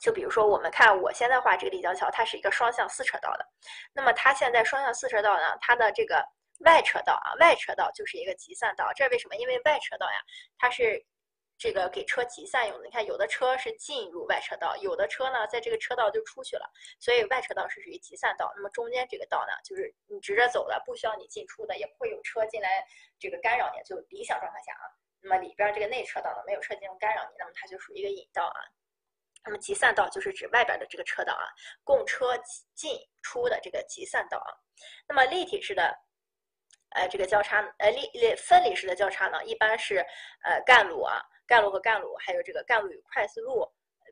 [0.02, 3.46] 就比如说我们看我现在画这个立交桥，它是一个双向四车道的，
[3.94, 6.24] 那么它现在双向四车道呢，它的这个
[6.66, 9.36] 外车道啊，外车道就是一个集散道，这为什么？
[9.36, 10.20] 因为外车道呀，
[10.58, 11.06] 它是。
[11.62, 16.66] 这个给车集散用的，你看有的车是进入外车道，有的车呢在这个车道就出去了，
[17.02, 18.50] 所以外车道是属于集散道。
[18.56, 22.82] 那么中间这个道呢，就是你直着走的，不需要你进出的，也不会有车进来
[23.20, 24.88] 这个干扰你，就理想状态下啊。
[25.20, 28.60] 那么里边这个内车道呢，没有车进入干扰你，那么它就属于一个引道啊。
[29.46, 31.46] 那么集散道就是指外边的这个车道啊，
[31.84, 32.38] 供车
[32.76, 34.50] 进出的这个集散道啊。
[35.08, 35.96] 那么立体式的。
[36.96, 40.04] 呃，这个交叉，呃，立立分离式的交叉呢，一般是
[40.44, 43.64] 呃干路啊，干路和干路，还有这个干路与快速路，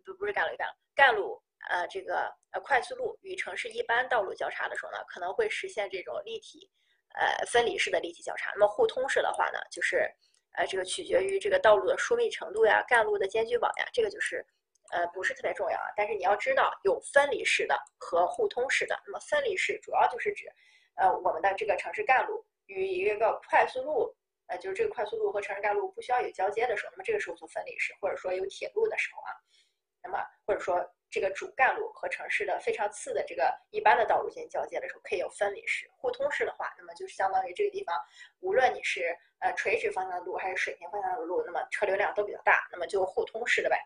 [0.05, 6.69] 不不是干路与干路，干路呃这个呃快速路与城市一般道路交叉的时候呢，可能会实现这种立体
[7.15, 8.51] 呃分离式的立体交叉。
[8.53, 10.07] 那么互通式的话呢，就是
[10.51, 14.45] 呃这个取决于这个道路的疏密程度呀，干路的间距网呀，这个就是
[14.91, 15.87] 呃不是特别重要啊。
[15.95, 18.99] 但是你要知道有分离式的和互通式的。
[19.05, 20.45] 那么分离式主要就是指
[20.95, 22.45] 呃我们的这个城市干路。
[22.69, 24.13] 与一个快速路，
[24.47, 29.31] 呃，就是这个快速路和城市干路不需要有交接的时候，那么这个时候做分离式，或者说有铁路的时候啊，
[30.03, 35.89] 那么或者说这个主干路和城市的非常次的这个一般的道路进行交接的时候，可以有分离式。
[35.95, 37.95] 互通式的话，那么就是相当于这个地方，
[38.41, 43.81] 无论你是呃垂直方向的路还是水平方向的路，那么车流量都比较大，那么就互通式的呗。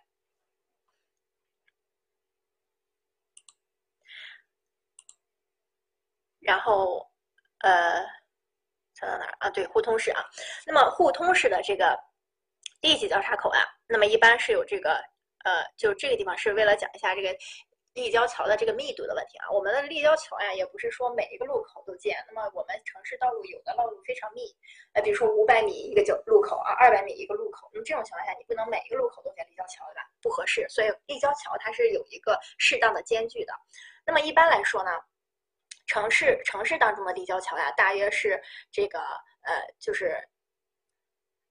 [6.41, 7.07] 然后，
[7.59, 8.05] 呃。
[8.93, 9.49] 讲到哪儿啊？
[9.49, 10.23] 对，互通式啊。
[10.63, 11.97] 那么互通式的这个
[12.81, 14.93] 立体交叉口啊，那么一般是有这个
[15.43, 17.35] 呃，就这个地方是为了讲一下这个
[17.93, 19.49] 立交桥的这个密度的问题啊。
[19.49, 22.23] 我们的立交桥呀，也不是说每一个路口都建。
[22.27, 24.41] 那么我们城市道路有的道路非常密，
[24.93, 27.67] 呃，比如说五百米一个交路口啊，二百米一个路口。
[27.73, 30.07] 那么这种情况下，你不能每一个路口都建立交桥对吧？
[30.21, 30.67] 不合适。
[30.69, 33.53] 所以立交桥它是有一个适当的间距的。
[34.05, 34.91] 那么一般来说呢？
[35.91, 38.99] 城市城市当中的立交桥呀，大约是这个
[39.41, 40.17] 呃，就是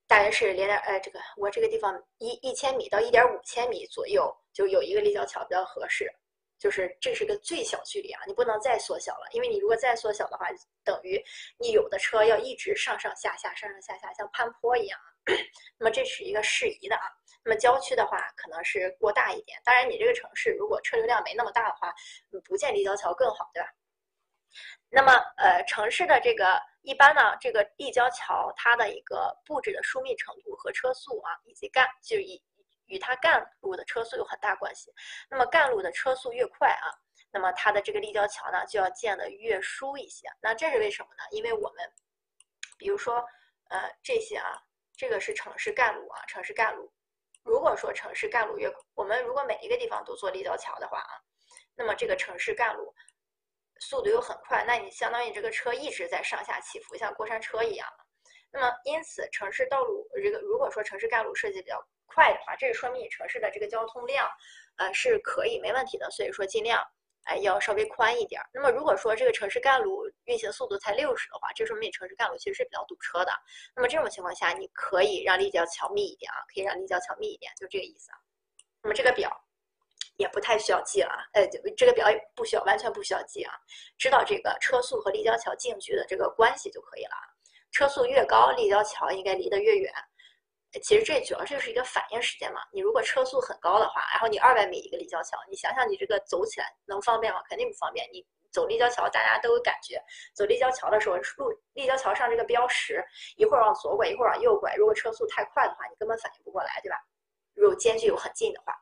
[0.09, 6.11] 大约是零点呃，这个我这个地方一一千米到一点五千米左右就有一个立交桥比较合适，
[6.59, 10.49] 就是这是个最小距离啊，你不能再缩小了，因为你如果再缩小的话，
[10.83, 11.23] 等于
[11.59, 14.99] 你有的车要一直上上下下上上下下像攀坡一样，
[15.77, 17.03] 那么这是一个适宜的啊。
[17.45, 21.95] 那么郊区的话可能是过大一点，当然你这个城市如果车流量没那么大的话，
[22.47, 23.69] 不建立交桥更好，对吧？
[24.89, 32.43] 那么，呃，城市的这个一般呢，这个立交桥它的一个布置的疏密程度和车速啊，以及干就以
[32.87, 34.93] 与它干路的车速有很大关系。
[35.29, 36.91] 那么干路的车速越快啊，
[37.31, 40.27] 那么它的这个立交桥呢就要建的越疏一些。
[40.43, 41.23] 那这是为什么呢？
[41.31, 41.93] 因为我们
[42.77, 43.25] 比如说，
[43.69, 44.61] 呃，这些啊，
[44.97, 46.93] 这个是城市干路啊，城市干路。
[47.45, 51.15] 如果说城市干路越，我们如果每一个地方都做立交桥的话啊，
[51.77, 52.93] 那么这个城市干路。
[53.81, 57.89] 速度又很快，那你相当于这个车一直在上下起伏，像过山车一样。
[58.53, 64.29] 那么因此，城市道路这个如果说城市干路设计比较快的话，这说明你城市的这个交通量，
[64.77, 66.11] 呃是可以没问题的。
[66.11, 66.85] 所以说尽量
[67.25, 68.43] 哎要稍微宽一点。
[68.53, 73.33] 那么如果说这个城市干路运行速度才六十的话，这说明你城市干路其实是比较堵车的。
[73.75, 78.19] 那么这种情况下，你可以让立交桥密一点啊，可以让立交桥密一点，就这个意思啊。
[78.83, 79.31] 那么这个表。
[80.21, 83.55] 也不太需要记了，呃，这个表也不需要，完全不需要记啊，
[83.97, 87.17] 知道这个车速和立交桥径距的这个关系就可以了。
[87.73, 89.91] 车速越高，立交桥应该离得越远。
[90.83, 92.61] 其实这主要就是一个反应时间嘛。
[92.71, 97.43] 你如果车速很高的话，然后你二百米一个立交桥，你想想你这个走起来能方便吗？
[97.49, 98.07] 肯定不方便。
[98.13, 99.99] 你走立交桥，大家都有感觉，
[100.35, 103.03] 走立交桥的时候，路立交桥上这个标识
[103.37, 106.97] 一会儿往左拐，一会儿往右拐，如果车速太快的话，你根本反应不过来，对吧？
[107.55, 108.80] 如果间距又很近的话。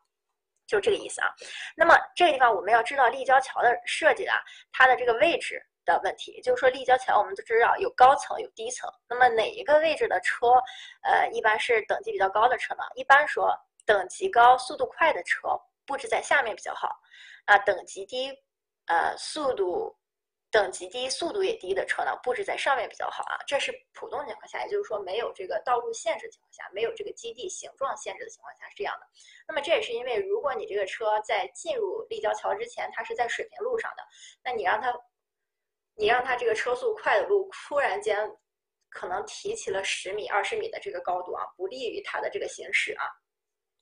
[0.69, 1.35] 就这个意思啊，
[1.75, 4.37] 那么这个地方我们要知道立交桥的设计啊，
[4.71, 10.49] 它的这个位置的问题，就是说立交桥我们都知道有高层有低层，那么哪一个位置的车，
[11.03, 12.85] 呃，一般是等级比较高的车呢？
[12.95, 13.53] 一般说
[13.85, 15.49] 等级高、速度快的车
[15.87, 16.95] 布置在下面比较好，
[17.47, 18.31] 啊，等级低，
[18.87, 19.98] 呃，速度。
[20.51, 23.37] 等级低、速度也低的车呢，布置在上面比较好啊。
[23.47, 29.07] 这是普通情况下，也就是说没有这个道路限制情况下，没有这个基地形状限制的情况下是这样的。
[29.47, 34.03] 那么这也是因为，如果你这个车在进入立交桥之前，它是在水平路上的，
[34.43, 34.91] 那你让它，
[35.95, 38.19] 你让它这个车速快的路突然间
[38.89, 43.05] 可能提起了十米、二十米的这个高度啊，不利于它的这个行驶啊。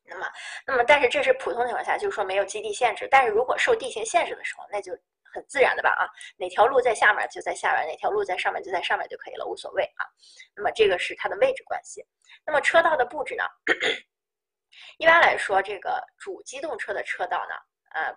[0.03, 0.27] 那么，
[0.67, 3.07] 那么但是这是普通情况下，就是说没有基地限制。
[3.09, 4.93] 但是如果受地形限制的时候，那就。
[5.37, 6.09] 很自然的吧啊，
[6.39, 10.07] 哪条路在下面就在下面，哪条路在上面就在上面就可以了，无所谓啊。
[10.55, 12.03] 那么这个是它的位置关系。
[12.47, 13.45] 那么车道的布置呢？
[14.99, 17.55] 一般来说，这个主机动车的车道呢，
[17.93, 18.15] 呃，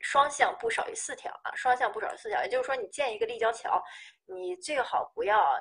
[0.00, 2.42] 双向不少于四条啊，双向不少于四条。
[2.42, 3.82] 也就是说，你建一个立交桥，
[4.26, 5.60] 你最好不要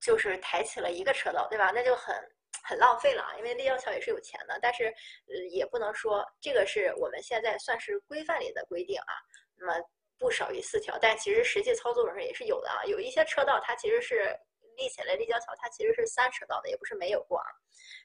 [0.00, 1.70] 就是抬起了一个车道，对吧？
[1.74, 2.14] 那就很
[2.62, 3.34] 很浪费了啊。
[3.38, 4.86] 因为立交桥也是有钱的，但是
[5.28, 9.14] 呃，也不能说这个是我们现在算是规范里的规定啊。
[9.58, 9.72] 那么
[10.18, 12.84] 不少于四条，但其实实际操作上也是有的啊。
[12.84, 14.34] 有一些车道它其实是
[14.76, 17.46] 立起来立交桥，它其实是三车道的，也不是没有过啊。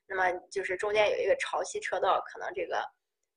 [0.05, 2.77] 那么就是中间有一个潮汐车道，可能这个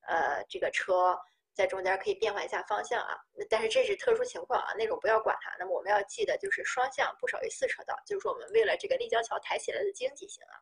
[0.09, 1.16] 呃这个车
[1.55, 3.16] 在中间可以变换一下方向啊。
[3.49, 5.55] 但是这是特殊情况啊，那种不要管它。
[5.59, 10.59] 那么我们要记得就是双向不少于四车道，就是说我们为了这个立交桥抬起来的经济性啊。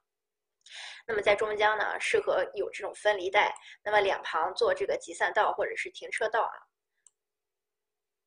[1.07, 6.53] 那么在中间呢，适合有这种分离带，那么两旁做这个集散道或者是停车道啊。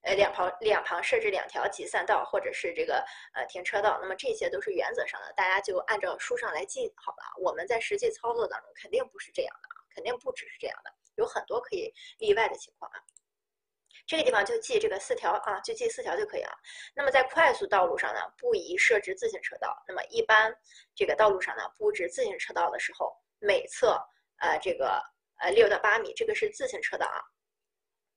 [0.05, 3.03] 呃，两旁两旁设置两条集散道，或者是这个
[3.33, 7.23] 呃停车道，那么这些都是原则上的，大家就按照书上来记好了。
[7.41, 13.01] 我们在实际操作当中肯定不是这样的啊，肯定不只是这样的，有很多可以例外的情况啊。
[14.05, 16.55] 这个地方就记这个四条啊，就记四条就可以了。
[16.93, 19.75] 那么在快速道路上呢，不宜设置自行车道。
[19.87, 20.55] 那么一般
[20.93, 23.99] 这个道路上呢，布置自行车道的时候，每侧
[24.37, 25.01] 呃这个
[25.39, 27.17] 呃六到八米，这个是自行车道啊。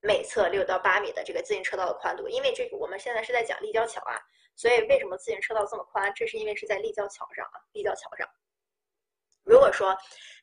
[0.00, 4.20] 每侧六到八米的这个自行车道的宽度，因为这个我们现在是在讲立交桥啊，
[4.54, 6.12] 所以为什么自行车道这么宽？
[6.14, 8.28] 这是因为是在立交桥上啊，立交桥上。
[9.44, 9.96] 如果说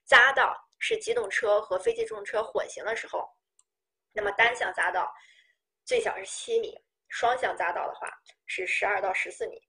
[0.07, 3.29] 匝道是机动车和非机动车混行的时候，
[4.11, 5.09] 那么单向匝道
[5.85, 6.77] 最小是七米，
[7.07, 8.09] 双向匝道的话
[8.45, 9.61] 是十二到十四米。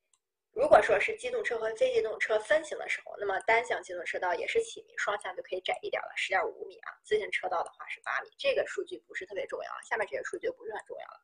[0.56, 6.90] 如果说是机动车和非机动车分行的时候，那么单向机动车道也是七米，双向就可以窄一点了，十点五米啊。
[7.04, 9.76] 自行车道的话是八米，这个数据不是特别重要啊。
[9.82, 11.20] 下面这些数据不是很重要了。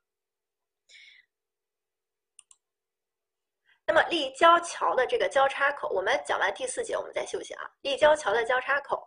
[3.87, 7.63] 那么立交桥的这个交叉口，我们讲完第四节，我们再休息啊。
[7.81, 9.03] 立交桥的交叉口，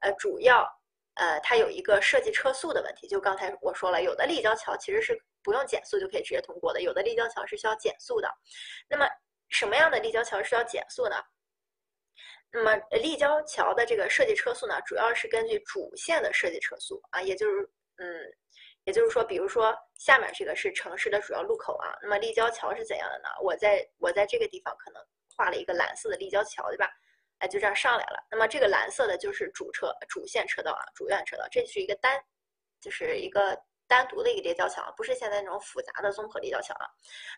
[0.00, 0.68] 呃，主要
[1.14, 8.28] 呃它有一个设计车速的问题，就刚才我说了，有的立交桥其实是不用减速就可以直接通过的，有的立交桥是需要减速的。
[8.88, 9.08] 那么
[9.50, 11.16] 什么样的立交桥是要减速呢？
[12.52, 18.06] 那么立交桥的这个设计车速呢，主要是根据主线的设计车速啊，也就是嗯，
[18.84, 23.28] 也就是说，比如说下面这个是城市的主要路口啊，那么立交桥是怎样的呢？
[23.42, 25.00] 我在我在这个地方可能
[25.36, 26.90] 画了一个蓝色的立交桥，对吧？
[27.38, 28.26] 哎，就这样上来了。
[28.30, 32.20] 那么这个蓝色的就是主车主线车道啊，主院车道，这是一个单，
[32.80, 33.60] 就是一个。
[33.90, 36.86] 单独的一个立交桥，不是现在那种复杂的综合立交桥啊。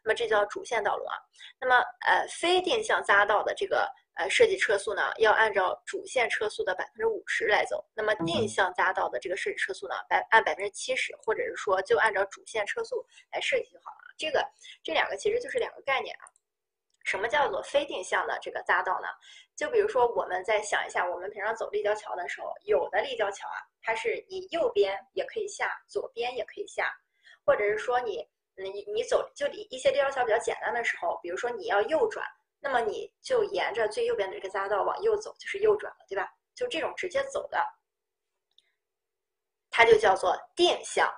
[0.05, 1.17] 那么这叫主线道路啊。
[1.59, 1.77] 那么
[2.07, 7.83] 呃，非定向匝道的这个呃设计车速呢，要按照主线车速的百分之五十来走。
[7.95, 13.03] 那么定向匝道的这个设计车速呢，百按百分之七十，或者是说就按照主线车速
[13.33, 14.15] 来设计就好了。
[14.19, 14.47] 这个
[14.85, 16.29] 这两个其实就是两个概念啊。
[17.05, 19.09] 什么叫做非定向的这个匝道呢？
[19.55, 26.91] 就比如说，我们再想一下，我们平常走立交桥的时候，有的立交桥啊，它是你右边也可以下，左边也可以下，
[27.45, 28.27] 或者是说你，
[28.57, 32.27] 你你走就一些立交桥比较简单的时候，比如说你要右转，
[32.61, 36.29] 那么你就沿着最右边的这个匝道往右走，就是右转了，对吧？
[36.55, 37.65] 就这种直接走的，
[39.71, 41.09] 它就叫做定向。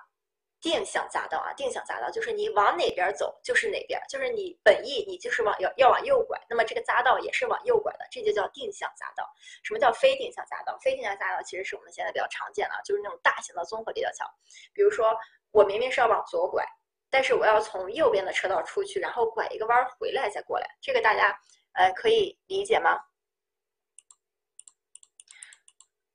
[0.61, 9.23] 定向匝道啊，定向匝道就是你往哪边走就是哪边，就是你本意你就是往要要往右拐，那么这个匝道也是往右拐的，这就叫定向匝道。
[9.63, 10.77] 什么叫非定向匝道？
[10.79, 14.25] 非定向匝道其实是我们现在比较常见的，就是那种大型的综合立交桥。
[14.73, 15.15] 比如说
[15.51, 16.65] 我明明是要往左拐，
[17.09, 21.37] 但是我要从右边的车道出去，然后拐一个弯回来再过来，这个大家
[21.73, 22.99] 呃可以理解吗？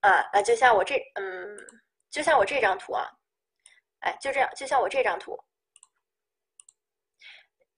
[0.00, 1.56] 啊啊，就像我这嗯，
[2.10, 3.10] 就像我这张图啊，
[4.01, 5.39] 哎，就这样，就像我这张图。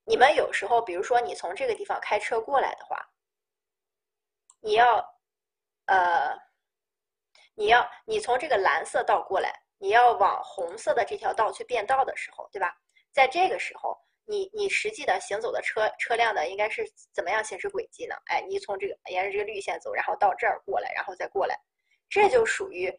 [0.04, 2.98] 你们有时候，比如说你从这个地方开车过来的话，
[4.60, 4.98] 你要，
[5.86, 6.36] 呃，
[7.54, 12.72] 你要你从这个蓝色道过来，你要往红色的这条道去变道的时候，对吧？
[13.12, 18.14] 在这个时候，你你实际的行走的车车辆的应该是怎么样行驶轨迹呢？
[18.26, 21.56] 哎，你从这个沿着这个绿线走，然后到这儿过来，然后再过来，
[22.08, 22.92] 这就属于。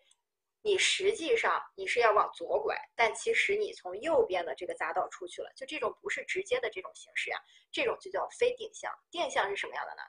[0.64, 7.38] 你实际上你是要往左拐，但其实你从右边的这个匝道出去了，就这种不是直接的这种形式呀，
[7.70, 8.92] 这种就叫非定向。
[9.12, 10.02] 定向是什么样的呢？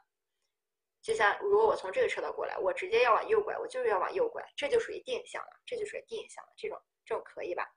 [1.02, 7.68] 就像如果我从这个车道过来，我直接要往右拐，我就是要往右拐，这就属于定向了，这就属于定向了，这种这种可以吧？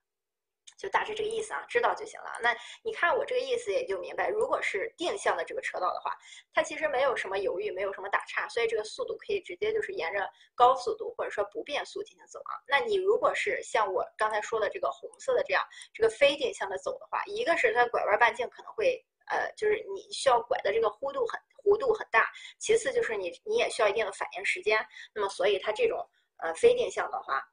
[0.78, 2.32] 就大致这个意思啊，知道就行了。
[2.42, 4.30] 那你看我这个意思也就明白。
[4.30, 6.16] 如果是定向的这个车道的话，
[6.54, 12.54] 它其实没有什么犹豫，没有什么打岔，所以这个速度可以直接就是沿着高速度或者说不变速进行走啊。
[12.68, 15.64] 那你如果是像我刚才说的这个红色的这样
[15.94, 24.86] 这个非定向的走的话，一个是它拐弯半径可能会呃，就是你需要拐的这个弧度很弧度很大，其次就是你你也需要一定的反应时间。
[25.14, 27.44] 那么所以它这种呃非定向的话。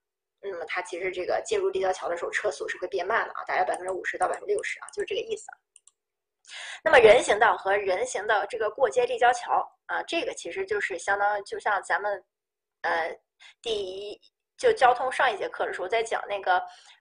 [0.46, 5.46] 那么它其实这个进入立交桥的时候，车速是会变慢的啊，大概百分之五十到百分之六十啊，就是这个意思。
[6.84, 12.22] 那么人行道和人行道这个过街立交桥啊，这个其实就是相当就像咱们
[12.82, 13.18] 呃
[13.62, 14.20] 第一
[14.58, 16.58] 就交通上一节课的时候在讲那个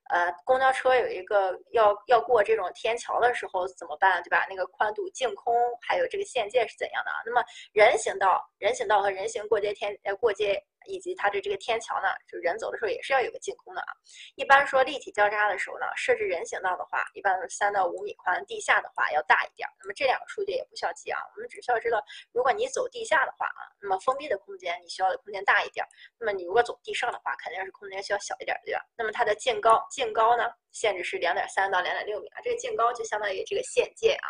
[0.10, 4.48] 呃公交车有一个要要过这种天桥的时候怎么办，对吧？
[4.50, 7.22] 那个宽度净空还有这个限界是怎样的啊？
[7.26, 7.44] 那么
[7.74, 10.64] 人行道人行道和人行过街天呃过街。
[10.86, 13.88] 以及它的这个天桥呢，就人走的时候也是要有个净空的啊。
[14.36, 19.68] 一般说立体交叉的时候呢，设置人行道的话，一般都是三到五米宽，地下的话要大一点。
[19.80, 25.86] 那么这两个数据也不需要记啊，我们只需要知道，如果你走地下的话啊，那么封闭的空间你需要的空间大一点。
[26.20, 28.82] 那么你如果走地上的话，肯定是空间需要小一点，对吧？
[28.98, 32.42] 那么它的净高净高呢，限制是两点三到两点六米啊。
[32.44, 34.28] 这个净高就相当于这个限界啊，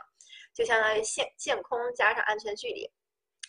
[0.54, 2.90] 就相当于限净空加上安全距离。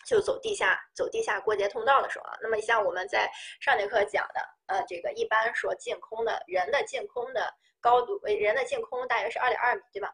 [0.05, 3.29] 就走地下，走地下过街通道的时候啊，那么像我们在
[3.59, 10.13] 上节课讲的，呃，这个一般说净空的人的净空的高度，人的净空大约是二点二米，对吧？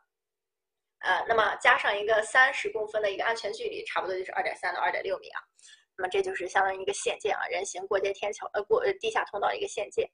[0.99, 5.41] 呃，那么加上一个三十公分的一个安全距离，差不多就是二点三到二点六米啊。
[5.97, 10.09] 那么这就是相当于一个限界啊，人行过街天桥呃过地下通道一个限界。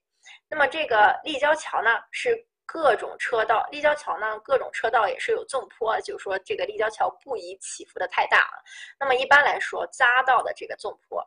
[0.48, 2.46] 那么这个立交桥呢是。
[2.70, 8.60] 各种车道，立交桥呢，各种车道也是有纵坡，就是说这个立交桥不宜起伏的太大啊。
[9.00, 11.26] 那么一般来说，匝道的这个纵坡，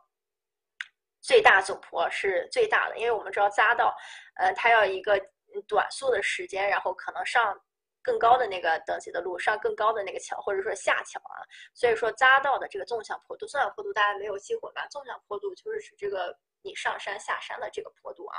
[1.20, 3.92] 最大纵坡是最大的，因为我们知道匝道，
[4.36, 5.20] 呃，它要一个
[5.66, 7.60] 短速的时间，然后可能上
[8.02, 11.42] 更高的那个等级的路，上更高的那个桥，或者说下桥啊。
[11.74, 14.86] 所以说匝道的这个纵向坡度，纵向坡度大家没有记混吧？
[14.86, 18.38] 纵向坡度就是指这个你上山下山的这个坡度啊。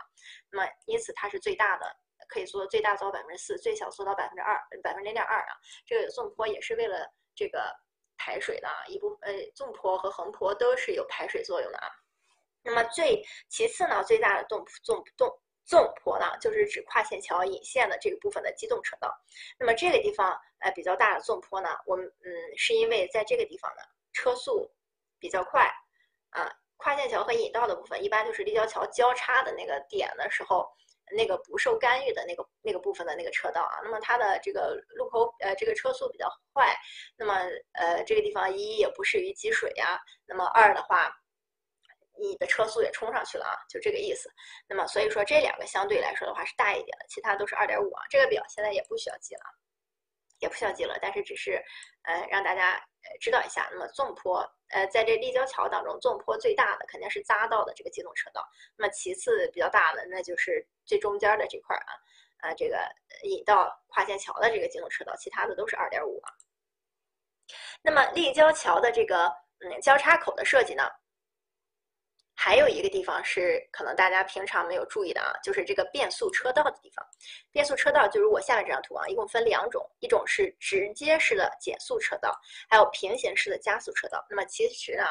[0.49, 1.93] 那么因此它是最大的。
[2.27, 5.53] 可以做最大做到百分之四，最小做到百分之二，百分之零点二啊。
[5.85, 7.05] 这个纵坡也是为了
[7.35, 7.63] 这个
[8.17, 11.87] 排水的啊，一部呃纵坡和横坡都是有排水作用的啊。
[12.61, 19.13] 那么最其次呢，最大的纵纵纵纵坡呢，就是指跨线桥引线的这个部分的机动车道。
[19.59, 23.81] 那么这个地方呃比较大的纵坡呢，我们嗯是因为在这个地方呢
[24.13, 24.71] 车速
[25.19, 25.69] 比较快
[26.29, 30.71] 啊，跨线桥和引道的部分一般就是立交桥交叉的那个点的时候。
[31.13, 36.75] 那个不受干预的那个那个部分的那个车道啊，那么它的这个路口呃这个车速比较快，
[37.15, 37.33] 那么
[37.73, 41.15] 呃这个地方一也不适于积水呀，那么二的话，
[42.19, 44.29] 你的车速也冲上去了啊，就这个意思。
[44.67, 48.03] 那么所以说这两个相对来说的话是大一点的，其他都是二点五啊。
[48.09, 49.43] 这个表现在也不需要记了，
[50.39, 51.63] 也不需要记了，但是只是
[52.03, 53.69] 呃让大家呃知道一下。
[53.71, 54.43] 那么纵坡。
[54.73, 58.43] 呃，在这立交桥当中，纵坡最大的肯定是匝道的这个机动车道。
[58.75, 61.93] 那么其次比较大的，那就是最中间的这块啊，
[62.39, 62.77] 啊，这个
[63.23, 66.33] 引道跨线桥的这个机动车道，其他的都是二点五啊。
[67.83, 69.27] 那么立交桥的这个
[69.59, 70.83] 嗯交叉口的设计呢？
[72.35, 77.05] 还有一个地方是可能大家平常没有注意的啊，就是这个变速车道的地方。
[77.51, 82.37] 变速车道就如我下面这张图啊，一共分两种，一种是直接式的减速车道，
[82.69, 84.25] 还有平行式的加速车道。
[84.29, 85.05] 那么其实呢，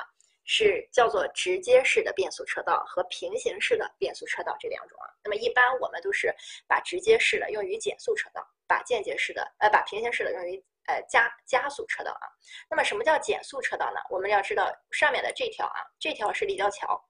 [0.44, 5.07] 是叫做直接式的变速车道和平行式的变速车道这两种啊。
[5.23, 6.35] 那么一般我们都是
[6.66, 12.27] 把直接式的用于减速车道，把间接式的呃把平行式的用于呃加加速车道啊。
[12.69, 14.01] 那么什么叫减速车道呢？
[14.11, 17.01] 我们要知道上面的这条啊，这条是立交桥。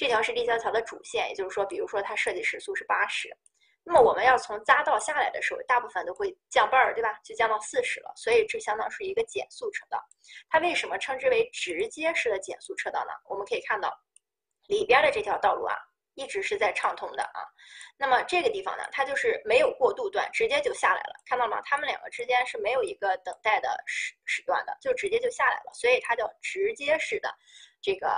[0.00, 3.28] 这条是立交桥的主线，也就是说，比如说它设计时速是八十，
[3.84, 7.20] 那么我们要从匝道下来的时候，大部分都会降半儿，对吧？
[7.22, 10.02] 就降到四十了，所以这相当于是一个减速车道。
[10.48, 13.12] 它为什么称之为直接式的减速车道呢？
[13.26, 13.94] 我们可以看到
[14.68, 15.76] 里边的这条道路啊，
[16.14, 17.44] 一直是在畅通的啊。
[17.98, 21.60] 那么这个地方呢，它就是没有过渡段，直接就下来了，看到吗？
[21.66, 27.30] 它们两个之间是没有一个等待的时时段的，就直接就下来了，所以它叫直接式的
[27.82, 28.08] 这个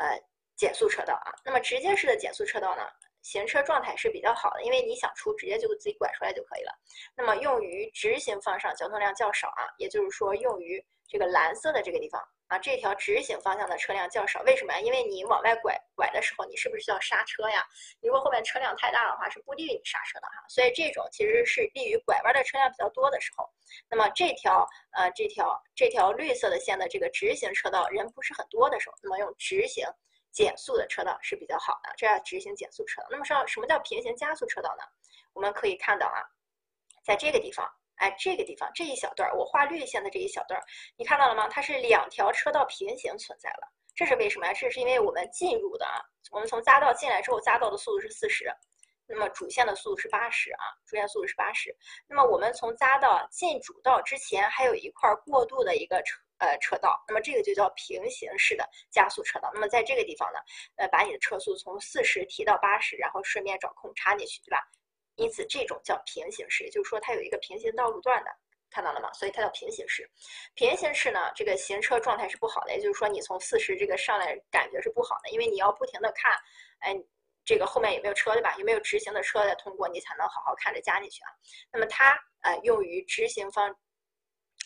[0.00, 0.20] 呃
[0.58, 1.32] 减速车道啊。
[1.42, 2.82] 那么直接式的减速车道呢，
[3.22, 6.72] 行车状态是比较好的，因为你想出直接就自己拐出来就可以了。
[7.16, 12.22] 那么用于直行方向交通量较少啊，也就是说用于这个蓝色的这个地方。
[12.48, 14.80] 啊，这条直行方向的车辆较少，为什么呀？
[14.80, 17.62] 因为你往外拐拐的时候，你是不是需要刹车呀？
[18.00, 20.42] 如果后面车辆太大的话，是不利于你刹车的哈。
[20.48, 23.46] 所以这种其实是利于拐弯的车辆比较多的时候。
[23.90, 29.86] 那么这条呃这条这条绿色的线的这个直行车道人不是很多的时候，那么用直行
[30.32, 33.08] 减速的车道是比较好的，这叫直行减速车道。
[33.10, 34.84] 那么上什么叫平行加速车道呢？
[35.32, 36.22] 我们可以看到啊，
[37.04, 37.68] 在这个地方。
[38.00, 40.62] 哎，这个地方这一小段儿，我画绿线的这一小段儿，
[40.96, 41.48] 你看到了吗？
[41.48, 44.52] 它是两条车道平行存在了，这是为什么呀？
[44.52, 45.98] 这是因为我们进入的啊，
[46.30, 48.48] 我们从匝道进来之后，匝道的速度是四十，
[49.08, 51.76] 那么主线的速度是八十啊，主线速度是八十。
[52.06, 59.50] 那么我们从匝道进主道之前，还有一块过渡的一个车呃车道，那么这个就叫平行式的加速车道。
[59.54, 60.38] 那么在这个地方呢，
[60.76, 64.58] 呃，把你的车速从四十提到八十，然后顺便找空插进去，对吧？
[65.16, 68.30] 因此，这种叫平行式，也就是说它有一个平行道路段的，
[68.70, 69.12] 看到了吗？
[69.12, 70.08] 所以它叫平行式。
[70.54, 76.32] 平行式呢，这个行车状态是不好的，也就是说你从四十这个上来感觉是不好的，因为你要不停的看，
[76.78, 76.96] 哎，
[77.44, 78.54] 这个后面有没有车，对吧？
[78.58, 81.30] 有没有直行的车在通过，你才能好好看着加进去啊。
[81.72, 83.76] 那么它呃用于直行方，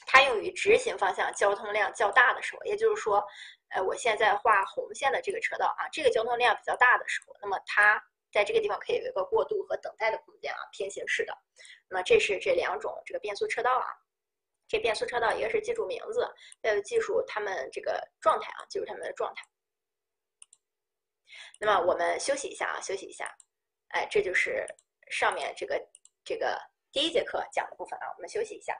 [0.06, 3.24] 它用于直行方向交通量较大的时候，也就是说，
[3.70, 8.02] 呃，我现在画红线的这个车道啊，这个交通量比较大的时候，那么它。
[8.32, 11.36] 在这个地方可以有一个过渡和等待的空间啊，平行式的。
[11.86, 13.84] 那么这是这两种这个变速车道啊，
[14.66, 16.26] 这变速车道一个是记住名字，
[16.62, 19.44] 再有记住它们这个状态啊，记住它们的状态。
[21.60, 23.30] 那么我们休息一下啊，休息一下。
[23.88, 24.66] 哎，这就是
[25.10, 25.78] 上面这个
[26.24, 26.58] 这个
[26.90, 28.74] 第一节课讲的部分啊，我们休息一下。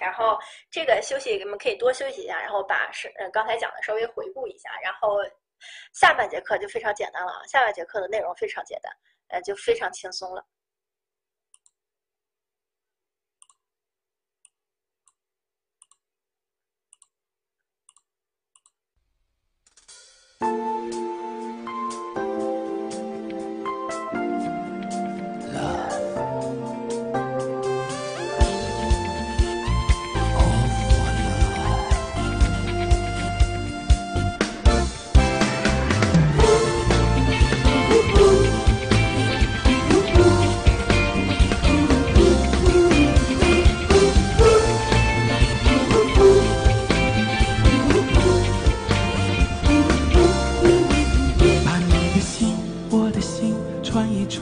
[0.00, 0.38] 然后
[0.70, 5.18] 这个休息你们可以多休息一下，然后把是呃刚才讲的稍微回顾一下，然后。
[5.94, 8.92] 下半节课就非常简单了，下半节课的内容非常简单，
[9.28, 10.46] 呃，就非常轻松了。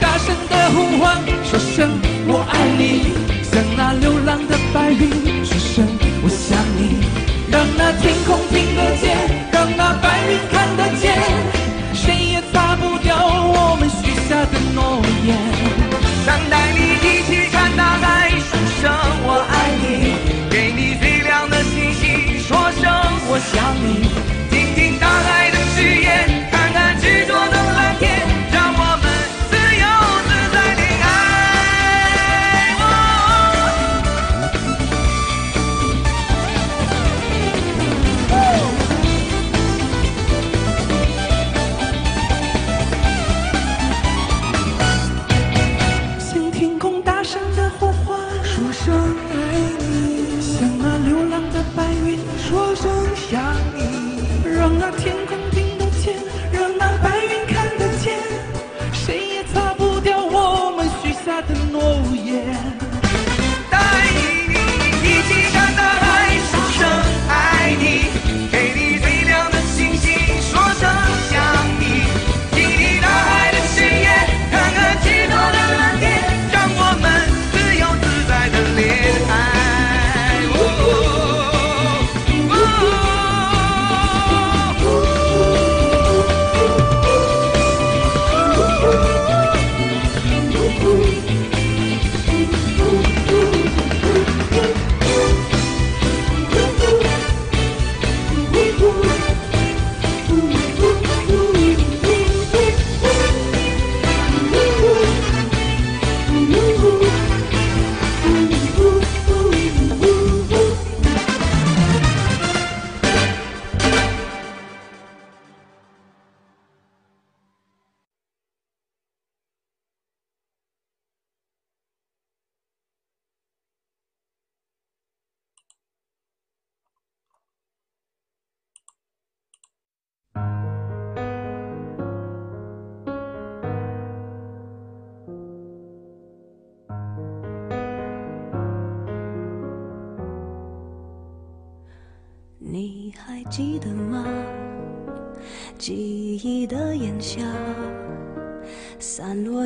[0.00, 1.90] 大声的呼唤说声
[2.26, 3.14] 我爱你。
[3.42, 5.86] 向那流浪的白云说声
[6.22, 7.04] 我想你。
[7.50, 9.16] 让那天空听得见
[9.52, 11.59] 让那白云看得见。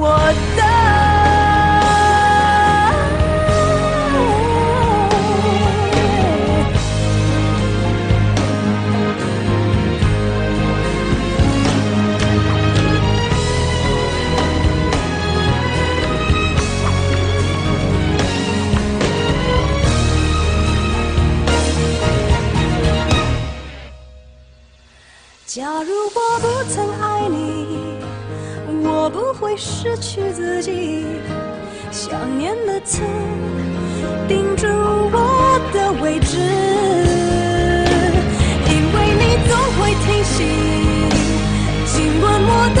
[0.00, 0.16] 我
[0.56, 0.78] 的。
[25.48, 26.97] 假如我不曾，
[29.40, 31.06] 会失去自己。
[31.90, 33.02] 想念的刺
[34.26, 36.36] 钉住我的位置，
[38.66, 40.36] 因为你总会提醒，
[41.86, 42.80] 尽管我的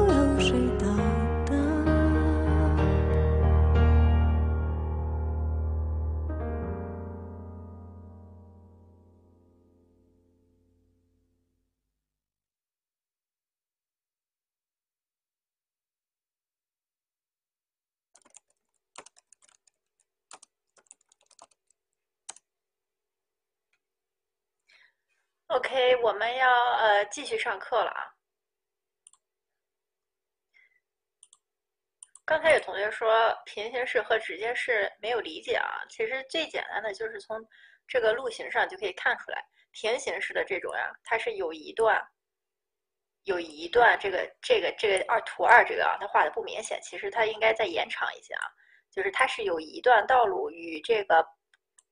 [27.11, 28.07] 继续上课了啊。
[32.23, 37.37] 刚才有同学说平行式和直接式没有理解啊，其实最简单的就是从
[37.87, 42.01] 这个路型上就可以看出来，平行式的这种呀，它是有一段，
[43.23, 48.47] 有一段这个这个这个二图二这个啊，它画的不明显，其实它应该再延长一些啊，
[48.89, 51.27] 就是它是有一段道路与这个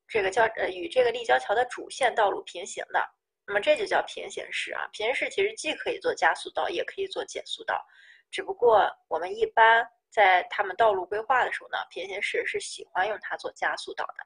[0.08, 3.19] 这个交呃与这个立交桥的主线道路平行的。
[3.50, 7.84] 那么这就叫平行式啊，平行式其实既可以做加速道，也可以做减速道，
[8.30, 14.24] 只不过我们一般在他们道路规划的时候呢，平行式是喜欢用它做加速道的。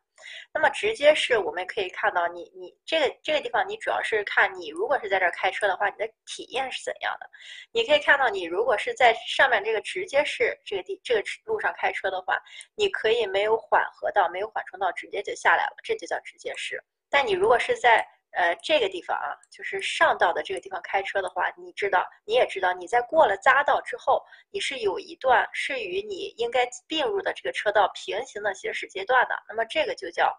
[0.53, 7.29] 那么直接式我们可以看到，你你这个这个地方，你主要是看你如果是在这儿开车的话，你的体验是怎样的。
[7.71, 12.37] 你可以看到，你如果是在上面这个直接式这个地这个路上开车的话，
[12.75, 16.83] 你可以没有缓和道，没有缓冲道，直接就下来了，这就叫直接式。
[17.09, 29.35] 但你如果是在呃，这个地方啊，就是上道的这个地方开车的话，你知道，你也知道，你在过了匝道之后，你是有一段是与你应该并入的这个车道平行的行驶阶段的。
[29.47, 30.35] 那么这个就叫，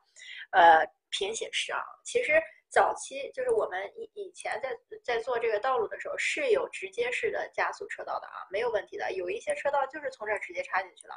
[0.51, 1.79] 呃，平行式啊。
[2.05, 9.13] 其实早期就是我们以以前在在做这个道路的时候，是有直接式的加速车道的啊，没有问题的。
[9.13, 11.15] 有一些车道就是从这儿直接插进去了，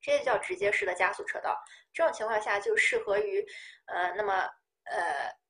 [0.00, 1.60] 这就叫直接式的加速车道。
[1.92, 3.44] 这种情况下就适合于，
[3.86, 4.48] 呃，那么
[4.84, 5.41] 呃。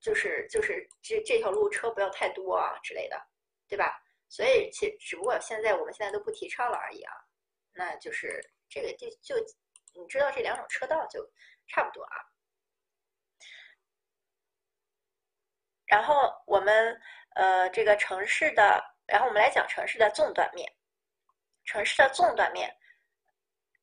[0.00, 3.20] 就是就是这这条路车不要太多啊之类的，
[3.68, 4.02] 对吧？
[4.28, 7.12] 所以其只不过现在我们现在都不提倡了而已啊。
[7.72, 9.34] 那就是这个就就
[9.94, 11.24] 你知道这两种车道就
[11.68, 12.16] 差不多啊。
[15.86, 17.00] 然后我们
[17.34, 20.72] 呃这个城市的，然后我们来讲城市的纵断面。
[21.64, 22.74] 城市的纵断面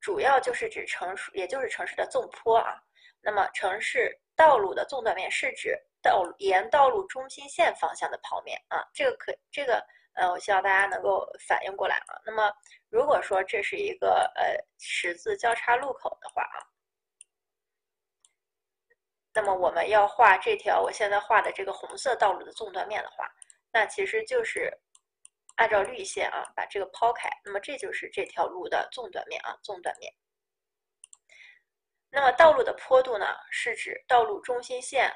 [0.02, 2.81] 主要就是指城，也就是城市的纵坡啊。
[3.22, 5.77] 那么城市道路的纵断面是指
[6.08, 8.84] 道沿道路中心线方向的剖面啊。
[8.94, 12.16] 这个可这个呃，我希望大家能够反应过来啊。
[12.26, 12.52] 那么
[12.90, 16.58] 如果说这是一个呃十字交叉路口的话啊。
[19.34, 23.32] 那么我们要画这条我现在画的这个红色道路的纵断面的话，
[23.72, 24.76] 那其实就是
[25.58, 30.12] 按照绿线啊把这个抛开，那么这就是这条路的纵断面啊纵断面。
[32.10, 35.14] 那么道路的坡度呢，是指道路中心线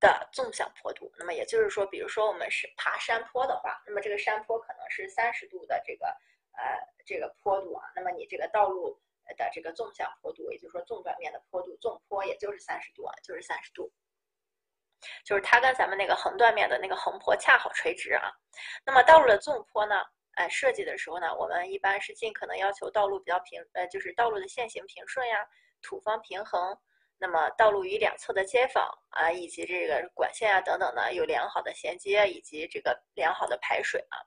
[0.00, 1.12] 的纵向坡度。
[1.18, 9.00] 那么也就是说，比如说我们是爬山坡的话，那么这个山坡可能是三十度的这个呃这个坡度啊，那么你这个道路。
[9.36, 13.90] 的这个纵向坡度，也就是说纵断面的坡度，纵坡也就是三十度啊，就是三十度，
[15.24, 18.30] 就是它跟咱们那个横断面的那个横坡恰好垂直啊。
[18.84, 19.96] 那么道路的纵坡呢，
[20.36, 25.44] 哎，设计的时候呢，我们一般是尽可能要求道路比较平，呃，就是道路的线形平顺呀，
[25.82, 26.78] 土方平衡，
[27.18, 34.18] 那么道路与两侧的街坊啊，以及这个管线啊等等呢，有良好的衔接以及这个良好的排水啊。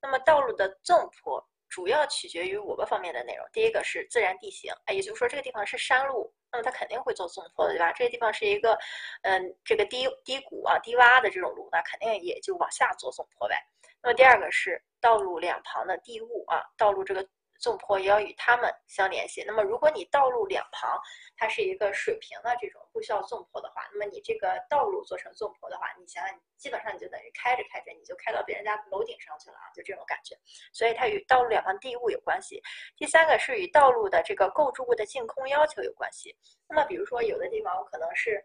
[0.00, 1.44] 那么道路的纵坡。
[1.68, 3.44] 主要取决于五个方面的内容。
[3.52, 7.92] 第一个是自然地形，哎，也就是说这个地方是山路，那么它肯定会做纵坡的，对吧？
[7.92, 8.78] 这个地方是一个，
[9.22, 13.60] 嗯，这个低低谷啊、低洼的这种路，那肯定也就往下做纵坡呗。
[14.00, 17.28] 那么第二个是道路两旁的地物啊，道路这个。
[17.58, 19.42] 纵坡也要与它们相联系。
[19.46, 21.00] 那么，如果你道路两旁
[21.36, 30.36] 它是一个水平的这种不需要纵坡的话，那么你这个道路做成纵坡的话，你想想，基本上你就等于开着开着你就开到别人家楼顶上去了啊，就这种感觉。
[30.72, 32.62] 所以它与道路两旁地物有关系。
[32.96, 36.36] 第三个是与道路的这个构筑物的净空要求有关系。
[36.68, 38.44] 那么，比如说有的地方可能是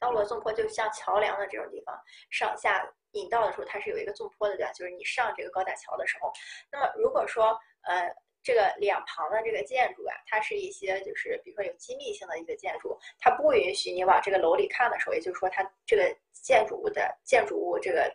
[0.00, 1.96] 道路纵坡，就像桥梁的这种地方，
[2.30, 4.72] 上下引道的时候它是有一个纵坡的，对吧？
[4.72, 6.32] 就是你上这个高架桥的时候，
[6.72, 8.14] 那么如果说呃。
[8.48, 18.10] 这个两旁的这个建筑啊，它是一些就是比如说有机密性的一个建筑，它不允许你往这个楼里看的时候，也就是说它这个建筑物的建筑物这个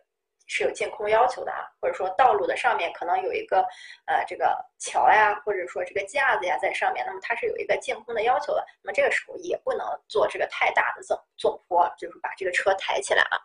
[0.48, 3.60] 是有净空要求的啊，或者说道路的上面可能有一个
[4.08, 13.38] 呃这个桥呀，或者说这个架子呀在上面，那么它是有一个净空的要求的，那么这个时候也不能做这个太大的纵纵坡，就是把这个车抬起来啊。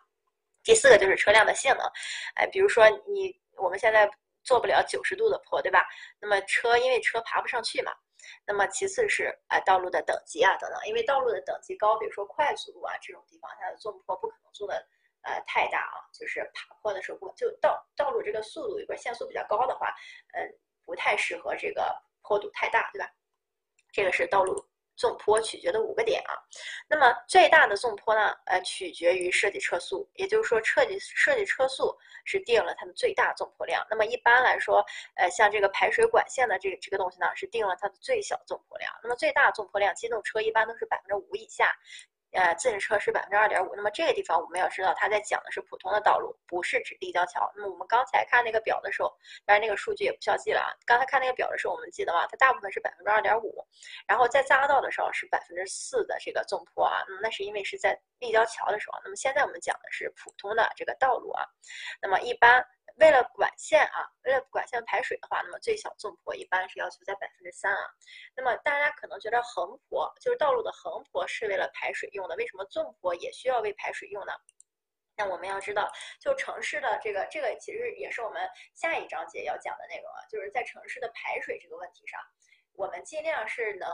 [0.63, 1.85] 第四个就是车辆的性能，
[2.33, 4.09] 哎，比如说你我们现在。
[4.43, 5.85] 做不了九十度的坡，对吧？
[6.19, 7.93] 那么车因为车爬不上去嘛。
[8.45, 14.75] 那么其次是啊道路的等级啊等等，因为道路的等级高，比如说快速路啊这种地方，它的纵坡不可能做的
[15.21, 19.87] 呃太大啊，就是爬坡的时候不就道道路这个速度里边限速比较高的话，
[20.33, 23.09] 嗯不太适合这个坡度太大，对吧？
[23.91, 24.68] 这个是道路。
[24.99, 26.35] 纵坡取决的五个点啊，
[26.89, 33.81] 那么最大的纵坡呢，呃，取决于设计车速，也就是说设计设计车速是定了它的最大纵坡量。
[33.89, 34.85] 那么一般来说，
[35.15, 38.93] 呃，像这个排水管线的这个这个东西呢，是定了它的最小纵坡量。
[39.01, 41.73] 那么最大纵坡量，机动车一般都是百分之五以下。
[42.31, 43.75] 呃，自行车是百分之二点五。
[43.75, 47.51] 那么这个地方我们要知道，它在讲的是普通的道路，不是指立交桥。
[47.55, 49.11] 那么我们刚才看那个表的时候，
[49.45, 50.69] 当然那个数据也不需要记了啊。
[50.85, 52.27] 刚才看那个表的时候，我们记得吗？
[52.27, 53.65] 它大部分是百分之二点五，
[54.07, 57.03] 然后在匝道的时候是百分之四的这个纵坡啊。
[57.07, 58.99] 那么那是因为是在立交桥的时候。
[59.03, 61.43] 那么现在我们讲的是普通的这个道路啊。
[62.01, 62.65] 那么一般。
[62.99, 67.83] 为了管线啊，为了管线排水的话，那么最小纵坡一般是要求在百分之三啊。
[68.35, 74.33] 那么大家可能觉得横坡就是道路的横坡是为了排水用的，为什么纵坡也需要为排水用呢？
[75.15, 75.89] 那我们要知道，
[76.19, 78.45] 就城市的这个这个其实也是我们
[78.75, 82.19] 下一章节要讲的内容啊，就是在城市的排水这个问题上，
[82.73, 83.89] 我们尽量是能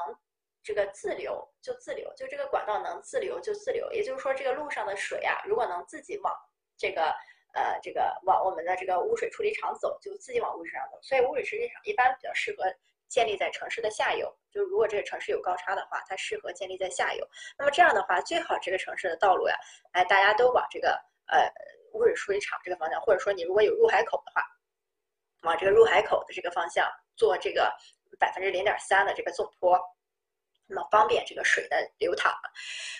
[0.63, 6.33] 这个自流就自流，就这个管道能自流就自流，也就是说这个路上的水啊，如果能自己往
[6.75, 7.15] 这个。
[7.55, 10.99] 呃，这个往我们的这个污水处理厂走，就自己往污水厂走。
[11.01, 12.65] 所以污水处理厂一般比较适合
[13.07, 14.29] 建立在城市的下游。
[14.51, 17.25] 就如果这个城市有高差的话，它适合建立在下游。
[17.57, 19.55] 那么这样的话，最好这个城市的道路呀，
[19.93, 20.89] 哎，大家都往这个
[21.27, 21.49] 呃
[21.93, 24.43] 污水处理厂这个方向，或者说你如果有入海口的话，
[25.43, 27.71] 往这个入海口的这个方向做这个
[28.19, 29.79] 百分之零点三的这个纵坡。
[30.67, 32.33] 那么方便这个水的流淌。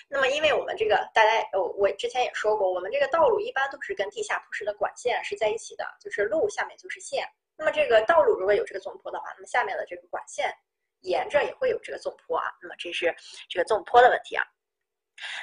[0.07, 7.27] 那么，因为我们这个大家，我我之前也说过，我们这个道路一般都是跟地下铺设的管线是在一起的，就是路下面就是线。
[7.57, 10.53] 那么这个道路如果有这个纵坡的话，那么下面的这个管线
[11.01, 12.51] 沿着也会有这个纵坡啊。
[12.61, 13.15] 那么这是
[13.49, 14.45] 这个纵坡的问题啊。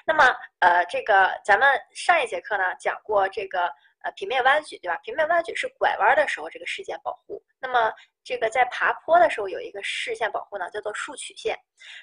[0.06, 0.24] 那么
[0.60, 3.64] 呃，这个咱们上一节课呢讲过这个
[4.02, 4.96] 呃平面弯曲，对吧？
[5.02, 7.42] 平面弯曲是拐弯的时候这个视线保护。
[7.58, 7.92] 那么
[8.24, 11.58] 这个在爬坡的时候有一个视线保护呢，叫做竖曲线。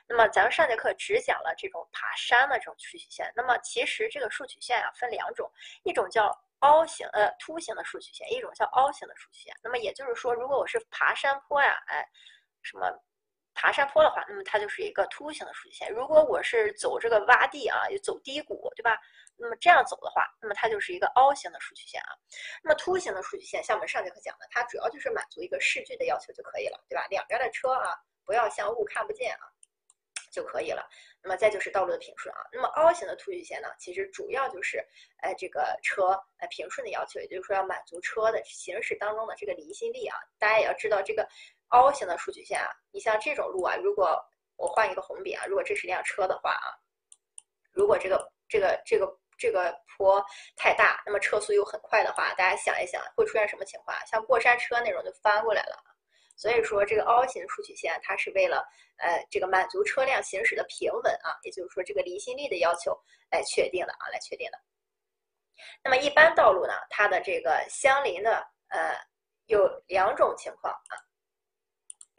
[0.07, 3.31] 那么咱们上节课只讲了这种爬山的这种竖曲线。
[3.35, 5.49] 那么其实这个竖曲线啊分两种，
[5.83, 6.29] 一种叫
[6.59, 9.55] 凹形呃凸形的竖曲线，一种叫凹形的竖曲线。
[9.63, 12.05] 那么也就是说，如果我是爬山坡呀，哎，
[12.61, 12.91] 什么
[13.61, 15.91] 爬山坡的话，那么它就是一个凸形的数据线。
[15.91, 18.97] 如果我是走这个洼地啊，走低谷，对吧？
[19.35, 22.15] 那么这样走的话，那么它就是一个凹形的数据线啊。
[22.63, 27.05] 那么凸形的数据线，像我们上节课讲的，它主要就是满足一个视距的要求就可以了，对吧？
[27.09, 29.43] 两边的车啊，不要相雾看不见啊，
[30.31, 30.87] 就可以了。
[31.21, 32.39] 那么再就是道路的平顺啊。
[32.53, 34.77] 那么凹形的凸曲线呢，其实主要就是，
[35.21, 40.15] 呃，这个车呃平顺的要求，也就是说要满足车的行驶当中的这个离心力啊。
[40.37, 41.27] 大家也要知道这个
[41.69, 44.19] 凹形的竖曲线啊，你像这种路啊，如果
[44.57, 46.67] 我换一个红笔啊，如果这是辆车的话啊，
[47.71, 49.19] 如果这个这个这个。
[49.41, 50.21] 这个坡
[50.57, 53.97] 太大，那么车速又很快的话，大家想一想会出现什么情况？
[54.05, 55.81] 像过山车那种就翻过来了。
[56.35, 58.67] 所以说，这个凹形竖曲线它是为了
[58.97, 62.93] 呃这个满足车辆行驶的平稳啊，也就是说这个离心力的要求
[63.31, 64.59] 来确定的啊，来确定的。
[65.81, 68.93] 那么一般道路呢，它的这个相邻的呃
[69.45, 70.99] 有两种情况啊。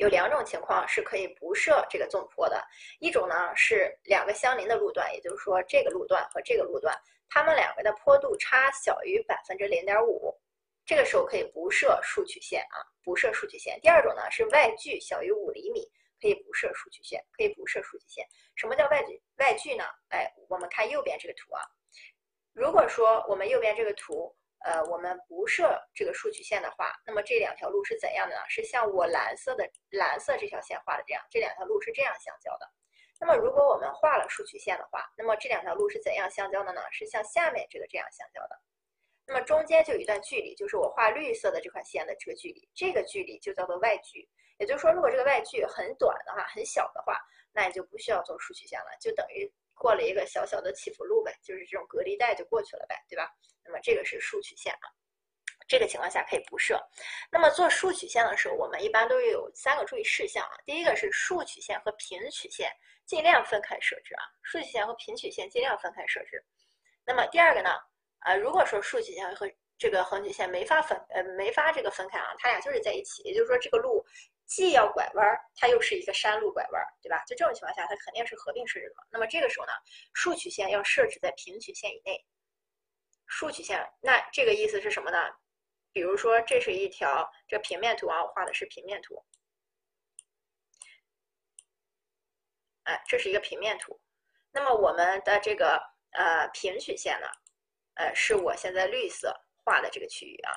[0.01, 2.67] 有两种情况是可以不设这个纵坡的，
[3.01, 6.99] 一种呢是两个相邻的路段，也就是说这个路段和这个路段，
[7.29, 10.35] 它们两个的坡度差小于百分之零点五，
[10.87, 13.79] 这个时候可以不设竖曲线啊，不设竖曲线。
[13.83, 15.87] 第二种呢是外距小于五厘米，
[16.19, 18.27] 可以不设竖曲线，可以不设竖曲线。
[18.57, 19.23] 什么叫外距？
[19.37, 19.85] 外距呢？
[20.09, 21.61] 哎，我们看右边这个图啊，
[22.55, 24.35] 如果说我们右边这个图。
[24.63, 28.43] 呃，我们不设这个竖曲线的话，那么这两条路是怎样的呢？
[28.49, 32.71] 是像我蓝色的蓝色这条线画的这样，这两条路是这样相交的。
[33.19, 36.83] 那么如果我们画了竖曲线的话，那么这两条路是怎样相交的呢？
[36.91, 38.61] 是像下面这个这样相交的。
[39.27, 44.29] 那么中间就有一段距离，就是我画绿色的这块线的这个距离，这个距离就叫做外距。
[44.59, 47.17] 也就是说，如果这个外距很短的话，很小的话，
[47.53, 49.51] 那你就不需要做竖曲线了，就等于。
[49.81, 53.27] 过了一个小小的起伏路呗，就是这种隔离带就过去了呗，对吧？
[53.71, 54.91] 那么这个是竖曲线啊，
[55.69, 56.77] 这个情况下可以不设。
[57.31, 60.59] 那么做竖曲线的时候，我们一般都有三个注意事项啊。
[60.67, 62.69] 第一个是竖曲线和平曲线
[63.07, 66.45] 尽量分开设置啊，竖曲线和平曲线尽量分开设置。
[67.07, 67.71] 那么第二个呢，
[68.25, 69.49] 呃，如果说竖曲线和
[69.79, 74.05] 这个横曲线没法分，呃，没法这个分开啊，它俩就是在一起，也就是说这个路。
[74.47, 77.23] 既要拐弯儿，它又是一个山路拐弯儿，对吧？
[77.25, 79.05] 就这种情况下，它肯定是合并设置的嘛。
[79.09, 79.73] 那么这个时候呢，
[80.13, 82.27] 竖曲线要设置在平曲线以内。
[83.31, 85.19] 竖曲线，那这个意思是什么呢？
[85.93, 89.25] 比如说，这是一条这平面图啊，我画的是平面图。
[92.83, 93.99] 哎，这是一个平面图。
[94.51, 95.81] 那么我们的这个
[96.11, 97.27] 呃平曲线呢，
[97.95, 99.33] 呃是我现在绿色
[99.65, 100.53] 画的这个区域啊。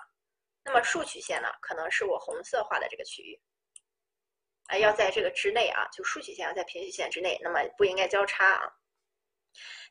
[0.64, 3.40] 那么竖曲线呢，可能是我红色画的这个区域。
[4.68, 8.74] 哎，要在这个之内啊，就竖曲线要在平曲线之内，那么不应该交叉啊。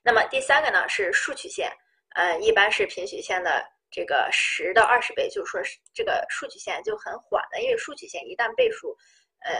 [0.03, 1.71] 那么第三个呢是竖曲线，
[2.15, 8.97] 呃，一般是平曲线的这个十到二十倍，就是说是这个竖曲线就很缓的，因为竖曲线一旦倍数，
[9.41, 9.53] 呃，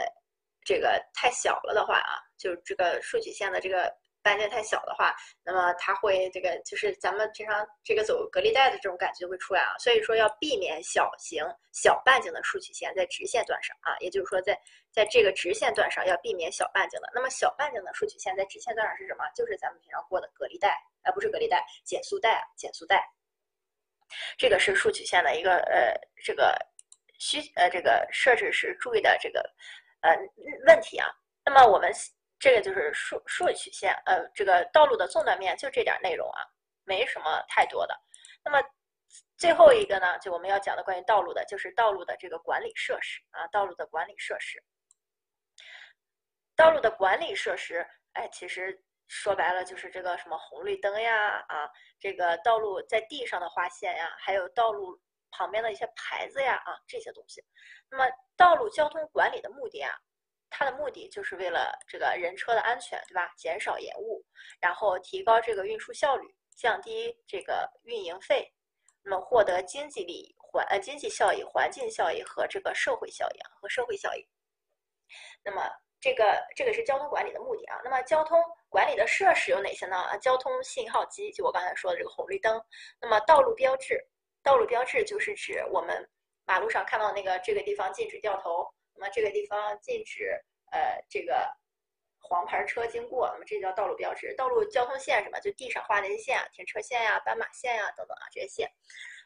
[0.63, 3.93] 这个太小了的话啊，就这个竖曲线的这个。
[4.25, 5.13] 半径太小的话，
[5.43, 11.43] 那么它会这个就是咱们平常这个走隔离带的这种感觉会出来啊，所以说要避免小型
[11.73, 14.57] 小半径的竖曲线在直线段上啊，也就是说在
[14.93, 17.11] 在这个直线段上要避免小半径的。
[17.13, 19.25] 那么小半径的竖曲线在直线段上是什么？
[19.35, 23.03] 就是咱们平常过的隔离带，而不是隔离带，减速带啊，减速带。
[24.37, 25.93] 这个是竖曲线的一个呃
[26.23, 26.55] 这个
[27.17, 29.41] 需呃这个设置时注意的这个
[30.01, 30.15] 呃
[30.67, 31.09] 问题啊。
[31.43, 31.91] 那么我们。
[32.39, 36.43] 这个就是竖竖曲线，呃，这个道路的纵断面就这点内容啊，
[36.83, 37.97] 没什么太多的。
[38.43, 38.61] 那么
[39.37, 44.61] 最后一个呢，就我们要讲的关于道路的，就是道路的这个管理设施啊，道路的管理设施。
[46.63, 51.69] 道路的管理设施，哎，其实说白了就是这个什么红绿灯呀，啊，
[51.99, 54.97] 这个道路在地上的划线呀，还有道路
[55.29, 57.43] 旁边的一些牌子呀，啊，这些东西。
[57.89, 58.05] 那么
[58.37, 59.91] 道路交通管理的目的啊。
[60.49, 63.27] 它的目的就是为了这个人车的安全，对吧？
[63.35, 64.23] 减少延误，
[64.61, 68.53] 然后提高这个运输效率，降低这个运营费，
[69.01, 74.25] 那么获得经济利益、环呃经济效益、环境效益和这个社会效益和社会效益。
[75.43, 75.69] 那么
[76.03, 77.79] 这个这个是交通管理的目的啊。
[77.81, 79.95] 那么交通管理的设施有哪些呢？
[80.19, 82.61] 交通信号机，就我刚才说的这个红绿灯。
[82.99, 84.05] 那么道路标志，
[84.43, 86.05] 道路标志就是指我们
[86.43, 88.67] 马路上看到那个这个地方禁止掉头。
[88.95, 90.37] 那么这个地方禁止
[90.73, 91.49] 呃这个
[92.19, 94.35] 黄牌车经过，那么这叫道路标志。
[94.35, 95.39] 道路交通线什么？
[95.39, 98.69] 就地上画那些线啊，停车线呀、斑马线呀等等啊这些线。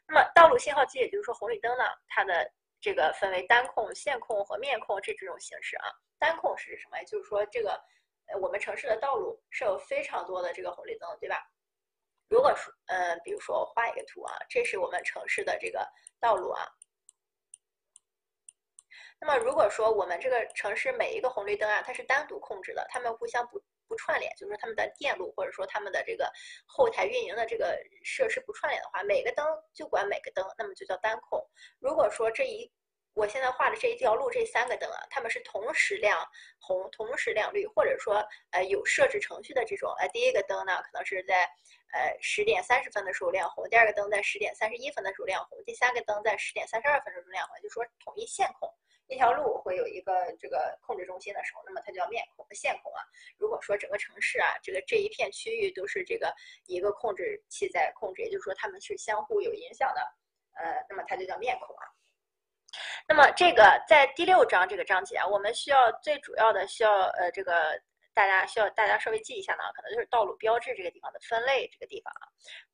[0.07, 2.47] 那么道路信号机，也就是说红绿灯呢，它的
[2.79, 5.89] 这个分为单控、线控和面控这几种形式啊。
[6.19, 6.97] 单控是什么？
[7.05, 7.71] 就是说这个
[8.27, 11.43] 呃我们城市的道路是有非常多的这个红绿灯，对吧？
[12.29, 15.87] 如果说呃，比如说我画一个图啊，这是我们城市的这个
[16.19, 16.67] 道路啊。
[19.19, 26.29] 那么如果说我们这个城市每一个红绿灯啊，它是单独控制的，它们互相不不串联，就是说它们的电路或者说它们的这个
[26.67, 31.41] 后台运营的这个设施不串联的话，每个灯就管每个灯，那么就叫单控。
[31.79, 32.71] 如果说这一
[33.17, 36.23] 我现在画的这一条路这三个灯啊，它们是同时亮
[36.59, 41.49] 红、同时亮绿，或者说呃有设置程序的这种，呃第一个灯呢可能是在
[41.93, 48.71] 呃十点三十分的时候亮红，第二个灯在十点三十一分的时候亮红，第三个灯在十点三十二分的时候亮红，就说统一线控。
[49.07, 53.01] 一条路会有一个这个控制中心的时候，那么它叫面控、线控啊。
[53.39, 56.31] 如果说整个城市啊，这个这一片区域都是这个
[56.67, 60.01] 一个控制器在控制，也就是说它们是相互有影响的，
[60.61, 61.86] 呃，那么它就叫面控啊。
[63.07, 67.79] 那么这个在第六章这个章节啊，我们需要最主要的需要呃这个。
[68.17, 72.25] 大家需要大家稍微记一下呢，可能就是道路标志这个地方的分类这个地方啊。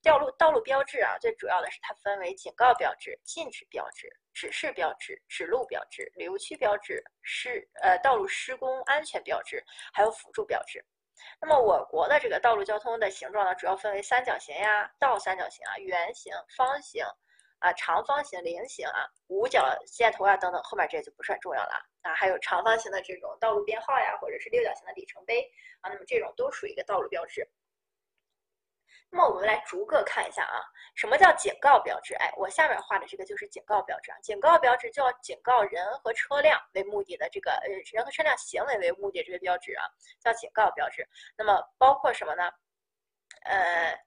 [0.01, 9.61] 道路道路标志啊，最主要的是它分为警告标志、禁止标志、指示标志、指路标志、旅游区标志、施呃道路施工安全标志，
[9.91, 10.81] 还有辅助标志。
[11.41, 17.03] 那么我国的这个道路交通的形状呢，主要分为三角形呀、倒三角形啊、圆形、方形。
[17.63, 21.71] 啊，长方形、菱形啊，五角箭头啊等等，后面这些就不是很重要了
[22.01, 22.13] 啊。
[22.13, 25.49] 还有长方形的这种道路编号呀，或者是六角形的里程碑
[25.79, 27.49] 啊，那么这种都属于一个道路标志。
[29.09, 30.59] 那么我们来逐个看一下啊，
[30.93, 32.13] 什么叫警告标志？
[32.15, 34.17] 哎，我下面画的这个就是警告标志啊。
[34.21, 39.87] 警告标志就要警告人和车辆为目的的这个呃人和车辆行为为目的这个标志啊，
[40.19, 41.07] 叫警告标志。
[41.37, 42.43] 那么包括什么呢？
[43.45, 43.97] 呃。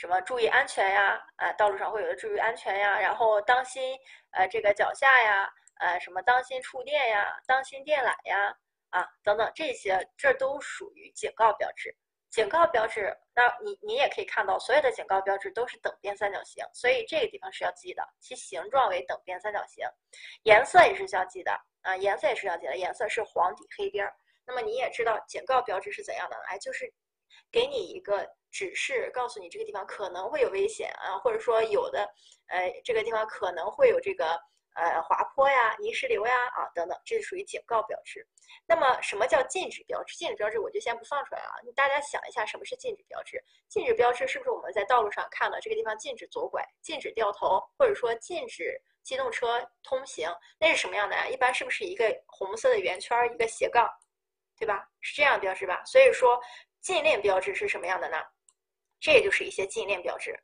[0.00, 1.22] 什么注意安全呀？
[1.36, 3.98] 啊，道路上会有的注意安全呀，然后当心
[4.30, 5.46] 呃这个脚下呀，
[5.78, 8.56] 呃什么当心触电呀，当心电缆呀，
[8.88, 11.94] 啊等等这些，这都属于警告标志。
[12.30, 19.86] 警告标志，那你你也可以看到，所有的警告标志都是等边三角形，所以这个地方是要记的，其形状为等边三角形，
[20.44, 21.52] 颜色也是需要记的
[21.82, 24.14] 啊，颜色也是要记的，颜色是黄底黑边儿。
[24.46, 26.36] 那么你也知道警告标志是怎样的？
[26.46, 26.90] 哎，就是
[27.50, 28.26] 给你一个。
[28.52, 32.02] 指示告诉你这个地方可能会有危险啊，或者说有的，
[32.48, 34.26] 呃，这个地方可能会有这个
[34.74, 38.26] 呃滑坡呀、泥石流呀啊等等，这是属于警告标志。
[38.66, 40.16] 那么什么叫禁止标志？
[40.16, 43.40] 禁止标志我就先不放出来了，大家想一下什么是禁止标志？
[43.68, 50.28] 禁止标志是不是我们在道路上看了这个地方禁止左拐、禁止掉头，或者说禁止机动车通行？
[50.58, 51.28] 那是什么样的呀？
[51.28, 53.88] 一般是不是一个红色的圆圈一个斜杠，
[54.58, 54.88] 对吧？
[55.00, 55.80] 是这样标志吧？
[55.84, 56.36] 所以说
[56.80, 58.16] 禁令标志是什么样的呢？
[59.00, 60.38] 这也就是一些禁令标志，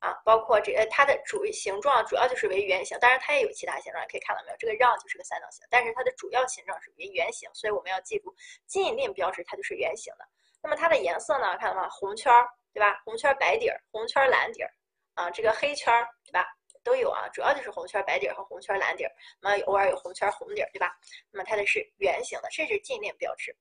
[0.00, 4.56] 啊，包括这呃它的主形状主要就是为圆形，当然它也有其他形状，可以看到没有？
[4.58, 8.34] 这个让就是个三角形，但是它的主要形状是为圆形，所以我们要记住
[8.66, 10.28] 禁令标志它就是圆形的。
[10.62, 11.56] 那么它的颜色呢？
[11.58, 11.88] 看到吗？
[11.88, 13.00] 红圈儿，对吧？
[13.04, 14.70] 红圈白底儿，红圈蓝底儿，
[15.14, 16.46] 啊，这个黑圈儿，对吧？
[16.84, 20.94] 都有啊，主要就是红圈白底儿和红圈蓝底儿，那么偶尔有红圈红底儿，对吧？
[21.30, 23.56] 那么它的是圆形的，这是禁令标志。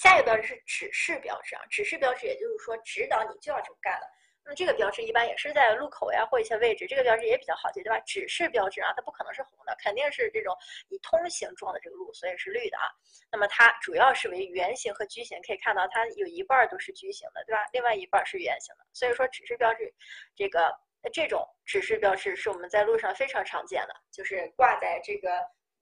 [0.00, 4.06] 下一个标志是指示标志啊，指示标志也就是说指导你就要这么干了。
[4.42, 8.00] 那么这个标志一般也是在路口呀或一些位置，这个标志也比较好记，对吧？
[8.06, 10.56] 指示标志啊，它不可能是红的，肯定是这种
[10.88, 12.88] 以通行状的这个路，所以是绿的啊。
[13.30, 17.66] 那么它主要是为圆形和矩形，可以看到它有一半都是矩形的，对吧？
[17.74, 18.86] 另外一半是圆形的。
[18.94, 19.92] 所以说指示标志，
[20.34, 20.74] 这个
[21.12, 25.28] 这种指示标志是我们在路上非常常见的，就是挂在这个。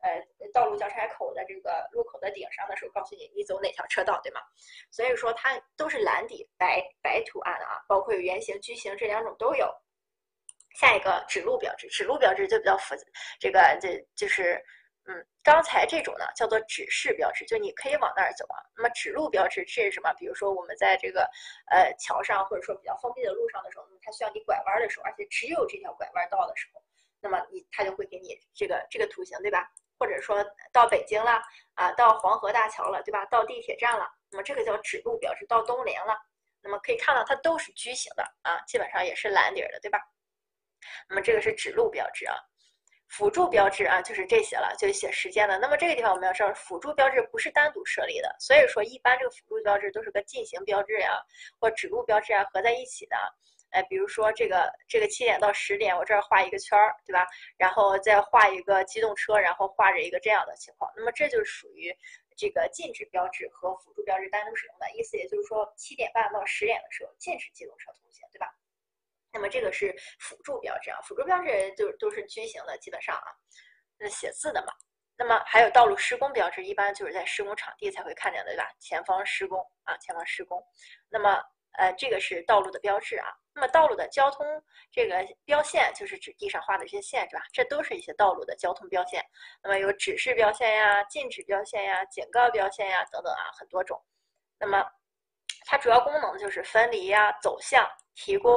[0.00, 0.22] 呃，
[0.52, 4.40] 道路交叉口的这个路口的顶上的时候，告诉你你走哪条车道，对吗？
[4.90, 9.72] 所以说它都是蓝底白白图案的啊，包括有圆形、矩形这两种都有。
[10.74, 13.02] 下一个指路标志，指路标志就比较复杂，
[13.40, 14.62] 这个这就是，
[15.06, 18.62] 嗯，刚才这种呢叫做指示标志，就你可以往那儿走啊。
[18.76, 20.12] 那么指路标志是什么？
[20.14, 21.28] 比如说我们在这个
[21.72, 26.80] 呃桥上或者说比较封闭的路上的时候，它需要你拐弯的时候，而且只有这条拐弯道的时候，
[27.20, 29.68] 那么你它就会给你这个这个图形，对吧？
[29.98, 31.42] 或者说到北京了
[31.74, 33.24] 啊，到黄河大桥了，对吧？
[33.26, 35.46] 到地铁站了，那么这个叫指路标志。
[35.46, 36.16] 到东陵了，
[36.62, 39.98] 那么可以看到它都是矩形的啊，基本上也是蓝底儿的，对吧？
[41.08, 42.36] 那么这个是指路标志啊，
[43.08, 45.58] 辅助标志啊就是这些了，就写时间的。
[45.58, 51.20] 那么这个地方我们要知道，辅助标志不是单独设立的，所以说一般这个辅助标志都是个进行标志呀
[51.58, 53.16] 或指路标志啊合在一起的。
[53.70, 57.26] 哎，比如说这个这个七点到十点，我这儿画一个圈儿，对吧？
[57.56, 60.90] 然后再画一个机动车，然后画着一个这样的情况。
[60.96, 61.94] 那么这就属于
[62.36, 68.46] 这个禁止标志和辅助标志单独使用的意思，也就是说七点半到十点的时候禁止机动车通行，对吧？
[69.30, 73.28] 那么这个是辅助标志啊，辅助标志就都是矩形的，基本上啊，
[73.98, 74.72] 那写字的嘛。
[75.16, 78.72] 那么还有道路施工标志，一般就是在施工场地才会看见的，对吧？
[78.78, 80.64] 前方施工啊，前方施工。
[81.10, 81.42] 那么
[81.72, 83.26] 呃，这个是道路的标志啊。
[83.58, 84.46] 那么道路的交通
[84.92, 87.42] 这个标线，就是指地上画的这些线，是吧？
[87.52, 89.20] 这都是一些道路的交通标线。
[89.64, 94.00] 那么有指示标线呀、禁止标线呀、警告标线呀等等啊，很多种。
[94.60, 94.86] 那么
[95.66, 98.54] 它主要功能就是分离呀、走向、提供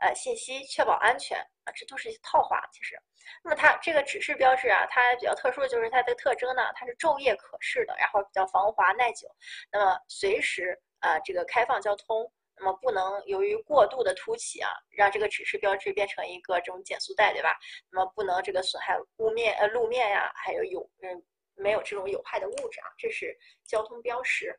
[0.00, 2.60] 呃信息、确保安全啊，这都是一些套话。
[2.72, 3.00] 其实，
[3.44, 9.28] 那么它这个指示标志啊，它比较特殊的就是它的特征呢，它是昼夜可视的，然后比较防滑耐久，
[9.70, 12.28] 那么随时啊这个开放交通。
[12.62, 17.58] 那么不能由于过度的凸起啊，让这个指示标志变成一个这种减速带，对吧？
[17.90, 21.24] 那么不能这个损害路面呃路面呀，还有有嗯
[21.56, 24.56] 没有这种有害的物质啊，这是交通标识。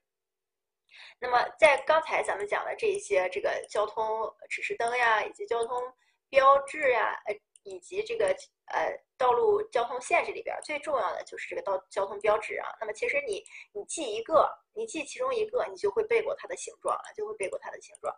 [1.18, 4.06] 那么在刚才咱们讲的这些这个交通
[4.50, 5.82] 指示灯呀，以及交通
[6.30, 7.34] 标志呀，呃。
[7.64, 8.28] 以及这个
[8.68, 12.68] 呃道路交通限制里边最重要的就是这个道交通标志啊。
[12.80, 18.14] 那么其实你你记一个，你记其中一个，你就会背过它的形状了，就会背过它的形状。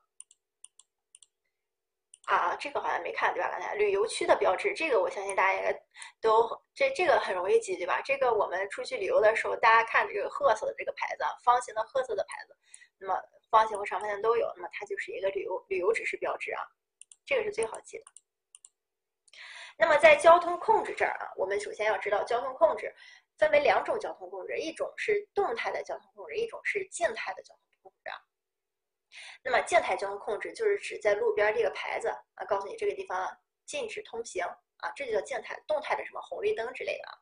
[2.25, 3.51] 啊，这个好像没看对吧？
[3.51, 5.71] 刚才旅游区的标志，这个我相信大家应该
[6.19, 8.01] 都这这个很容易记对吧？
[8.01, 12.57] 这个我们出去旅游的时候，大家看这个褐色的这个牌子，方形的褐色的牌子，
[12.97, 16.63] 那么方形和长方形都有，那么它就是一个旅游旅游指示标志啊，
[17.27, 18.05] 这个是最好记的。
[19.77, 22.93] 那么在交通控制这儿啊，我们首先要知道交通控制
[23.37, 28.15] 分为两种交通控制，一种是动态的交通控制，一种是静态的交通控制啊。
[29.43, 34.45] 那么静态交通控制就是指在路边立个牌子啊，告诉你这个地方禁止通行
[34.77, 35.61] 啊，这就叫静态。
[35.67, 37.13] 动态的什么红绿灯之类的啊。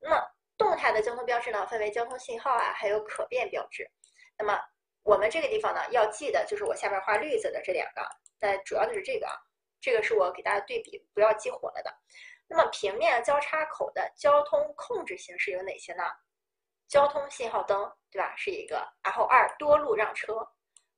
[0.00, 0.20] 那么
[0.58, 3.88] 动态的交通标志呢，分为交通信号啊，还有可变标志。
[4.36, 4.58] 那么
[5.04, 8.02] 我们这个地方呢，要记的就是我下面画绿色的这两个，
[8.40, 9.34] 但主要就是这个啊。
[9.82, 11.92] 这个是我给大家对比，不要记混了的。
[12.46, 16.04] 那么平面交叉口的交通控制形式有哪些呢？
[16.86, 18.32] 交通信号灯，对吧？
[18.36, 18.86] 是一个。
[19.02, 20.48] 然后二多路让车。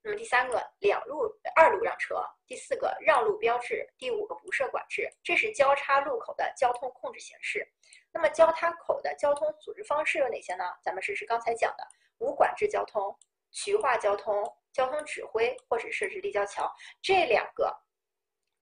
[0.02, 2.22] 那么第三个两路二路让车。
[2.46, 3.88] 第四个让路标志。
[3.96, 5.08] 第五个不设管制。
[5.22, 7.66] 这是交叉路口的交通控制形式。
[8.12, 10.64] 那么交叉口的交通组织方式有哪些呢？
[10.82, 11.88] 咱们试试刚才讲的
[12.18, 13.18] 无管制交通、
[13.50, 14.44] 渠化交通、
[14.74, 16.70] 交通指挥或者设置立交桥
[17.00, 17.74] 这两个。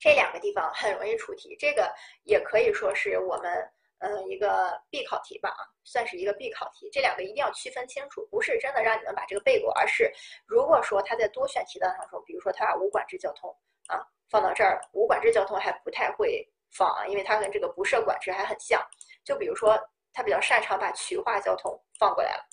[0.02, 1.88] 这两个地方很容易出题，这个
[2.24, 3.70] 也可以说是我们
[4.00, 5.54] 嗯一个必考题吧，
[5.84, 6.90] 算是一个必考题。
[6.90, 10.12] 这两个一定要区分清楚，不是真的让你们把这个背过，而是
[10.44, 13.48] 如果说他在多选题当中，比如说他把无管制交通
[13.86, 18.84] 啊放到这儿，无管制交通还不太会放啊，因为它跟这个不设管制还很像。
[19.22, 19.78] 就比如说
[20.12, 22.44] 他比较擅长把渠化交通放过来了，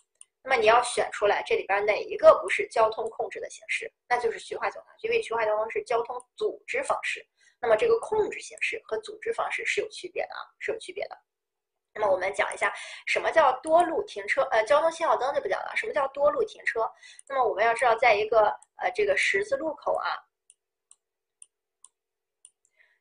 [0.43, 7.25] 那么你要选出来这里边哪一个不是交通控制的形式，那就是渠化交通，因为渠化交通是交通组织方式。
[7.61, 11.17] 那么这个控制形式和组织方式是有区别的啊，是有区别的。
[11.93, 12.73] 那么我们讲一下
[13.05, 15.75] 什么叫多路停车，呃，交通信号灯就不讲了。
[15.75, 16.89] 什么叫多路停车？
[17.27, 20.07] 那么我们要知道，在一个呃这个十字路口啊，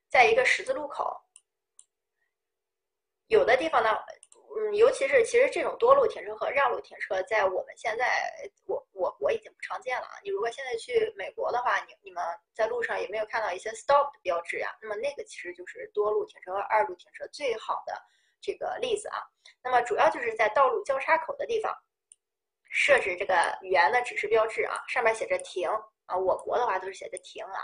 [0.08, 1.20] 在一个十字路口，
[3.26, 3.90] 有的地方呢。
[4.56, 8.32] 嗯，尤其是其实这种多路停车和让路停车，在我们现在，
[8.66, 10.18] 我我我已经不常见了啊。
[10.24, 14.74] 你如果现在去美国的话，你你们在路上有没有看到一些 stop 的标志呀？
[14.80, 17.92] 那么那个其实就是多路停车和二路停车最好的
[18.40, 19.22] 这个例子啊。
[19.62, 21.72] 那么主要就是在道路交叉口的地方
[22.70, 25.68] 设置这个圆的指示标志啊，上面写着停
[26.06, 26.16] 啊。
[26.16, 27.60] 我国的话都是写的停啊。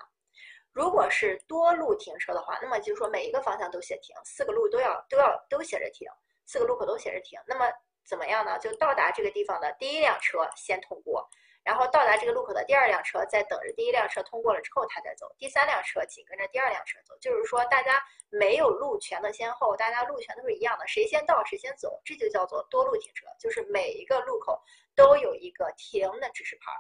[0.71, 6.07] 如果是多路停车的话，那么就是说每一个方向都写停，四个路都要都要都写着停。
[6.47, 7.71] 四个路口都写着停，那么
[8.05, 8.59] 怎么样呢？
[8.59, 11.27] 就到达这个地方的第一辆车先通过，
[11.63, 17.17] 然后到达这个路口的第二辆车在等着第一辆车通过了之后，他再走，第三辆车紧跟着第二辆车走。
[17.19, 24.63] 就是说，大家没有路权的先后，大家路权都是一样的，谁先到谁先走，这就叫做多路停车，就是每一个路口
[24.95, 26.71] 都有一个停的指示牌。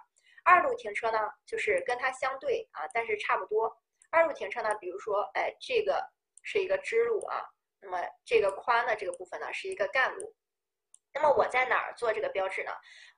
[0.45, 3.75] 二路停车呢，就是跟它相对啊，但是差不多。
[4.11, 6.07] 二路停车呢，比如说，哎，这个
[6.43, 7.43] 是一个支路啊。
[7.85, 10.35] 那么这个宽的这个部分呢，是一个干路。
[11.13, 12.73] 那么我在哪儿做这个标志呢？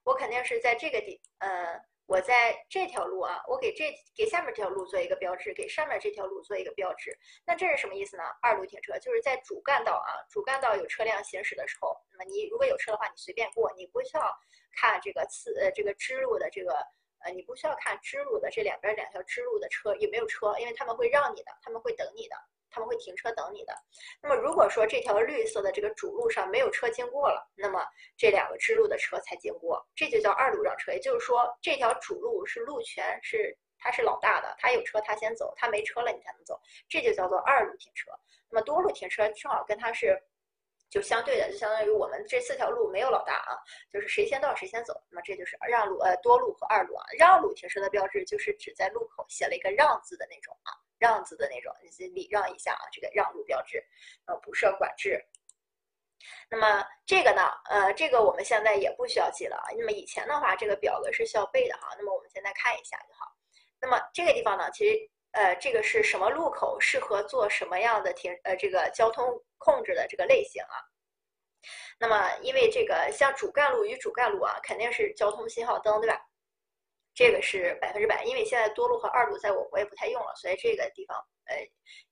[0.04, 7.16] 我肯定是在这个地，呃，我在这条路啊，我给这给下面这条路做一个标志，给上面这条路做一个标志。
[7.46, 8.24] 那这是什么意思呢？
[8.42, 14.30] 二路停车就是在主干道啊，主干道有车辆行驶的时候，那么你如果有车的话，你随便过，你不需要
[14.72, 16.74] 看这个次呃这个支路的这个
[17.20, 22.36] 呃，你不需要看支路的这两边两条支路的车有没有车，因为他们会让你的，他们会等你的。
[22.76, 23.72] 他们会停车等你的。
[24.20, 27.82] 那么，如果说这条绿色的这个主路上没有车经过了，那么
[28.18, 30.92] 这两个支路的车才经过，这就叫二路让车。
[30.92, 38.10] 也就是说，这条主路是路权是他是老大的，他有车他先走，他没车了你才能走，这就叫做二路停车。
[38.50, 40.22] 那么多路停车正好跟他是
[40.90, 43.56] 就相对的，就相当于我们这四条路没有老大啊，
[43.90, 45.02] 就是谁先到谁先走。
[45.08, 47.04] 那么这就是让路，呃，多路和二路啊。
[47.18, 53.84] 让路停车的标志就是指在路口写了一个让字的那种啊，让字的那种，你礼让一下啊，这个让路标志，
[54.26, 55.24] 呃，不设管制。
[56.50, 59.66] 那么这个呢，呃，这个我们现在也不需要记了啊。
[59.76, 61.94] 那么以前的话，这个表格是需要背的哈。
[61.98, 63.30] 那么我们现在看一下就好。
[63.80, 70.76] 那么这个地方呢，其实呃，这个是什么路口适合做什么样的停呃这个交通控制的这个类型啊？
[71.98, 76.18] 那么因为这个像主干路与主干路啊，肯定是交通信号灯对吧？
[77.16, 81.16] 这个是百分之百，因为现在多路和二路在我国也不太用了，所以这个地方
[81.46, 81.56] 呃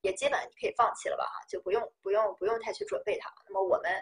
[0.00, 3.30] 也基本可以放弃了吧哈，就不用不用不用太去准备它。
[3.46, 3.92] 那么我们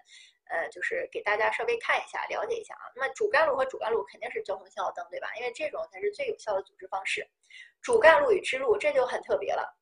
[0.49, 2.87] 呃就是给大家稍微看一下，了解一下啊。
[2.95, 5.29] 那么主干路和主干路肯定是交通信号灯对吧？
[5.35, 7.29] 因为这种才是最有效的组织方式。
[7.83, 9.77] 主干路与支路这就很特别了。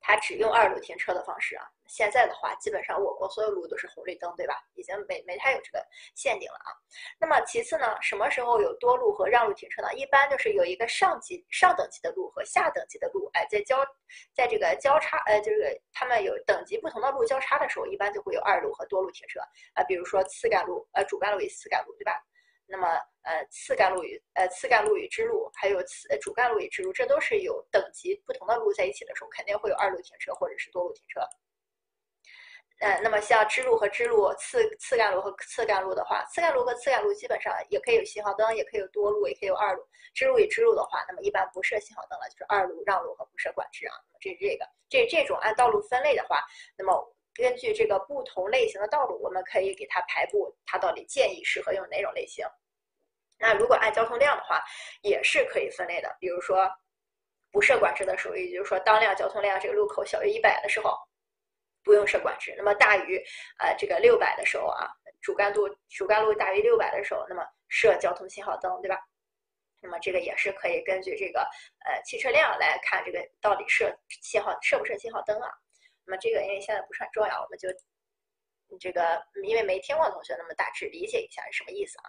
[0.00, 4.62] 它只用二路停车的方式啊，现在的话，基本上我国所有路都是红绿灯，对吧？
[4.74, 6.72] 已经没没太有这个限定了啊。
[7.18, 9.92] 那么其次呢，什么时候有多路和让路停车呢？
[9.94, 13.84] 一般就是有一个上级上等级的路和下等级的路，哎，在交
[14.34, 19.40] 在这个交叉，呃，就是他们有等级不同的路交叉的时候，一般就会有二路和多路停车
[19.74, 19.84] 啊。
[19.84, 22.20] 比如说次干路，呃，主干路与次干路，对吧？
[22.66, 22.88] 那么，
[23.24, 31.20] 呃，次干路与呃次干路与支路，还有次主干路与支路，这都是有等级不同的路在一起的时候，肯定会有二路停车或者是多路停车。
[32.80, 39.82] 呃，那么像支路和支路、次次干路和次干路的话，次干路和次干路基本上也可以有信号灯，也可以有多路，也可以有二路。
[40.14, 43.94] 支路与支路的话，那么一般不设信号灯了，就是二路让路和不设管制啊。
[44.20, 46.44] 这是这个，这这种按道路分类的话，
[46.76, 47.10] 那么。
[47.36, 52.46] 根据这个不同类型的道路，我们可以给它排布，它到底建议适合用哪种类型。
[53.40, 54.62] 那如果按交通量的话，
[55.02, 56.16] 也是可以分类的。
[56.20, 56.70] 比如说，
[57.50, 60.96] 不设管制的时候，也就是说当量交通量这个路口小于一百的时候，
[61.84, 62.54] 不用设管制。
[62.56, 63.22] 那么大于
[63.58, 64.90] 呃这个六百的时候啊，
[65.20, 68.98] 主干路主干路大于六百的时候，那么设交通信号灯，对吧？
[69.82, 71.40] 那么这个也是可以根据这个
[71.84, 75.50] 呃汽车量来看，这个到底设信号设不设信号灯啊？
[76.06, 77.68] 那么这个因为现在不是很重要，我们就
[78.80, 82.08] 这个因为没听过同学，那么大致理解一下是什么意思啊？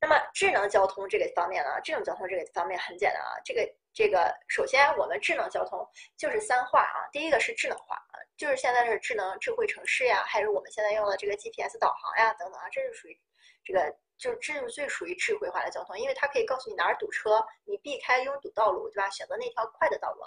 [0.00, 5.86] 那么智能交通这个方面呢，智能交通这个方面很简单啊，这个这个首先我们智能交通
[6.16, 13.18] 就是三化啊，第一个是智能化啊，就是现在是智能智慧城市呀，还是我们现在用的这个 GPS 导航呀等等啊，这是属于
[13.64, 13.94] 这个。
[14.18, 19.10] 就是这最属于智慧化的交通，因为它可以告诉你哪儿堵车，你避开拥堵道路，对吧？
[19.10, 20.20] 选择那条快的道路。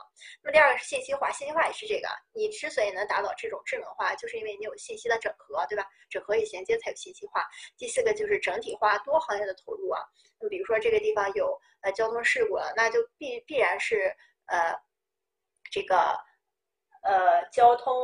[0.44, 2.10] 那么第二个是信息化，信息化也是这个。
[2.34, 5.88] 你之所以能达到这种智能化，就是因为你有信息的整合，对吧？
[6.10, 7.48] 整合与衔接才有信息化。
[7.78, 10.02] 第四个就是整体化，多行业的投入啊。
[10.42, 14.14] 那比如说这个地方有呃交通事故了，那就必必然是
[14.48, 14.76] 呃
[15.72, 16.20] 这个
[17.02, 17.96] 呃交通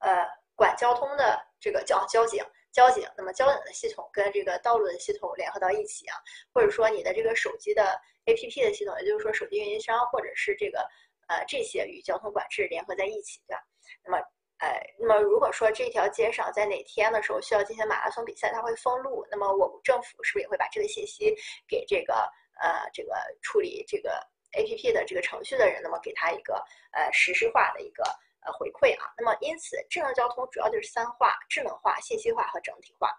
[0.00, 0.26] 呃
[0.56, 2.44] 管交通的这个交交警。
[2.78, 6.14] 交警，那么交警的系统跟这个道路的系统联合到一起啊，
[6.54, 10.78] 或者说你的这个手机的 APP 的系统，也就是说手机运营商或者是这个
[11.26, 13.60] 呃这些与交通管制联合在一起，对吧？
[14.04, 14.18] 那么，
[14.58, 21.34] 呃，那么如果说这条街上在哪天的时候需要进行马拉松比赛，它会封路，那么我们政府是不是也会把这个信息
[21.66, 22.14] 给这个
[22.62, 24.24] 呃这个处理这个
[24.56, 26.54] APP 的这个程序的人，那么给他一个
[26.92, 28.04] 呃实时化的一个。
[28.48, 33.12] 呃，回馈啊，那么因此，智能交通主要就是三化：智能化、信息化和整体化。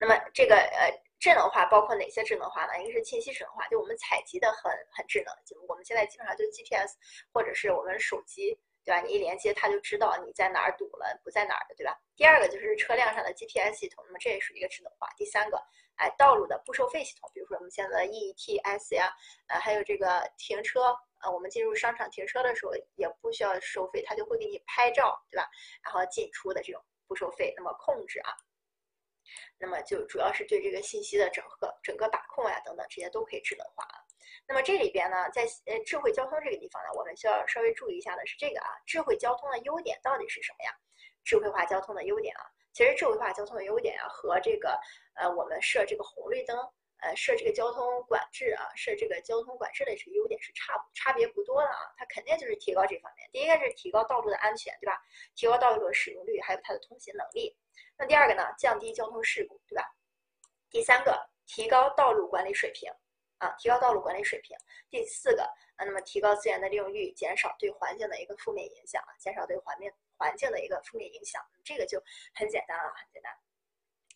[0.00, 0.90] 那么这个呃，
[1.20, 2.82] 智能化包括哪些智能化呢？
[2.82, 6.96] 一个是信息智能化，就我们采集的很很智能，就我们现在基本上就 GPS
[7.32, 9.00] 或者是我们手机，对吧？
[9.02, 11.94] 你一连接，它就知道你在哪儿堵了，不在哪儿的，对吧？
[12.16, 15.06] 第二个就是车辆上的 GPS 系统，那么这也属于一个智能化。
[15.18, 15.62] 第三个，
[15.96, 19.12] 哎，道路的不收费系统，比如说我们现在的 EETS 呀，
[19.48, 20.96] 呃，还有这个停车。
[21.22, 25.48] 呃，我们进入商场停车的时候也不需要收费，它就会给你拍照，对吧？
[25.82, 27.52] 然后进出的这种不收费。
[27.56, 28.30] 那么控制啊，
[29.58, 33.98] 那么就主要是对这个信息的整合、整个把控呀等等这些都可以智能化啊。
[34.46, 40.70] 那么这里边呢，在呃智慧交通这个地方呢，我们需要稍微注意一下的是这个啊，智慧交通的优点到底是什么呀？
[41.24, 42.42] 智慧化交通的优点啊，
[42.72, 44.78] 其实智慧化交通的优点啊和这个
[45.16, 46.56] 呃我们设这个红绿灯。
[47.00, 53.28] 呃，设这个交通管制啊，设这个交通管制的这个优点是差差别不多的啊，它肯定就是提高这方面。
[53.32, 55.00] 第一个是提高道路的安全，对吧？
[55.34, 57.56] 提高道路的使用率，还有它的通行能力。
[57.96, 59.84] 那第二个呢，降低交通事故，对吧？
[60.70, 62.92] 第三个，提高道路管理水平
[63.38, 64.56] 啊，提高道路管理水平。
[64.90, 65.44] 第四个
[65.76, 72.02] 啊，那么提高资源的利用率，减少对环境的一个负面影响，减少对环境环境的一个负面影响，这个就
[72.34, 73.32] 很简单啊，很简单。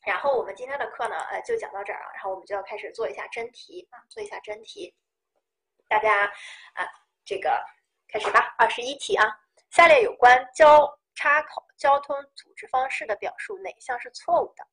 [0.04, 2.10] 然后我们今天的课呢，呃，就讲到这儿啊。
[2.14, 4.94] 然后我们就要开始做一下真题啊，做一下真题。
[5.88, 6.24] 大家
[6.74, 6.86] 啊，
[7.24, 7.62] 这个
[8.08, 8.54] 开始吧。
[8.58, 9.26] 二十一题啊，
[9.70, 14.66] 下列有关交叉口交通组织方式的表述哪项是错误的？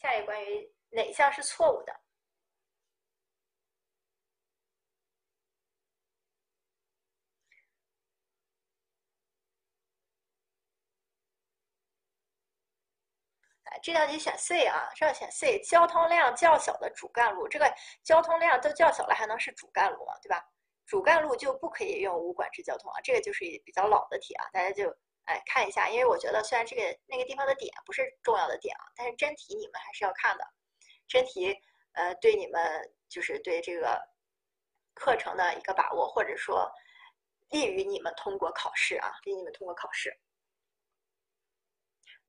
[0.00, 1.94] 下列关于哪项是错误的？
[13.82, 17.72] 这道题选 C 啊，这道选 C，交通量较小的主干路，这个
[18.02, 20.12] 交通量都较小了，还能是主干路吗？
[20.22, 20.44] 对吧？
[20.86, 24.94] 主干路就不可以用无管制交通啊，这个就是比较老的题啊，大家就
[25.30, 30.44] 来看一下，因为我觉得虽然这个那个地方的点不是重要的点啊，但是真题你们还是要看的，
[31.06, 31.56] 真题
[31.92, 34.00] 呃对你们就是对这个
[34.94, 36.70] 课程的一个把握，或者说
[37.50, 40.18] 利于你们通过考试啊，利于你们通过考试。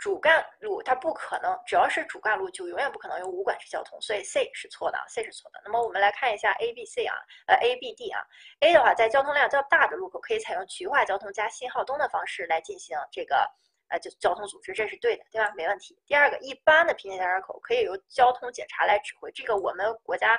[0.01, 5.61] 主干路它不可能，只要是主干路就永远不可能有无管制交通，所以 C 是错的，C 是错的。
[5.63, 7.15] 那么我们来看一下 A、B、C 啊，
[7.45, 8.19] 呃 A、B、D 啊
[8.61, 13.47] ，A 的话在交通量较大的路口可以采用区域化交通加信号灯的方式来进行这个
[13.89, 15.53] 呃就交通组织，这是对的，对吧？
[15.55, 15.95] 没问题。
[16.07, 20.35] 第二个，一般的平行交叉口可以由交通警察来指挥，这个我们国家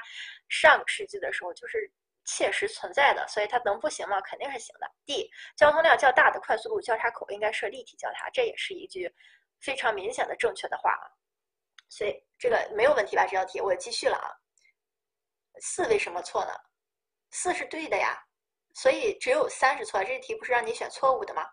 [0.48, 1.88] 上个世纪的时候就是
[2.24, 4.20] 切实存在的，所以它能不行吗？
[4.22, 4.90] 肯定是行的。
[5.06, 9.14] D，交通量较大的快速路交叉口应该设立体交叉，这也是一句。
[9.62, 11.06] 非常明显的正确的话啊，
[11.88, 13.26] 所以这个没有问题吧？
[13.26, 14.28] 这道题我继续了啊。
[15.60, 16.52] 四为什么错呢？
[17.30, 18.18] 四是对的呀，
[18.74, 20.02] 所以只有三是错。
[20.04, 21.48] 这题不是让你选错误的吗？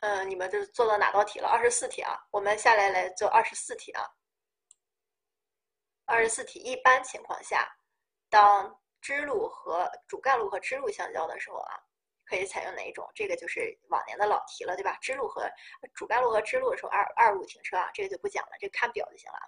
[0.00, 1.48] 嗯，你们这做到哪道题了？
[1.48, 4.08] 二十四题啊，我们下来来做二十四题啊。
[6.06, 7.76] 二十四题，一般情况下，
[8.30, 11.74] 当支路和主干路和支路相交的时候啊，
[12.24, 13.08] 可以采用哪一种？
[13.14, 14.96] 这个就是往年的老题了，对吧？
[15.00, 15.50] 支路和
[15.94, 19.38] 主干路和支路的时候，二二路停车啊，这个就不讲了，这看表就行了。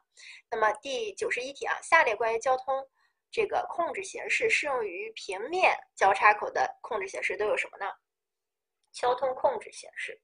[0.50, 2.88] 那么第九十一题啊，下列关于交通
[3.30, 7.86] 这个控制形式适用于平面交叉口的控制形式都有什么呢？
[8.92, 10.20] 交通控制形式。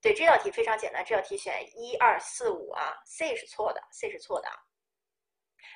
[0.00, 4.54] 对这道题非常简单，这道题选一二四五啊，C 是错的，C 是错的啊。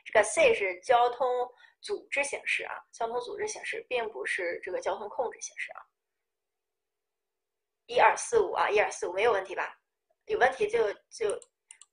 [0.05, 1.27] 这个 C 是交通
[1.81, 5.81] 组织形式啊，交通组织形式并不是这个交通控制形式啊。
[7.87, 9.77] 一二四五啊，一二四五没有问题吧？
[10.27, 11.37] 有问题就就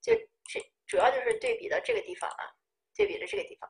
[0.01, 0.13] 就
[0.45, 2.45] 这主要就是对比的这个地方啊，
[2.95, 3.69] 对比的这个地方，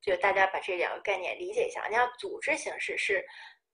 [0.00, 1.86] 就大家把这两个概念理解一下。
[1.86, 3.24] 你看组织形式是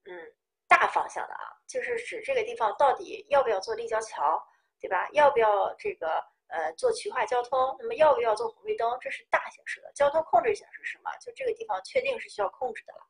[0.05, 0.35] 嗯
[0.69, 1.57] 大方向的啊。
[1.66, 4.40] 就是指这个地方到底要不要做立交桥，
[4.81, 5.09] 对吧？
[5.12, 7.77] 要不要这个呃做渠化交通？
[7.78, 8.97] 那么要不要做红绿灯？
[9.01, 11.11] 这是大形式的交通控制形式是什么？
[11.20, 13.01] 就这个地方确定是需要控制的了。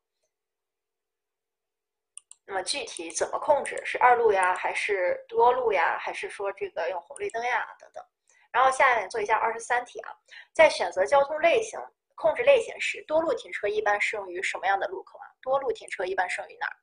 [2.47, 3.81] 那么具体怎么控制？
[3.85, 8.05] 是二路呀，还是多路呀，还是说这个用红绿灯呀等等？
[8.51, 10.11] 然后下面做一下二十三题啊，
[10.53, 11.79] 在选择交通类型
[12.15, 15.29] 控制类型时，多路停车一般适用于什么样的路口啊？
[15.43, 16.77] 多路停车一般适用于哪儿？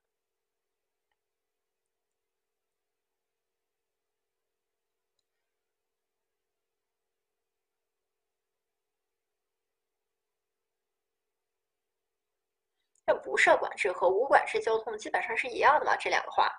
[13.06, 15.96] 这不设管制和无管制交通基本上是一样的嘛？
[15.96, 16.52] 这两个话，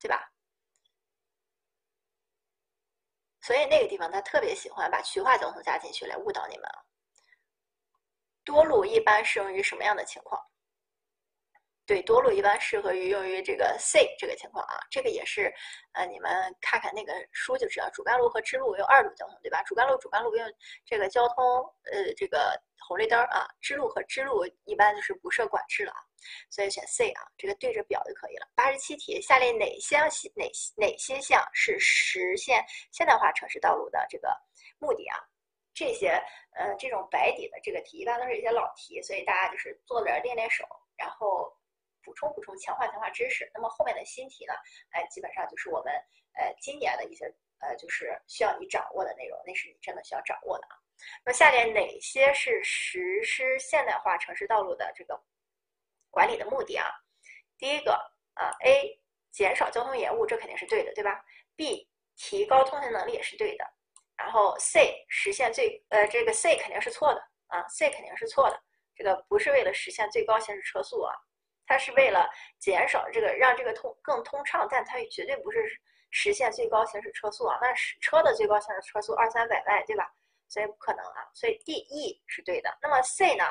[0.00, 0.32] 对吧？
[3.40, 6.70] 所以那个地方他特别喜欢把区划交通加进去来误导你们。
[8.44, 10.44] 多路一般适用于什么样的情况？
[11.90, 15.52] 对，多路一般适合于用于这个 C 这个情况啊，这个也是，
[15.90, 16.30] 呃，你们
[16.60, 19.60] 看看那个书就知道，主干路和支路用二路交通，对吧？
[19.64, 20.52] 主干路主干路用
[20.86, 21.44] 这个交通，
[21.90, 22.56] 呃，这个
[22.86, 25.98] 红绿灯啊，支路和支路一般就是不设管制了啊，
[26.48, 28.46] 所以选 C 啊，这个对着表就可以了。
[28.54, 29.98] 八十七题，下列哪些
[30.36, 34.28] 哪哪些项是实现现代化城市道路的这个
[34.78, 35.18] 目的啊？
[35.74, 36.10] 这些
[36.54, 40.64] 呃这种白底的这个题一般都是一些老题，所以大家就是坐着练练手，
[40.96, 41.52] 然后。
[42.02, 43.50] 补充补充，强化强化知识。
[43.54, 44.54] 那么后面的新题呢？
[44.90, 45.92] 哎，基本上就是我们
[46.34, 47.26] 呃今年的一些
[47.60, 50.76] 呃，就是需要你掌握的内容，那是你真的需要掌握的啊。
[51.24, 55.20] 那下列哪些是实施现代化城市道路的这个
[56.10, 56.86] 管理的目的啊？
[57.58, 57.92] 第一个
[58.34, 58.98] 啊，A
[59.30, 61.24] 减少交通延误，这肯定是对的，对吧
[61.56, 63.64] ？B 提高通行能力也是对的。
[64.16, 68.62] 然后 C 实现最呃这个 C 肯定是错的啊，C 肯定是错的。
[68.94, 71.14] 这个不是为了实现最高行驶车速啊，
[71.70, 72.28] 它是为了
[72.58, 75.64] 减少这个让这个通更通畅，但它绝对不是
[76.10, 77.56] 实现最高行驶车速啊。
[77.62, 80.12] 那是车的最高行驶车速二三百迈，对吧？
[80.48, 81.30] 所以不可能啊。
[81.32, 82.76] 所以 D、E 是对的。
[82.82, 83.44] 那么 C 呢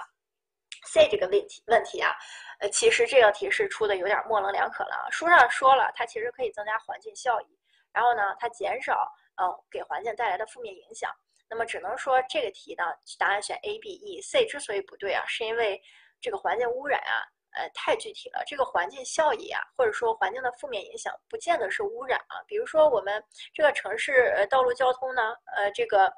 [0.86, 2.14] ？C 这个问题问题啊，
[2.60, 5.10] 呃，其实这道题是出的有点模棱两可了啊。
[5.10, 7.58] 书上说了，它其实可以增加环境效益，
[7.94, 9.10] 然后呢，它减少
[9.42, 11.10] 嗯给环境带来的负面影响。
[11.50, 12.84] 那么只能说这个题呢，
[13.18, 15.82] 答案选 A、B、E、C 之所以不对啊，是因为
[16.20, 17.24] 这个环境污染啊，
[17.60, 18.42] 呃，太具体了。
[18.48, 22.40] 这个环境效益啊，或者说环境的负面影响，不见得是污染啊。
[22.48, 23.22] 比如说我们
[23.54, 26.10] 这个城市呃道路交通呢，呃，这个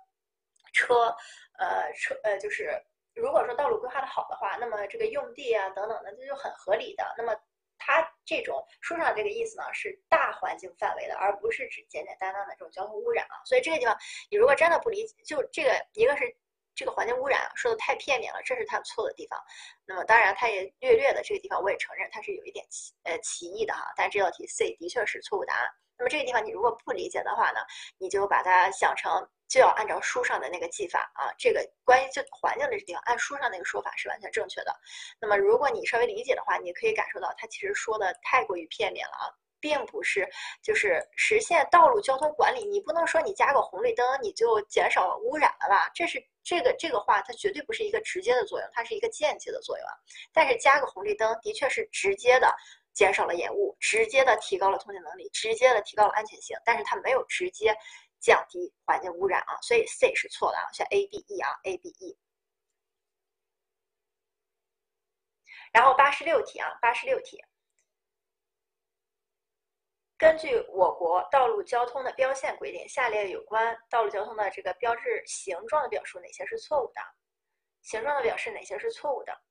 [0.72, 1.16] 车，
[1.58, 2.80] 呃车呃就是
[3.16, 7.04] 如果说道路规划的好的话，那么这个用地啊等等的，这就很合理的。
[7.18, 7.36] 那么
[7.80, 13.42] 它这种书上这个意思呢，是大环境范围的，而不是指简简单单的这种交通污染啊。
[13.46, 13.98] 所以这个地方，
[14.30, 16.24] 你如果真的不理解，就这个一个是
[16.76, 19.40] 这个环境污染说的太片面了，这是他错的地方。
[19.86, 23.92] 那么当然，他也略略的这个地方，我也承认它是有一点歧呃歧义的哈。
[23.96, 25.70] 但这道题 C 的确是错误答案。
[25.98, 27.60] 那么这个地方你如果不理解的话呢，
[27.98, 29.28] 你就把它想成。
[29.52, 34.74] 就要按照书上的那个记法啊，这个关于就环境的这地方，按书上那个说法是完全正确的。
[35.20, 39.28] 那么如果你稍微理解的话，你可以感受到它其实说的太过于片面了啊，
[39.62, 40.28] 并不是
[40.62, 42.66] 就是实现道路交通管理。
[42.66, 45.90] 你不能说你加个红绿灯你就减少污染了吧？
[45.94, 49.94] 这是这个这个话，它绝对不是一个直接的作用，它是一个间接的作用啊。
[50.34, 52.54] 但是加个红绿灯的确是直接的
[52.94, 57.76] 减少了延误，直接的提高了通行能力，直接的提高了安全性，但是它没有直接。
[58.24, 62.16] 降低环境污染啊，所以 C 是错的啊，选 A、B、E 啊，A、B、E。
[65.74, 67.44] 然后八十六题啊，八十六题，
[70.22, 77.02] 根据我国道路交通的标线规定，下列有关道路交通的这个标志形状的表述哪些是错误的？
[77.82, 79.42] 形状的表示哪些是错误的？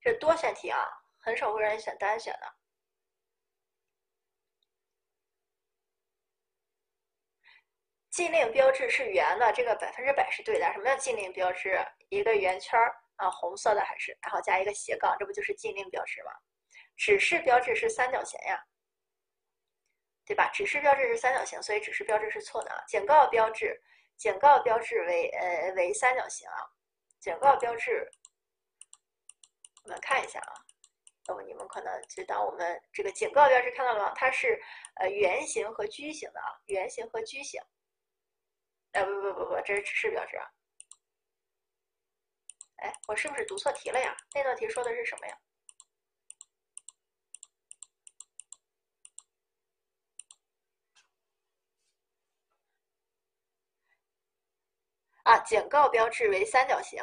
[0.00, 2.54] 这多选题啊，很少会让你选单选的。
[8.10, 10.70] 禁令标志是圆的，这个百分之百是对的。
[10.72, 11.82] 什么叫禁令标志？
[12.10, 16.30] 一个圆圈儿啊，红色的还是，然后加一个斜杠，这不就是禁令标志吗？
[16.94, 18.62] 指示标志是三角形呀，
[20.26, 20.50] 对吧？
[20.52, 22.84] 指示标志是三角形，所以指示标志是错的啊。
[22.86, 23.82] 警告标志，
[24.18, 26.68] 警告标志为呃为三角形啊，
[27.18, 28.10] 警告标志。
[29.84, 30.52] 我们看一下啊，
[31.26, 34.12] 那么你们可能就当我们这个警告标志看到了吗？
[34.16, 34.60] 它是
[34.96, 37.60] 呃圆形和矩形的啊，圆形和矩形。
[38.92, 40.46] 哎，不不不不，这是指示标志啊。
[42.76, 44.16] 哎，我是不是读错题了呀？
[44.34, 45.38] 那道题说的是什么呀？
[55.22, 57.00] 啊，警告标志为三角形。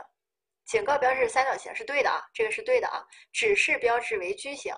[0.69, 3.03] 警告标志三角形是对的啊，这个是对的啊。
[3.33, 4.71] 指示标志为矩形，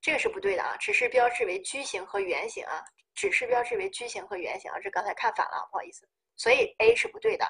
[0.00, 0.74] 这个是不对的啊。
[0.78, 2.82] 指示标志为矩形和圆形啊，
[3.14, 6.08] 指示标志为矩形和圆形啊，这刚才看反了，不好意思。
[6.34, 7.46] 所以 A 是不对的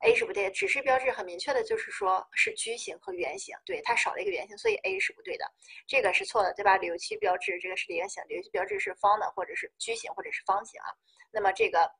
[0.00, 0.50] ，A 是不对的。
[0.50, 5.50] 指示标志很明确的就是说是矩形和圆形，对，它少了一个圆形，所以 A 是不对的。
[5.86, 6.76] 这个是错的，对吧？
[6.76, 10.92] 旅游区标志这个是圆形，旅游区标志是方的，或者是矩形，或者是方形啊。
[11.32, 11.90] 那么这个，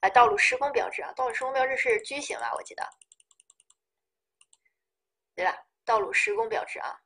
[0.00, 2.88] 呃，道路施工标志啊，道路施工标志是矩形啊，我记得。
[5.34, 5.56] 对吧？
[5.84, 6.98] 道路施工标志啊，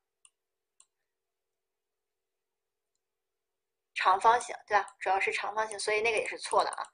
[3.95, 4.87] 长方形，对吧？
[5.01, 6.85] 主要是长方形，所以那个也是错的啊。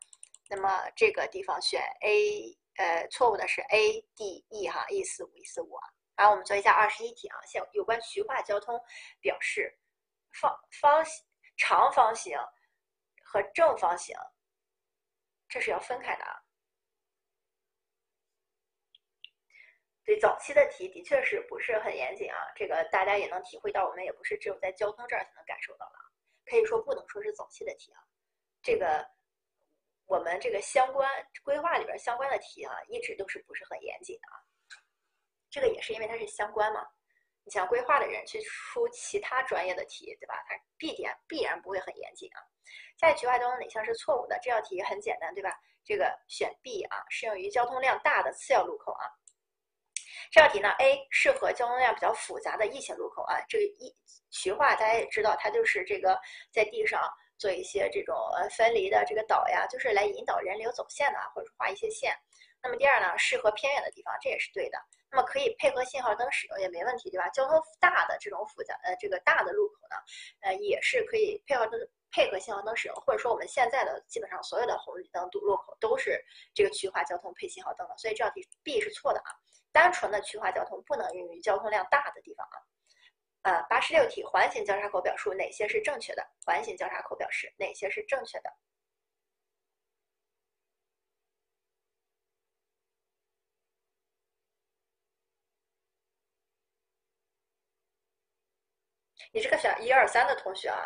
[0.48, 5.89] 那么这个地方选 A，呃，错误的是 A、D、E 哈，E 四五、E 四五啊。
[6.16, 8.81] 然后我们做一下二十一题啊，像有关徐化交通
[9.20, 9.77] 表示
[10.40, 11.24] 方方形、
[11.56, 12.39] 长方形
[13.24, 14.16] 和正方形，
[15.48, 16.44] 这是要分开的啊。
[20.05, 22.36] 对早期的题的确是不是很严谨啊？
[22.55, 25.98] 这个大家也能体会到，我们也不是只有在交通这儿才能感受到的，
[26.44, 27.98] 可以说不能说是早期的题啊。
[28.62, 29.06] 这个
[30.06, 31.10] 我们这个相关
[31.43, 34.36] 规划里边相关的题啊，一直都是不是很严谨的啊。
[35.51, 36.86] 这个也是因为它是相关嘛。
[37.47, 40.35] 你像规划的人去出其他专业的题，对吧？
[40.48, 42.40] 它必点必然不会很严谨啊。
[42.98, 44.39] 下列句话中哪项是错误的？
[44.43, 45.51] 这道题很简单，对吧？
[45.85, 49.05] 这个选 B 啊，适用于交通量大的次要路口啊。
[50.31, 53.41] 这道题呢，A 适合交通量比较复杂的异形路口啊。
[53.49, 53.95] 这个一
[54.31, 56.19] 徐化大家也知道，它就是这个
[56.53, 57.01] 在地上
[57.39, 62.16] 做一些这种呃分离的这个岛呀，就是来引导人流走线的，或者画一些线。
[62.62, 64.78] 那么第二呢，适合偏远的地方，这也是对的。
[65.11, 67.28] 那么可以配合信号灯使用也没问题，对吧？
[67.28, 69.97] 交通大的这种复杂呃这个大的路口呢，
[70.41, 71.78] 呃也是可以配合灯
[72.11, 76.20] 配合信号灯使用，或者说我们现在的基本上所有的红绿灯路路口都是
[76.55, 79.31] 这个区划交通配信号灯的，所以这道题 B 是错的啊。
[79.74, 82.56] 单纯的区划交通不能用于交通量大的地方啊。
[83.42, 86.24] 呃，八十六题，环形交叉口表述哪些是正确的？
[86.46, 88.51] 环形交叉口表示哪些是正确的？
[99.32, 100.78] 你这个选一二三的同学啊，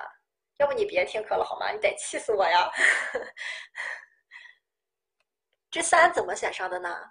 [0.56, 1.70] 要不你别听课了好吗？
[1.70, 2.70] 你得气死我呀！
[5.70, 7.10] 这三怎么选上的呢？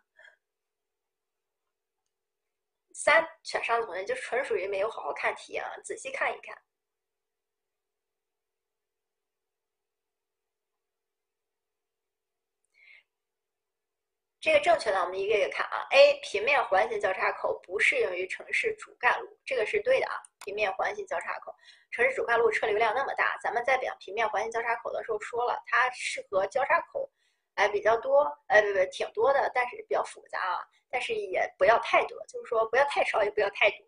[2.99, 6.57] 三选上的同学就纯属于没有好好看题啊，仔细看一看。
[14.39, 15.85] 这个正确的，我们一个一个看啊。
[15.91, 20.15] A 平面环形交叉口不适用于城市主干路，这个是对的啊。
[20.43, 21.55] 平面环形交叉口，
[21.91, 27.07] 城市主干路车流量那么大，咱们在讲平面环形交叉口的时候说了，它适合交叉口，
[27.57, 33.85] 哎比较多，哎不不挺多的，但是比较复杂啊，但是也不要太多，就是说不要太少，也不要太多。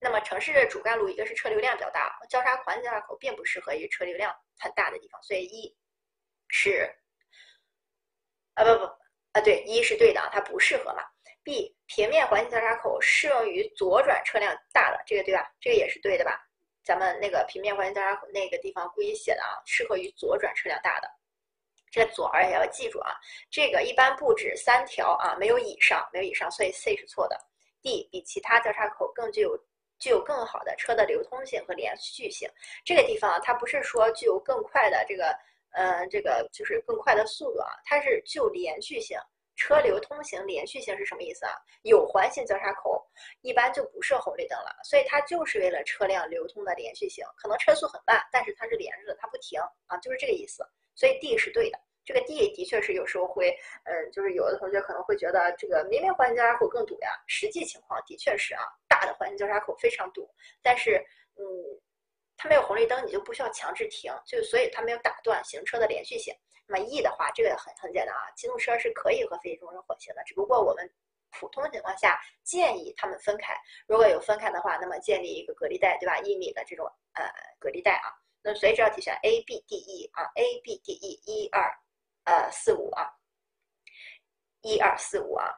[0.00, 5.76] 那么城市的主干路一个是车流量比较大，交叉环形交叉口并不适合于车流量很大的地方，所以一
[6.48, 6.90] 是，
[8.54, 8.98] 啊不不。
[9.32, 11.04] 啊，对，一是对的啊，它不适合嘛。
[11.44, 15.52] B 平面环形交叉口适用于左转车辆大的，这个对吧？
[15.60, 16.40] 这个也是对的吧？
[16.82, 21.17] 咱们那个平面环形交叉口那个地方故意写的啊，适合于左转车辆大的。
[21.90, 23.12] 这个左儿也要记住啊，
[23.50, 27.38] 这个一般不止三条啊，没有以上，没有以上，所以 C 是错的。
[27.82, 29.58] D 比其他交叉口更具有
[29.98, 32.48] 具有更好的车的流通性和连续性。
[32.84, 35.36] 这个地方啊它不是说具有更快的这个。
[35.72, 39.18] 呃，这个就是更快的速度啊，它是就连续性，
[39.54, 41.52] 车流通行连续性是什么意思啊？
[41.82, 43.06] 有环形交叉口，
[43.42, 50.66] 一般就不设红绿灯了，所以它就是为了车辆流通的连续性，可能车速很慢，但是它是连着的，它不停啊，就是这个意思。
[50.98, 60.28] 所以 D 是对的，这个 D 的确是有时候会，嗯，就是有的同学可能会觉得这个明明环形交叉口更堵呀，实际情况的确是啊，大的环形交叉口非常堵，
[60.62, 60.98] 但是
[61.36, 61.44] 嗯。
[62.40, 66.32] 它没有红绿灯，你就不需要强制停，就所以它没有打断行车的连续性。
[66.68, 70.88] 那么 E 的话，这个很很简单啊，机动车是可以和非机动车混行的，只不过我们
[71.32, 73.52] 普通情况下建议它们分开。
[73.88, 76.16] 如果有分开的话，那么建立一个隔离带，对吧？
[76.20, 78.14] 一米的这种呃隔离带啊。
[78.54, 81.62] 所以这道题选 A B D E 啊，A B D E 一二
[82.24, 83.10] 呃四五啊，
[84.62, 85.50] 一二四五啊。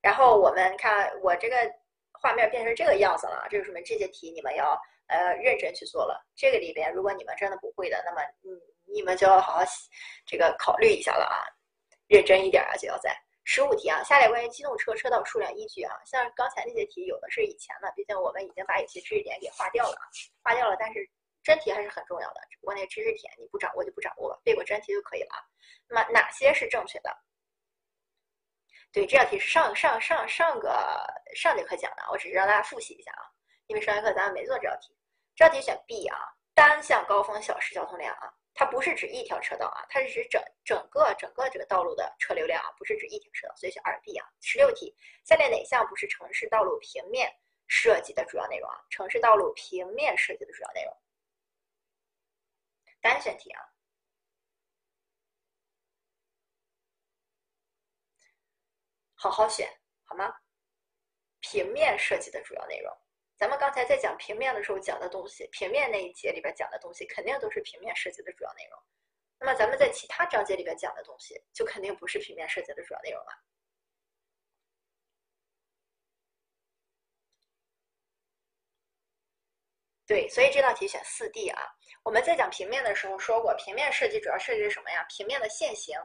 [0.00, 1.56] 然后我们看我这个。
[2.20, 4.76] 画面变成这个样子了，这就说明这些题你们要
[5.06, 6.20] 呃认真去做了。
[6.34, 8.60] 这个里边，如果你们真的不会的，那么嗯，
[8.92, 9.62] 你们就要好好
[10.26, 11.46] 这个考虑一下了啊，
[12.08, 13.16] 认真一点啊，就要在
[13.50, 14.04] 十五题啊。
[14.04, 20.04] 下列关于机动车车道数量依据啊，像刚才那些题有的是以前的，毕竟我们已经把有些知识点给划掉了啊，
[20.42, 20.76] 划掉了。
[20.78, 21.08] 但是
[21.42, 25.40] 真题还是很重要的，只不过那知识点你不掌握就不掌握，背过真题就可以了啊。
[25.88, 27.10] 那么哪些是正确的？
[28.92, 31.02] 对，这道题是上上上上个
[31.34, 33.24] 上节课讲的，我只是让大家复习一下啊，
[33.66, 34.94] 因为上节课咱们没做这道题。
[35.34, 36.18] 这道题选 B 啊，
[36.54, 44.26] 单向高峰小时交通量啊，它不是指一条车道啊，它是指整整个整个这个道路的车流量啊，不是指一条车道，所以选二 B 啊。
[44.40, 44.92] 十六题，
[45.24, 47.32] 下列哪项不是城市道路平面
[47.68, 48.84] 设计的主要内容啊？
[48.90, 50.92] 城市道路平面设计的主要内容，
[53.00, 53.62] 单选题啊。
[59.14, 59.72] 好好选，
[60.02, 60.34] 好吗？
[61.38, 62.92] 平面设计的主要内容，
[63.38, 68.82] 咱们刚才在讲平面的时候讲的东西，平面那一节里边讲的东西，肯定都是平面设计的主要内容。
[69.38, 73.30] 那么咱们在其他章节里边讲的东西，就肯定不是平面设计的主要内容了。
[80.04, 81.62] 对，所以这道题选四 D 啊。
[82.02, 85.04] 我们在讲平面的时候说过，平面设计主要设计什么呀？
[85.08, 85.96] 平面的线形，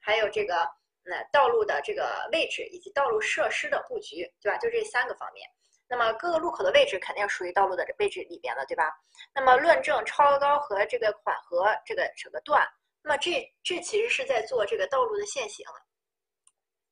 [0.00, 0.66] 还有这个。
[1.10, 4.58] 那道路的这个位置以及道路设施的布局，对吧？
[4.58, 5.48] 就这三个方面。
[5.88, 8.92] 那么各个路口的位置肯定属于道路的位置里边的，对吧？
[9.34, 12.66] 那么论证超高和这个缓和这个整个段，
[13.02, 15.66] 那么这这其实是在做这个道路的限行，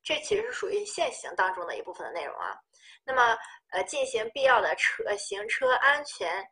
[0.03, 2.57] 这其实是属于限行当中的一部分的内容啊。
[3.05, 3.37] 那么
[3.71, 6.45] 呃，进行必要的车行车安全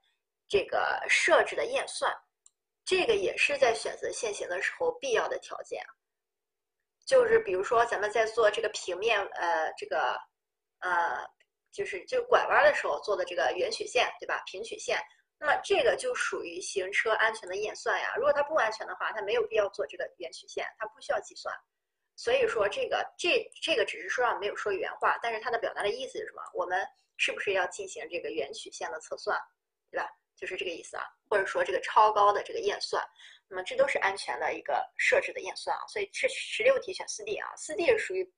[0.49, 2.15] 这个设置的验算，
[2.85, 5.83] 这个也是在选择限行的时候必要的条件。
[7.07, 10.17] 就是比如说，咱们在做这个平面，呃，这个，
[10.81, 11.29] 呃，
[11.75, 14.41] 就是就拐弯的时候做的这个圆曲线，对吧？
[14.47, 14.97] 平曲线，
[15.41, 18.15] 那么这个就属于行车安全的验算呀。
[18.17, 21.53] 如果它不安全的话，它没有必要做这个圆曲线，它不需要计算。
[22.15, 26.43] 所以说这个这这个只是说上没有说原话，但是它的表达的意思是什么？
[26.55, 26.87] 我们
[27.17, 29.37] 是不是要进行这个圆曲线的测算，
[29.91, 30.09] 对吧？
[30.37, 33.05] 就是这个意思啊，或者说这个超高的这个验算，
[33.49, 35.87] 那么这都是安全的一个设置的验算啊。
[35.87, 38.29] 所以这十六题选四 D 啊，四 D 是属于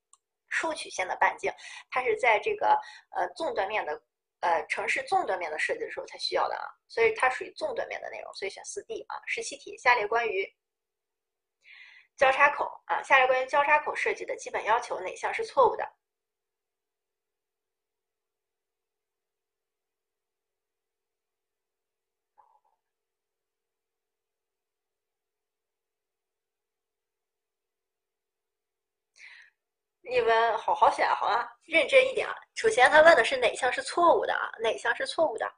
[0.57, 1.53] 竖曲线的半径，
[1.91, 2.69] 它是在这个
[3.15, 3.93] 呃纵断面的
[4.41, 9.21] 呃城市纵断面的设计的时候才需要的啊，所以它属于纵断面的内容，所以选四 D 啊。
[9.27, 10.51] 十七题，下列关于
[12.17, 15.87] 交叉口啊，下列关于交叉口设计的基本要求哪项是错误的？
[30.09, 32.35] 你们好好选好啊，认真一点啊。
[32.55, 34.51] 首先，他问的是哪项是错误的啊？
[34.61, 35.53] 哪项是错误的？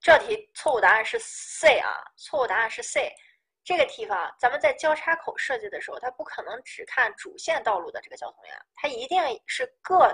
[0.00, 3.12] 这题错误答案是 C 啊，错误答案是 C。
[3.64, 10.12] 这个地方，咱们在交叉口设计的时候，它不可能只看主线道路的这个交通量，它一定是各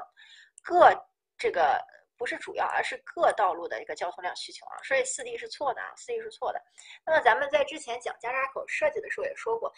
[0.63, 0.93] 各
[1.39, 1.81] 这个
[2.19, 4.77] 不是主要，而是各道路的一个交通量需求啊。
[4.83, 6.61] 所以四 D 是错的啊，四 D 是错的。
[7.07, 9.73] 那么咱们在之前讲交叉口设计的时候也说过，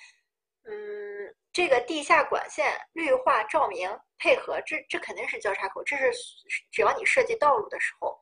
[0.65, 3.89] 嗯，这个地下管线绿化照明
[4.19, 6.13] 配合，这这肯定是交叉口，这是
[6.73, 8.19] 只要你设计道路的时候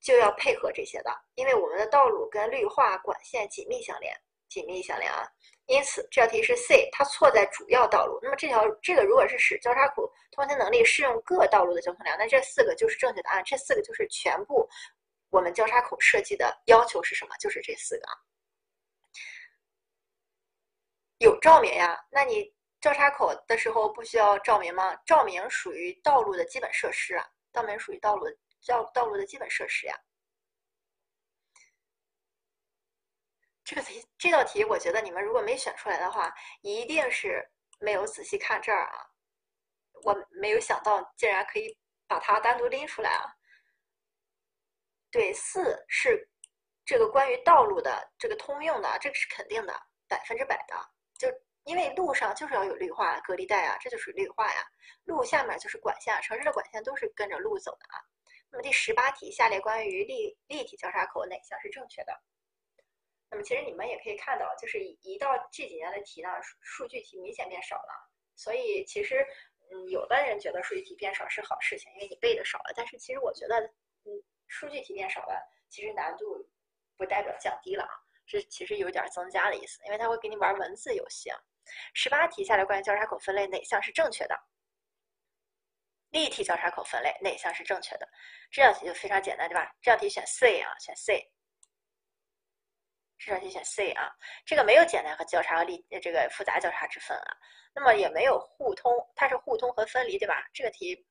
[0.00, 4.16] 就要配合这些的，因为我们的道路跟绿化管线紧密相连。
[4.48, 5.26] 紧密相连啊，
[5.66, 8.18] 因此这道题是 C，它错在主要道路。
[8.22, 13.42] 那么这条这个如果是使交叉口通行能力适用各道路的交通量，那这四个就是正确答案。
[13.44, 14.68] 这四个就是全部
[15.30, 17.34] 我们交叉口设计的要求是什么？
[17.38, 18.14] 就是这四个啊。
[21.18, 21.98] 有照明呀？
[22.10, 24.94] 那你交叉口的时候不需要照明吗？
[25.06, 28.26] 照明属于道路的基本设施啊，照明属于道路
[28.66, 29.98] 道道路的基本设施呀。
[33.64, 37.42] 这个题这道题，我觉得你们如果没选出来的话，一定是
[37.80, 39.06] 没有仔细看这儿啊。
[40.02, 41.74] 我没有想到竟然可以
[42.06, 43.24] 把它单独拎出来啊。
[45.10, 46.28] 对，四是
[46.84, 49.72] 这个关于道路的这个通用的，这个是肯定的，
[50.08, 50.74] 百分之百的。
[51.18, 51.28] 就
[51.62, 54.62] 因为路上就是要有绿化隔离带啊，这就属于绿化呀。
[55.04, 57.96] 路下面就是管线，城市的管线都是跟着路走的啊。
[58.50, 62.12] 那么第十八题，下列关于立立体交叉口哪项是正确的？
[63.34, 66.28] 那么其实你们也可以看到，就是一到这几年的题呢，
[66.60, 68.12] 数据题明显变少了。
[68.36, 69.26] 所以其实，
[69.72, 72.72] 嗯，有的人觉得数据题变少是好事情，因为你背的少了。
[72.76, 73.58] 但是其实我觉得，
[74.04, 76.48] 嗯，数据题变少了，其实难度
[76.96, 77.90] 不代表降低了啊，
[78.24, 81.36] 这其实有点增加的意思，因为它会给你玩文字游戏啊。
[81.92, 84.40] 十八题下来关于交叉口分类哪项是正确的？
[86.10, 88.08] 立体交叉口分类哪项是正确的？
[88.52, 89.74] 这道题就非常简单，对吧？
[89.82, 91.32] 这道题选 C 啊，选 C。
[93.24, 94.12] 这道题选 C 啊，
[94.44, 97.36] 这个没有简单和交叉和立这个复杂交叉之分啊，
[97.74, 100.46] 那么也没有互通，它是互通和分离，对吧？
[100.52, 101.06] 这个题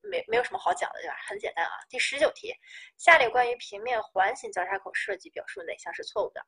[0.00, 1.16] 没没有什么好讲的，对吧？
[1.26, 1.72] 很简单啊。
[1.90, 2.54] 第十九题，
[2.96, 6.40] 下列关于平面环形交叉口设计表述哪项是错误的？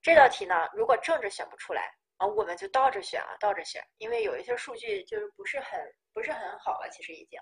[0.00, 5.78] 这道题呢，如果正着选不出来啊，我们就倒着选啊，倒着选，因为有一些数据就是不是很
[6.14, 7.38] 不是很好了，其实已经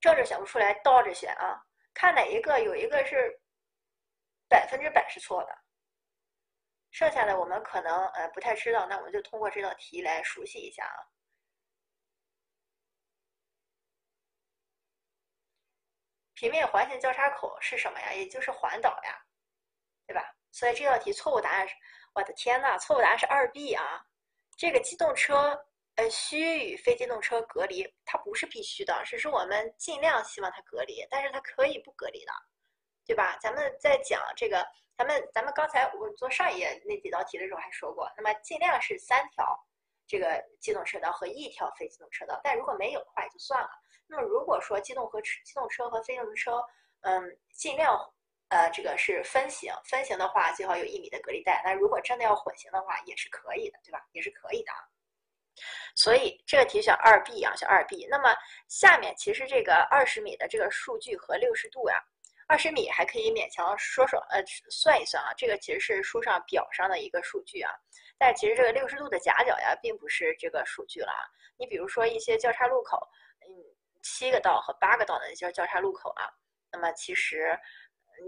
[0.00, 1.62] 正着选不出来，倒着选啊，
[1.94, 3.40] 看哪一个有一个是。
[4.50, 5.58] 百分之百是错的，
[6.90, 10.98] 剩下的我们可能呃不太知道，那我们就通过这道题来熟悉一下啊。
[16.34, 18.12] 平面环形交叉口是什么呀？
[18.12, 19.24] 也就是环岛呀，
[20.06, 20.34] 对吧？
[20.50, 21.74] 所以这道题错误答案是，
[22.12, 24.04] 我的天呐，错误答案是二 B 啊。
[24.56, 25.64] 这个机动车
[25.94, 32.32] 呃需与非机动车隔离，它不是必须的，只是我们尽量希望它隔离，但是它可以不隔离的。
[33.10, 33.36] 对吧？
[33.40, 34.64] 咱们在讲这个，
[34.96, 39.58] 咱们咱们刚才我做上一页那几道题的时候还说过，那么尽量是三条
[40.06, 43.68] 这个机动车道和一条非机动车道，但如果没有的话也就算了。
[44.06, 46.64] 那么如果说机动和机动车和非机动车，
[47.00, 47.98] 嗯，尽量
[48.50, 51.60] 呃这个是分行，分行的话最好有一米的隔离带。
[51.64, 54.06] 那如果真的要混行的话也是可以的，对吧？
[54.12, 54.72] 也是可以的。
[55.96, 58.06] 所以这个题选二 B 啊，选二 B。
[58.08, 58.32] 那么
[58.68, 62.00] 下面其实这个二十米的这个数据和六十度呀。
[62.50, 67.70] 二十米还可以勉强说说，呃，算一算啊，这个其实是书上表上的一个数据啊，
[68.18, 71.22] 但其实这个六十度的夹角呀，并不是这个数据了啊。
[71.56, 72.98] 你比如说一些交叉路口，
[73.46, 73.46] 嗯
[74.02, 76.26] 七个道和八个道的那些交叉路口啊，
[76.72, 77.56] 那么其实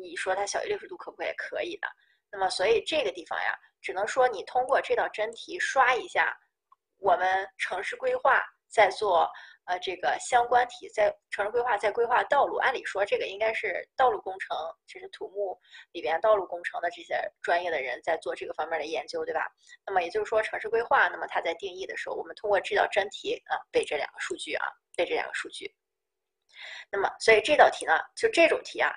[0.00, 1.32] 你说它小于六十度可不可以？
[1.36, 1.88] 可以的。
[2.30, 6.32] 那么所以这个地方呀，只能说你通过这道真题刷一下，
[6.98, 9.28] 我们城市规划在做。
[9.64, 14.56] 呃，这个相关题在城市规划，在规划道路，按理说这个应该是道路工程，
[14.88, 15.56] 这是土木
[15.92, 19.46] 里边道路工程的这些专业的人在做这个方面的研究，对吧？
[19.86, 24.66] 那么也就是说，城市规划，那么它在定义的时候，我们通过这道真题啊，背这两个数据啊，
[24.96, 25.72] 背这两个数据。
[26.90, 28.90] 那么，所以这道题呢，就这种题啊，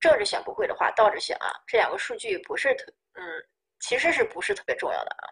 [0.00, 3.22] 政治选不会的话，倒着选啊，这两个数据不是特，嗯，
[3.80, 5.28] 其实是不是特别重要的啊？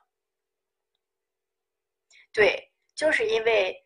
[2.34, 3.80] 对，就是因为。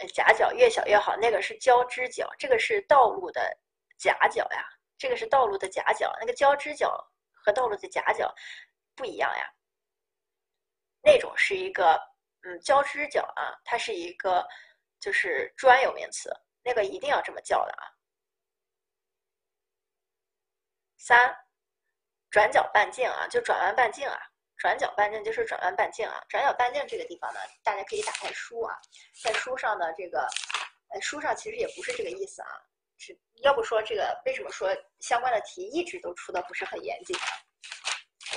[0.00, 3.56] 呃，夹角越小越好，那个是交织角，这个是道路的
[3.96, 4.66] 夹角呀，
[4.98, 6.96] 这个是道路的夹角，那个交织角
[7.32, 8.34] 和道路的夹角
[8.94, 9.50] 不一样呀。
[11.02, 12.00] 那种是一个，
[12.42, 14.46] 嗯，交织角啊，它是一个
[14.98, 17.84] 就是专有名词，那个一定要这么叫的啊。
[20.96, 21.36] 三，
[22.30, 24.18] 转角半径啊，就转弯半径啊。
[24.64, 28.74] 转角半径就是转弯半径啊，转角半径这个地方呢，大家可以打开书啊，
[29.22, 30.26] 在书上的这个，
[30.88, 32.48] 呃，书上其实也不是这个意思啊，
[32.96, 37.14] 是要不说这个为什么说相关的题一直都出的不是很严谨？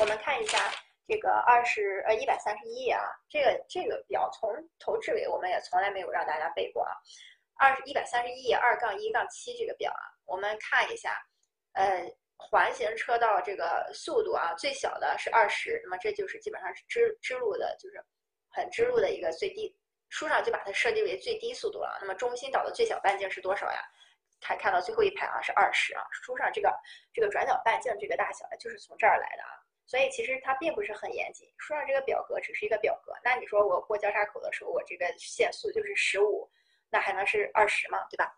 [0.02, 0.70] 我们看一下
[1.08, 6.92] 这个二十呃一百三十一页啊，这个这个表从头至尾我们也从来没有让大家背过啊，
[7.58, 11.26] 二一百三十一页二杠一杠七这个表啊，我们看一下，
[11.72, 12.06] 呃。
[12.38, 18.02] 环形车道这个速度啊，最小的是二十，那么这就是基本上是支支路的，就是
[18.50, 19.76] 很支路的一个最低。
[20.10, 21.98] 书上就把它设定为最低速度了。
[22.00, 23.82] 那么中心岛的最小半径是多少呀？
[24.40, 26.06] 看看到最后一排啊，是二十啊。
[26.12, 26.74] 书上这个
[27.14, 29.60] 这个转角半径这个大小，就是从这儿来的啊。
[29.86, 31.50] 所以其实它并不是很严谨。
[31.58, 33.14] 书上这个表格只是一个表格。
[33.24, 36.50] 那你说我过交叉口的时候，我这个限速就是十五，
[36.90, 38.06] 那还能是二十吗？
[38.10, 38.32] 对吧？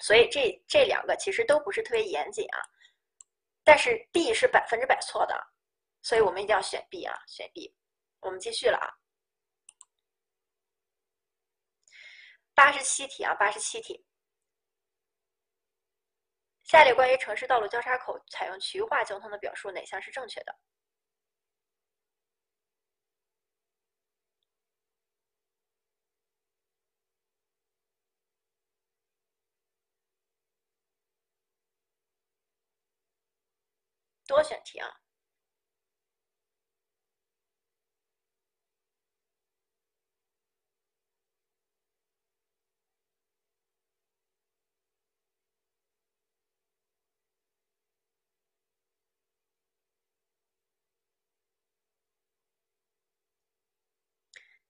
[0.00, 2.58] 所以这这两个其实都不是特别严谨啊。
[3.64, 5.34] 但是 B 是百分之百错的，
[6.02, 7.74] 所以我们一定要选 B 啊，选 B。
[8.20, 8.88] 我们继续了啊，
[12.54, 14.04] 八十七题啊，八十七题。
[16.64, 20.58] 下列关于城市道路交叉口采用区域化交通的表述哪项是正确的？
[34.32, 34.88] 多选题啊！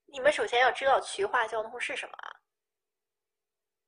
[0.07, 2.32] 你们首先要知道渠化交通是什么啊？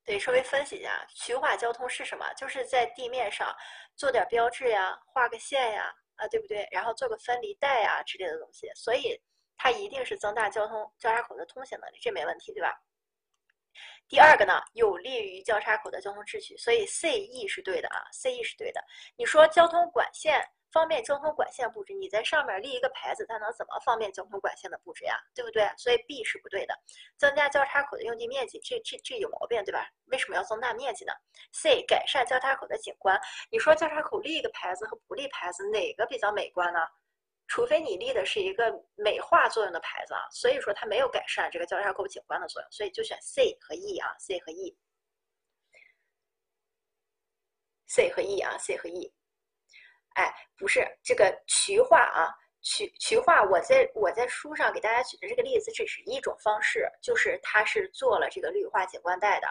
[0.05, 2.31] 对，稍微分析一下，渠化交通是什么？
[2.35, 3.55] 就是在地面上
[3.97, 6.68] 做点标志呀，画个线呀，啊，对不对？
[6.70, 9.18] 然后做个分离带呀之类的东西，所以
[9.56, 12.74] 它一定是增大交通交叉口的通行能力，这没问题，对吧？
[14.06, 18.85] 第二个呢，有利于交叉口的交通秩序，所以 C、E 是对的啊，C、E 是对的。
[19.16, 20.47] 你说交通管线？
[20.74, 25.16] 方便交通管线布置，你在上面立一个牌子，它能怎么方便交通管线的布置呀？
[25.32, 25.70] 对不对？
[25.78, 26.74] 所以 B 是不对的。
[27.16, 29.88] 增加交叉口的用地面积，这这这有毛病，对吧？
[30.06, 31.12] 为什么要增大面积呢
[31.52, 33.16] ？C 改善交叉口的景观，
[33.52, 36.80] 你说交叉口立一个牌子和不立牌子哪个比较美观呢？
[37.46, 44.72] 除非你立的是一个美化作用的牌子啊，所以说它没有改善这个交叉口景观的作用，所以就选 C 和 E 啊，C 和 E，C
[48.10, 49.12] 和 E 啊，C 和 E。
[50.15, 52.32] 哎，不是这个渠化啊，
[52.62, 59.49] 渠渠化，我在我在书上给大家举的这个例子只是一种方式，就是它是做了这个绿化景观带的。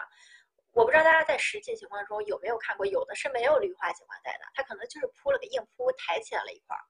[0.72, 6.82] 我不知道大家在实际情况中有没有看过，有的是没有绿化景观带的，它可能就是铺了个硬铺，抬起来了一块儿，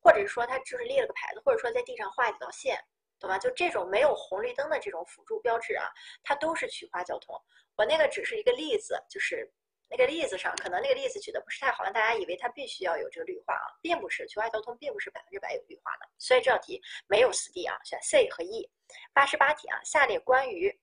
[0.00, 2.82] 或者是说它就是立了个牌子，或者说在地上画几道线，
[3.20, 3.38] 懂吗？
[3.38, 5.86] 就这种没有红绿灯的这种辅助标志啊，
[6.22, 7.38] 它都是渠化交通。
[7.76, 9.52] 我那个只是一个例子，就是。
[9.90, 18.70] 那个例子上，可能那个例子举的不是太好，让大家以为它必须要有这个绿化啊，并不是，区化交通并不是百分之百有绿化的，所以这道题没有四 D 啊，选 C 和 E。
[19.12, 20.80] 八十八题啊，下列关于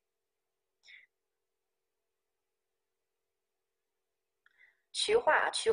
[4.92, 5.72] 渠化渠，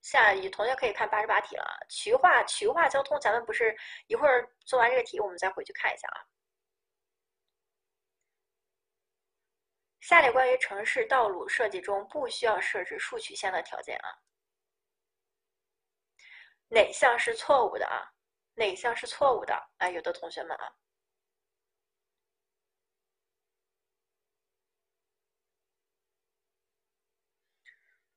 [0.00, 3.76] 下有同学可以看八十八题了啊，渠化渠化交通，咱们不是
[4.06, 6.18] 一会儿做完这个题，我们再回去看一下啊。
[10.02, 14.18] 下列关于城市道路设计中不需要设置竖曲线的条件啊，
[16.68, 18.12] 哪项是错误的啊？
[18.54, 19.88] 哪项是错误的啊？
[19.88, 20.74] 有的同学们啊，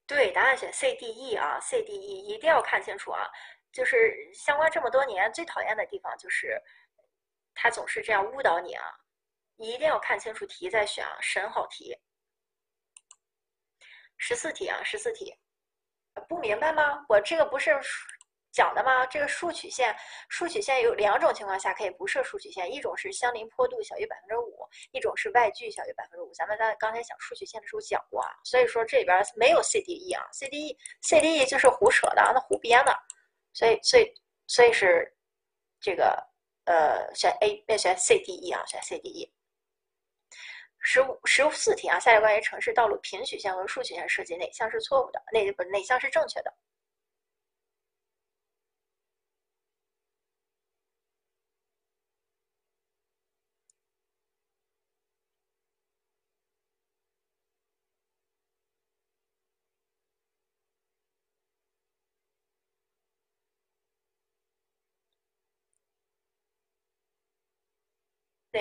[0.07, 3.29] 对，答案选 C、D、E 啊，C、D、E 一定要看清楚啊！
[3.71, 6.59] 就是相关这么多年最讨厌的地方就是
[7.53, 9.04] 他总是这样误导你啊！
[9.57, 11.97] 你一定要看清楚题再选啊，审好题。
[14.17, 15.35] 十四题啊，十四题，
[16.27, 17.05] 不明白吗？
[17.09, 17.79] 我这个不是。
[18.51, 19.05] 讲的吗？
[19.07, 19.93] 这个竖曲线，
[20.29, 26.31] 竖曲线有两种情况下可以不设竖曲线，一种是相邻坡度小于百分之五，一种是外距小于百分之五。
[26.33, 32.97] 咱们在刚才讲竖曲线的时候讲过啊，所以说这里边没有 CDE 啊，CDE，CDE 就是胡扯的，那胡编的，
[33.51, 34.13] 所以，所以，
[34.47, 35.13] 所以是
[35.81, 36.17] 这个
[36.63, 39.34] 呃选 A，别选 CDE 啊，选 CDE。
[40.87, 45.19] 十五十四题啊，下列关于城市道路平曲线和竖曲线设计哪项是错误的？
[45.33, 46.53] 哪不哪项是正确的？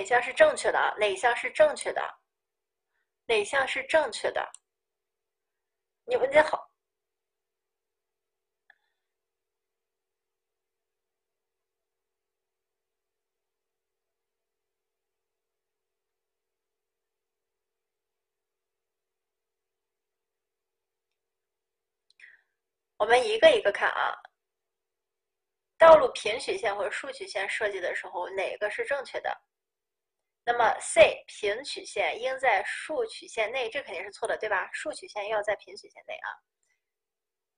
[0.04, 0.94] 哪项是正确的？
[0.98, 2.02] 哪项是正确的？
[3.28, 4.46] 哪项是正确的？
[6.06, 6.68] 你们这好，
[22.98, 24.14] 我们一个一个看啊。
[25.80, 29.36] 道路平曲线或者竖曲线设计的时候，哪个是正确的？
[30.46, 34.68] 那么 C 平曲线应在竖曲线内，这肯定是错的，对吧？
[34.72, 36.28] 竖曲线要在平曲线内啊。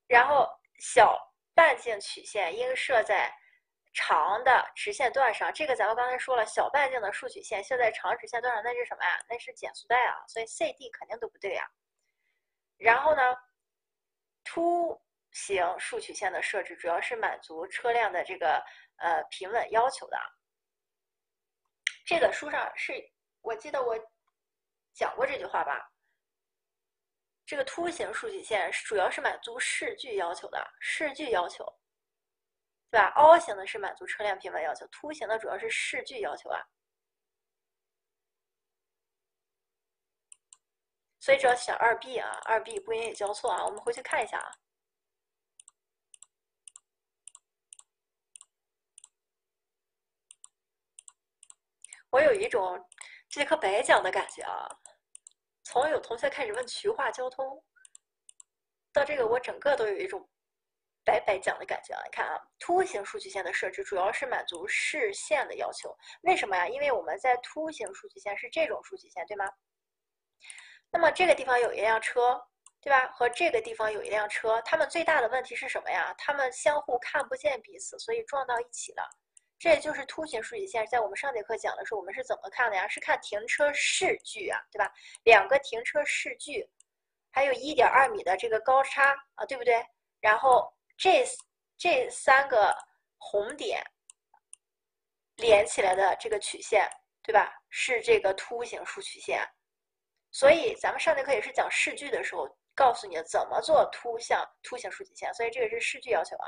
[0.07, 0.47] 然后
[0.79, 1.19] 小
[1.53, 3.29] 半径曲线应设在
[3.93, 9.19] 长的直线段上，这个咱们刚才说了，小半径的竖曲线设在长直线段上，那是什么呀？
[9.27, 11.67] 那是减速带啊，所以 C、D 肯定都不对呀。
[12.77, 13.35] 然后呢，
[14.45, 14.97] 凸
[15.33, 18.63] 形竖曲线的设置主要是满足车辆的这个
[18.97, 20.17] 呃平稳要求的。
[22.07, 22.93] 这个书上是
[23.41, 23.93] 我记得我
[24.93, 25.91] 讲过这句话吧？
[27.45, 31.65] 这个凸形竖曲线主要是满足视距要求的，视距要求，
[32.89, 33.07] 对吧？
[33.17, 36.65] 凹形的是满足车辆平稳要求，凸形的主要是视距要求啊。
[41.19, 43.65] 所以只要选二 B 啊，二 B 不允许交错啊。
[43.65, 44.49] 我们回去看一下啊。
[52.17, 52.83] 我有一种
[53.29, 54.67] 这节课白讲的感觉啊！
[55.63, 57.63] 从有同学开始问渠化交通，
[58.91, 60.27] 到这个我整个都有一种
[61.05, 62.01] 白白讲的感觉啊！
[62.05, 66.67] 你看啊，凸形数据线的设置主要是满足视线的要求，为什么呀？
[66.67, 69.47] 因为我们在凸形数据线是这种数据线，对吗？
[70.89, 72.43] 那么这个地方有一辆车，
[72.81, 73.11] 对吧？
[73.11, 76.15] 和这个地方有一辆车，它们最大的问题是什么呀？
[76.17, 79.07] 它们相互看不见彼此，所以撞到一起了。
[79.59, 82.87] 这就是凸形竖曲线，在我们上节课讲的时候，我们是怎么看的呀？
[82.87, 84.91] 是看停车视距啊，对吧？
[85.23, 86.69] 两个停车视距，
[87.31, 89.83] 还有一点二米的这个高差啊，对不对？
[90.19, 91.25] 然后这
[91.77, 92.75] 这三个
[93.17, 93.83] 红点
[95.37, 96.89] 连起来的这个曲线，
[97.23, 97.51] 对吧？
[97.69, 99.47] 是这个凸形竖曲线。
[100.31, 102.56] 所以咱们上节课也是讲视距的时候。
[102.77, 106.45] 告诉你怎么做凸向凸形竖曲线，所以这个是视距要求啊。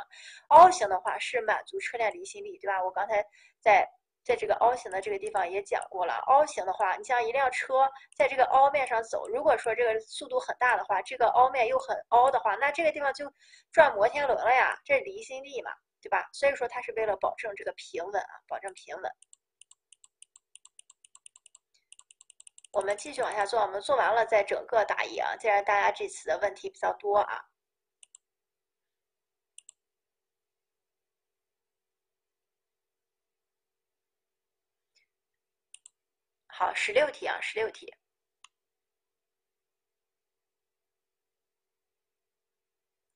[0.49, 2.82] 凹形的话是满足车辆离心力，对吧？
[2.83, 3.25] 我刚才
[3.59, 3.90] 在
[4.24, 6.14] 在这个凹形的这个地方也讲过了。
[6.27, 13.25] 凹形的话，你像一辆车在这个凹面上走，如果说这个速度很大的话，这个凹面又很凹的话，那这个地方就
[13.72, 16.30] 转摩天轮了呀，这是离心力嘛，对吧？
[16.32, 19.11] 所以说它是为了保证这个平稳啊，保证平稳。
[22.72, 25.35] 我们继续往下做，我们做完了再整个答疑啊。
[25.38, 27.45] 既然大家这次的问题比较多啊，
[36.48, 37.93] 好，十六题啊，十六题，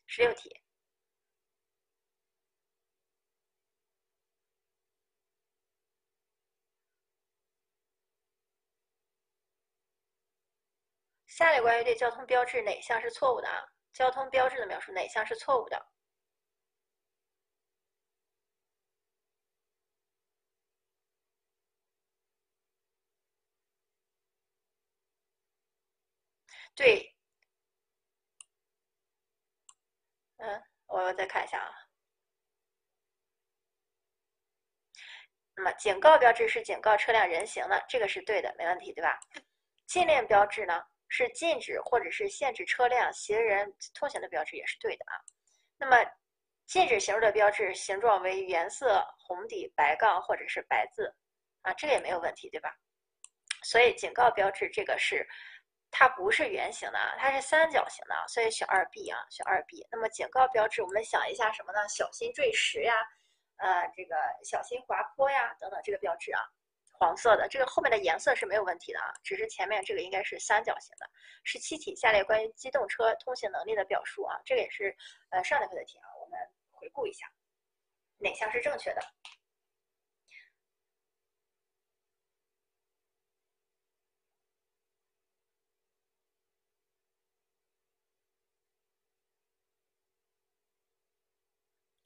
[0.07, 0.62] 十六题。
[11.36, 13.58] 下列关于对交通标志哪项是错误的啊？
[13.92, 15.84] 交通标志的描述哪项是错误的？
[26.76, 27.16] 对，
[30.38, 31.72] 嗯，我再看一下啊。
[35.56, 39.20] 那么警告标志是警告车辆人行的，这个是对的，没问题，对吧？
[39.88, 40.84] 禁令标志呢？
[41.16, 45.22] 是禁止或者是限制车辆、行人通行的标志，也是对的啊。
[45.77, 45.95] 那么
[46.66, 51.14] 禁止行入的标志形状为原色红底白杠或者是白字
[51.61, 52.75] 啊，这个也没有问题，对吧？
[53.61, 55.24] 所以警告标志这个是
[55.92, 59.85] 它不是圆形的啊，它是三角形的啊，所以选二 B 啊，选二 B。
[59.92, 61.88] 那么警告标志，我们想一下什么呢？
[61.90, 62.95] 小心坠石呀，
[63.58, 66.42] 呃，这个小心滑坡呀，等等这个标志啊，
[67.03, 71.09] 黄色的，这个后面的颜色是没有问题的啊，只是前面这个应该是三角形的。
[71.43, 74.95] 十七题，下列关于机动车通行能力的表述啊，这个也是
[75.30, 76.40] 呃上节课的题啊，我们
[76.72, 77.30] 回顾一下，
[78.19, 79.01] 哪项是正确的？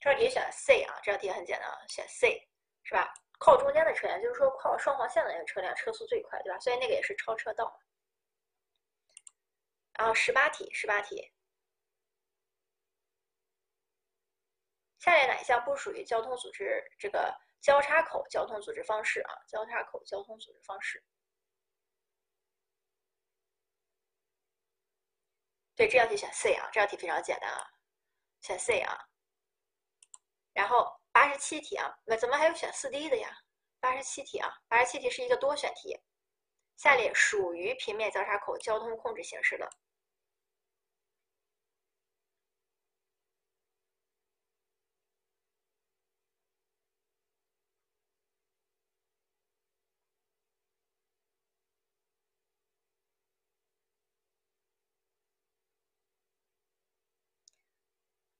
[0.00, 2.48] 这道题选 C 啊，这道题很简单啊，选 C
[2.82, 3.14] 是吧？
[3.38, 6.58] 靠中间的车辆，就是说靠双黄线的那个车辆车速最快，对吧？
[6.58, 7.80] 所以那个也是超车道。
[9.94, 11.32] 然后十八题，十八题，
[14.98, 19.34] 下列哪一项不属于交通组织这个交叉口交通组织方式啊？
[19.46, 21.04] 交叉口交通组织方式。
[25.76, 27.70] 对，这道题选 C 啊，这道题非常简单啊，
[28.40, 29.08] 选 C 啊。
[30.52, 33.28] 然后八十七题啊，那怎么还有选四 D 的呀？
[33.80, 35.98] 八十七题啊，八十七题是一个多选题。
[36.76, 39.68] 下列属于平面交叉口交通控制形式的？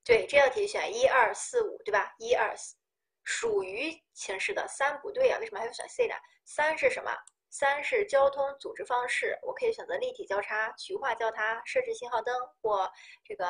[0.09, 2.15] 对，这道题选一二四五，对吧？
[2.19, 2.75] 一二四，
[3.25, 6.15] 属于形式的三不对啊，为什么还要选 C 呢？
[6.47, 7.15] 三是什么？
[7.51, 12.91] 三是交通组织方式，我可以选择立体交叉、渠化交叉、设置信号灯或
[13.23, 13.45] 这个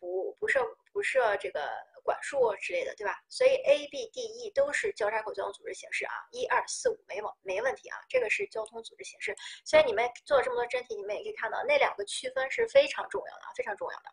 [0.00, 0.60] 不不设
[0.92, 1.70] 不设这个
[2.02, 3.22] 管束之类的，对吧？
[3.28, 9.36] 所以 A、B、D、E 都是交叉口交通组织形式啊，一二四五没问没问题啊，这个是交通组织形式。
[9.64, 14.12] 所以你们做了这么多真题，你们也可以看到那两个区分是非常重要的，非常重要的。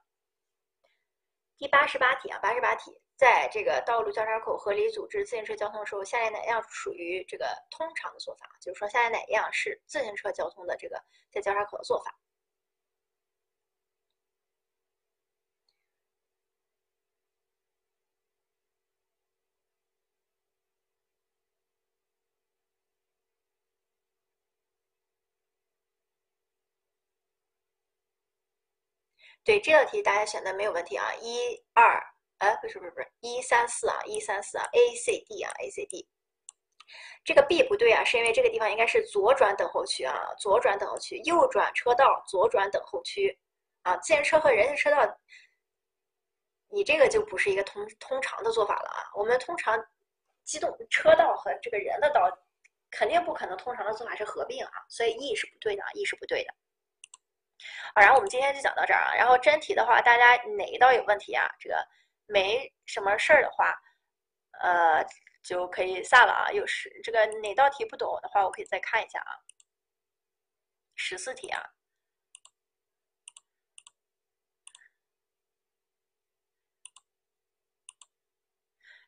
[1.60, 8.50] 第八十八题啊，八十八题，在这个道路交叉口合理组织自行车交通的时候，下列哪样属于这个通常的做法？
[8.62, 10.96] 就是说，下列哪样是自行车交通的这个
[11.30, 12.18] 在交叉口的做法？
[29.50, 32.00] 对这道题，大家选的没有问题啊，一二，
[32.38, 36.08] 哎，不是不是不是，一三四啊，一三四啊，A C D 啊，A C D，
[37.24, 43.40] 这个 B 不对啊，是因为这个地方应该是左转等候区啊，左转等候区，右转车道，左转等候区。
[43.82, 45.18] 啊，自行车和人行车道，
[46.68, 49.84] 你这个就不是一个通通常的做法了啊，我们通常
[50.44, 52.30] 机动车道和这个人的道，
[52.92, 56.54] 肯定不可能通常的做法是合并啊，所以 E 是不对的，E 是不对的。
[57.94, 59.14] 好，然后我们今天就讲到这儿啊。
[59.16, 61.46] 然后真题的话，大家哪一道有问题啊？
[61.60, 61.88] 这个
[62.28, 63.76] 没什么事儿的话，
[64.62, 65.06] 呃，
[65.44, 66.52] 就可以散了啊。
[66.52, 69.36] 有时这个哪道题不懂的话，我可以再看一下啊。
[70.96, 71.64] 十四题啊，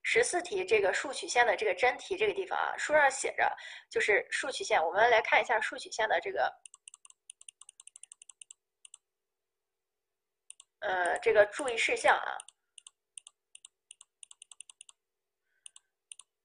[0.04, 3.56] 十四题这个数曲线的这个真题这个地方啊，书上写着
[3.90, 4.84] 就是数曲线。
[4.84, 6.52] 我们来看一下数曲线的这个。
[10.82, 12.38] 呃，这个注意事项啊，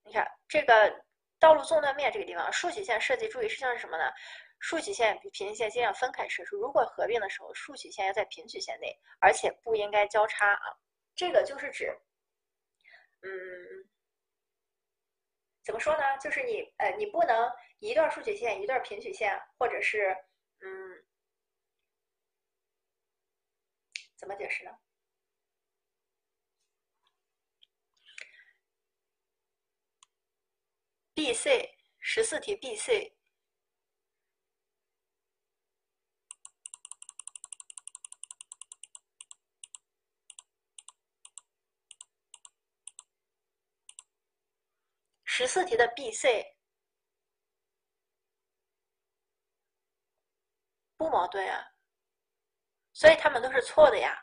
[0.04, 1.04] 你看这个
[1.38, 4.12] 道路纵断面这个地方，竖曲线设计注意事项是什么呢？
[4.58, 10.76] 竖曲线比平行线尽量分开设置，如果合并的时候，竖曲线要在平曲线内，而且不应该交叉啊。
[11.14, 11.94] 这个就是指，
[13.22, 13.30] 嗯，
[15.64, 16.18] 怎么说呢？
[16.18, 20.16] 就是你呃，你不能一段竖曲线一段平曲线，或者是
[20.60, 20.95] 嗯。
[24.26, 24.72] 怎么解释呢
[31.14, 33.16] ？B、C 十四题 B、C
[45.24, 46.56] 十四题的 B、C
[50.96, 51.75] 不矛盾啊。
[52.96, 54.18] 所以他们都是错的呀，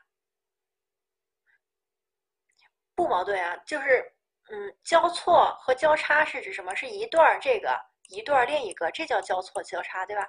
[2.96, 4.16] 不矛盾啊，就是
[4.50, 6.74] 嗯，交错和交叉是指什么？
[6.76, 7.80] 是一段这个，
[8.10, 10.28] 一段另一个，这叫交错交叉，对吧？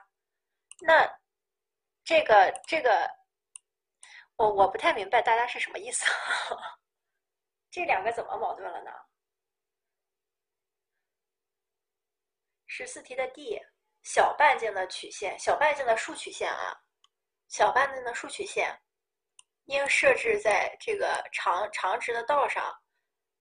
[0.81, 1.11] 那
[2.05, 3.11] 这个这个，
[4.37, 6.05] 我我不太明白大家是什么意思，
[7.73, 8.91] 这两个怎么矛盾了呢？
[12.67, 13.59] 十四题的 D，
[14.03, 16.84] 小半径的曲线，小半径的竖曲线啊，
[17.49, 18.77] 小半径的数曲线
[19.67, 22.65] 应设置在这个长长直的道上。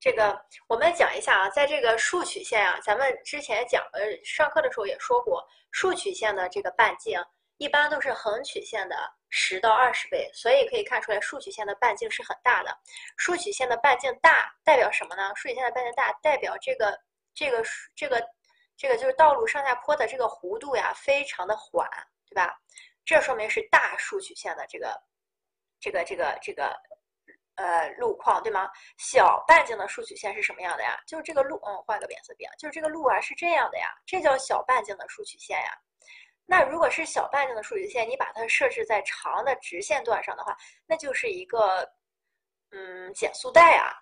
[0.00, 7.18] 这个我们讲一下啊，在这个竖曲线啊，咱们之前讲呃上课的时候也说过，竖曲线的这个半径
[7.56, 8.96] 一般都是横曲线的
[9.30, 12.76] 十到二十倍，所以可以看出来竖曲线的半径是很大的。
[13.16, 15.32] 竖曲线的半径大代表什么呢？
[15.34, 16.98] 竖曲线的半径大代表这个
[17.34, 18.22] 这个这个。
[18.76, 21.88] 这个就是道路上下坡的这个弧度呀，非常的缓，
[22.28, 22.52] 对吧？
[23.04, 25.02] 这说明是大数曲线的这个
[25.80, 26.74] 这个这个这个
[27.56, 28.68] 呃路况，对吗？
[28.98, 30.98] 小半径的数曲线是什么样的呀？
[31.06, 35.70] 就是这个路，嗯，换个颜色笔，就是这个路啊是这样的呀，这叫小半径的数曲线呀。
[36.46, 41.90] 那如果是小半径的数曲线，你把它设置在长的直线段上的话，那就是一个
[42.70, 43.92] 嗯减速带啊。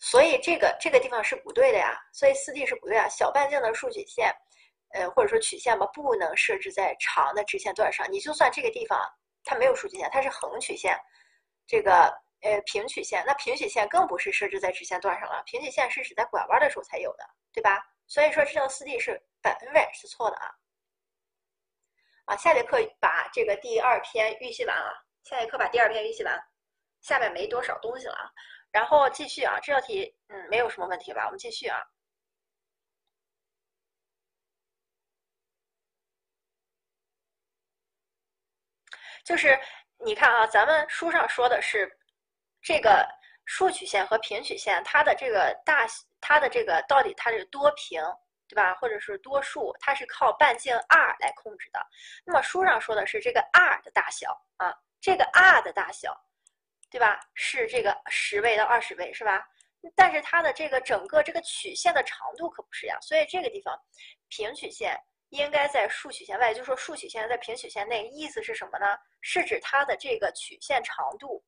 [0.00, 3.08] 所以这个这个地方是不对的呀，所以四 D 是不对啊。
[3.08, 4.34] 小半径的数曲线，
[4.92, 8.06] 呃，或者说曲线吧，不能设置在长的直线段上。
[8.10, 8.98] 你就算这个地方
[9.44, 10.98] 它没有数曲线，它是横曲线，
[11.66, 15.42] 这个呃平曲线，那平曲线更不是设置在直线段上了。
[15.46, 17.82] 平曲线是指在拐弯的时候才有的，对吧？
[18.06, 20.50] 所以说这道四 D 是百分百是错的啊。
[22.26, 24.92] 啊，下节课把这个第二篇预习完啊，
[25.24, 26.38] 下节课把第二篇预习完，
[27.00, 28.30] 下面没多少东西了啊。
[28.70, 31.24] 然后继续啊，这道题嗯没有什么问题吧？
[31.26, 31.78] 我们继续啊，
[39.24, 39.58] 就是
[39.98, 41.90] 你看啊，咱们书上说的是
[42.60, 43.06] 这个
[43.44, 45.86] 竖曲线和平曲线，它的这个大，
[46.20, 48.02] 它的这个到底它是多平，
[48.48, 48.74] 对吧？
[48.74, 51.80] 或者是多数，它是靠半径 r 来控制的。
[52.24, 56.14] 那么书上说的是这个 r 的大小啊，这个 r 的大小。
[56.90, 57.18] 对吧？
[57.32, 59.42] 是这个十倍到二十倍，是吧？
[59.96, 63.74] 但是它的这个整个这个曲线的长度可不是呀，所以这个地方
[64.28, 64.94] 平曲线
[65.32, 68.86] 应该在竖曲线外，就是说竖曲线在平曲线内，意思是什么呢？
[69.20, 71.44] 是指它的这个曲线长度，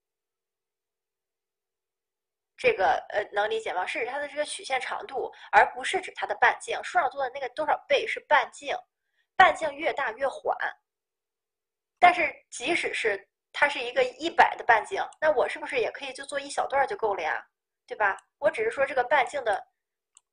[2.57, 3.87] 这个呃能理解吗？
[3.87, 6.77] 是指它的这个曲线长度，而不是指它的半径。
[6.83, 8.77] 书上做的那个多少倍是半径，
[9.37, 10.57] 半径越大越缓。
[11.99, 13.29] 但是即使是。
[13.57, 17.41] 它是一个一百的半径，那我是不是也可以就做一小段就够了呀？
[17.87, 18.17] 对吧？
[18.39, 19.65] 我只是说这个半径的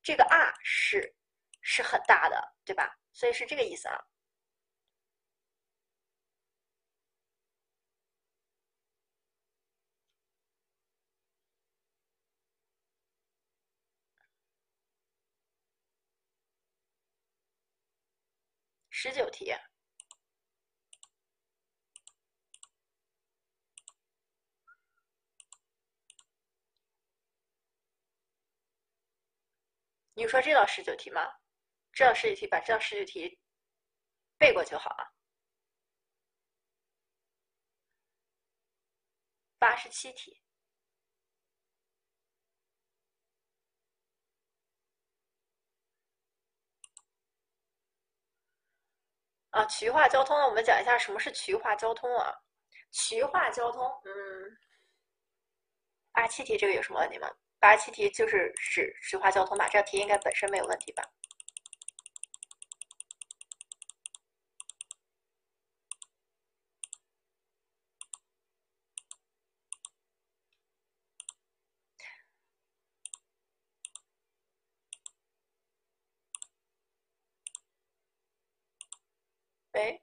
[0.01, 1.15] 这个 r 是
[1.61, 2.97] 是很大的，对吧？
[3.13, 4.01] 所以是这个意思啊。
[19.01, 19.51] 十九题。
[30.13, 31.40] 你说这道十九题吗？
[31.93, 33.39] 这道十九题，把这道十九题
[34.37, 35.13] 背过就好了。
[39.59, 40.41] 八十七题
[49.51, 50.35] 啊，渠化交通？
[50.45, 52.33] 我们讲一下什么是渠化交通啊？
[52.91, 54.57] 渠化交通，嗯，
[56.11, 57.29] 八七题这个有什么问题吗？
[57.59, 59.67] 八十七题就是指渠化交通吧？
[59.69, 61.03] 这道题应该本身没有问题吧？
[79.73, 80.01] 喂？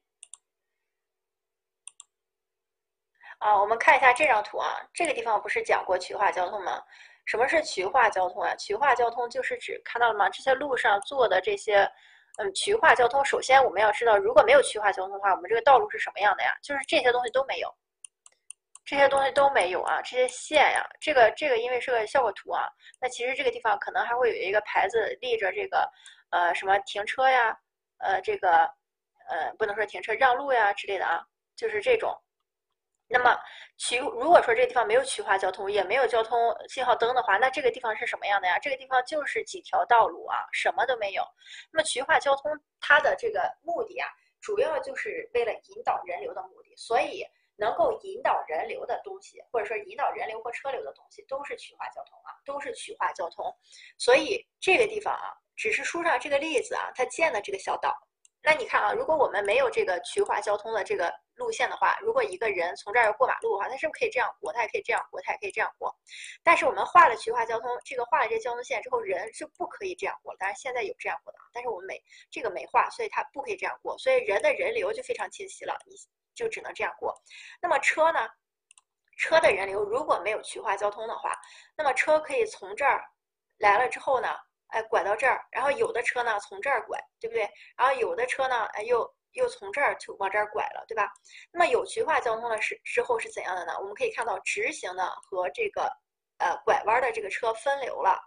[3.39, 6.82] 啊，我我们看一下这张图啊，这个地方不是讲过渠化交通吗？
[7.26, 8.56] 什么是渠化交通啊？
[8.56, 10.26] 渠化交通就是指看到了吗？
[10.30, 11.80] 这些路上做的这些，
[12.38, 13.22] 嗯，渠化交通。
[13.22, 16.50] 首先我们要知道，如果没有渠化交通的话，我们这个道路是什么样的呀？
[16.62, 17.70] 就是这些东西都没有，
[18.86, 22.66] 这些东西都没有啊，这些线呀，这个这个因为是个效果图啊，
[23.02, 25.86] 那其实这个地方可能还会有一个牌子立着这个，
[26.30, 27.55] 呃，什么停车呀，
[27.98, 28.48] 呃，这个，
[29.28, 31.22] 呃，不能说停车让路呀之类的啊，
[31.55, 32.18] 就是这种。
[33.08, 33.34] 那么
[33.78, 38.58] 渠如果说这个地方没有渠化交通，也没有交通信号灯的话，那这个地方是什么样的呀？
[38.58, 41.22] 这个地方就是几条道路啊，什么都没有。
[41.72, 44.08] 那么渠化交通它的这个目的啊，
[44.40, 47.24] 主要就是为了引导人流的目的，所以
[47.56, 53.46] 能够引导人流的东西，或者说引导人流或车流的东西，都是渠化交通啊，都是渠化交通。
[53.96, 57.96] 所以这个地方啊，只是书上这个例子啊，它建的这个小岛，
[58.42, 64.52] 那你看啊，如果我们没有这个渠化交通的这个路线的话，如果一个人从这儿要过马路的话，他是不是可以这样过？
[64.52, 65.94] 他也可以这样过，他也可以这样过。
[66.42, 70.34] 但是我们画了渠化交通，这个画了这交通线之后，人是不可以这样过。
[70.36, 73.99] 当然现在有这样过的，但是我们没这个没画，所以他不可以这样过。
[73.99, 75.94] 所以人的人流就非常清晰了，你
[76.34, 77.15] 就只能这样过。
[77.60, 78.20] 那么车呢？
[79.17, 81.36] 车的人流如果没有渠化交通的话，
[81.76, 83.05] 那么车可以从这儿
[83.58, 84.28] 来了之后呢？
[84.68, 87.48] 哎，拐到这儿，然后有的车呢从这儿拐，对不对？
[87.76, 91.10] 然后有的车呢，哎，又又从这儿就往这儿拐了，对吧？
[91.52, 93.72] 那么有渠化交通的是之后是怎样的呢？
[93.78, 95.90] 我们可以看到直行的和这个
[96.38, 98.18] 呃拐弯的这个车分流了。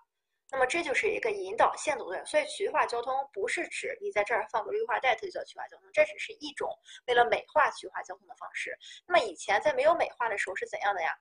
[0.54, 2.26] 那么这就是一个引导线的作用。
[2.26, 6.70] 所以渠化交通不是指你在这儿放个绿化带，它就叫渠化交通，这只是一种
[7.08, 8.78] 为了美化渠化交通的方式。
[9.08, 11.16] 那么以前在没有美化的时候是怎样的呀？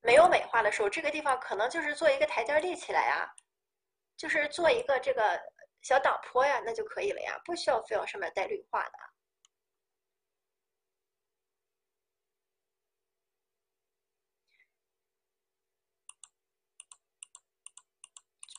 [0.00, 3.32] 没有美化的时候，这个地方可能就是做一个台阶立起来呀。
[4.22, 5.20] 就是做一个这个
[5.82, 8.92] 小挡坡呀，那就可以了呀，不需要非要上面带绿化的。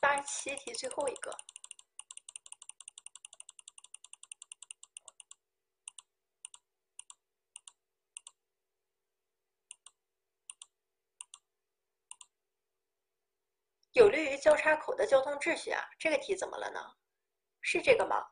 [0.02, 1.34] 八十七题最后一个。
[13.94, 16.96] 有利于交叉口的交通秩序啊，这个题怎么了呢？
[17.60, 18.26] 是这个吗？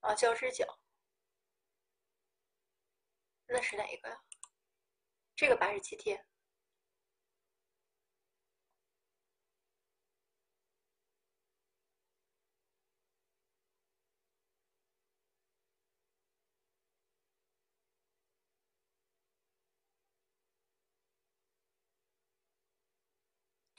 [0.00, 0.78] 啊，交织角，
[3.46, 4.18] 那是哪一个呀？
[5.36, 6.18] 这个八十七题。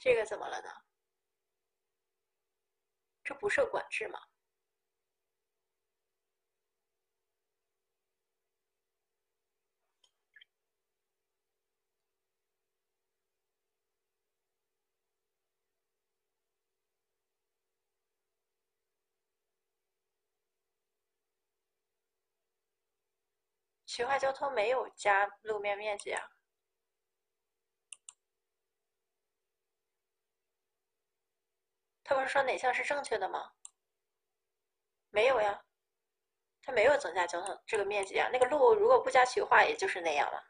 [0.04, 0.68] 这个怎么了呢？
[3.26, 4.18] 这不受管制吗？
[23.88, 26.33] 渠化交通没有加路面面积啊。
[32.14, 33.50] 他不是说哪项是正确的吗？
[35.14, 35.62] 没有呀，
[36.62, 38.28] 它没有增加交通这个面积啊。
[38.32, 40.44] 那个路如果不加渠化，也就是那样了。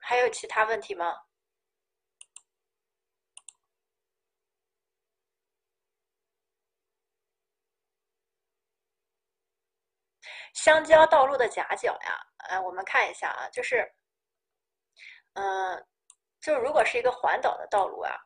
[0.00, 1.14] 还有其他问题吗？
[10.54, 12.33] 相交道路的夹角呀。
[12.48, 13.90] 哎，我们看一下啊，就是，
[15.34, 15.86] 嗯，
[16.40, 18.16] 就如果是一个环岛的道路啊，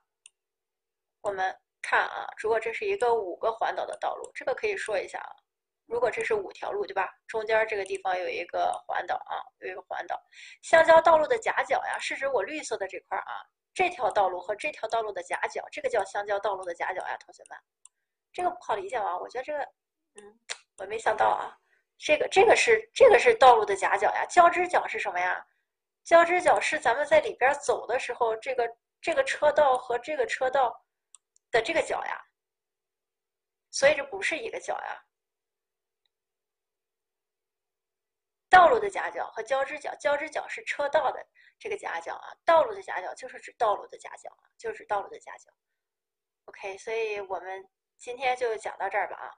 [1.21, 5.33] 我们看啊，如果这是一个五个环岛的道路，这个可以说一下啊，
[5.87, 7.09] 如果这是五条路，对吧？
[7.27, 10.21] 中间这个地方有一个环岛啊，有一个环岛，
[10.63, 17.59] 相交道路的夹角呀，是指我绿色的这块啊，这条道路和这条道路的夹角，这个叫相交道路的夹角呀，同学们，
[18.33, 19.17] 这个不好理解吗？
[19.17, 19.61] 我觉得这个，
[20.15, 20.41] 嗯，
[20.79, 21.57] 我没想到啊。
[21.99, 25.45] 这个这个是这个是道路的夹角呀，交织角是什么呀？
[26.05, 30.83] 交织角是咱们在里边走的时候，这个这个车道和这个车道
[31.51, 32.25] 的这个角呀，
[33.71, 35.05] 所以这不是一个角呀。
[38.49, 41.27] 道路的夹角和交织角，交织角是车道的
[41.59, 45.51] 这个夹角啊，道路的夹角就是指道路的夹角啊，就是指道路的夹角。
[46.47, 47.69] OK，所以我们
[47.99, 49.35] 今天就讲到这儿吧啊。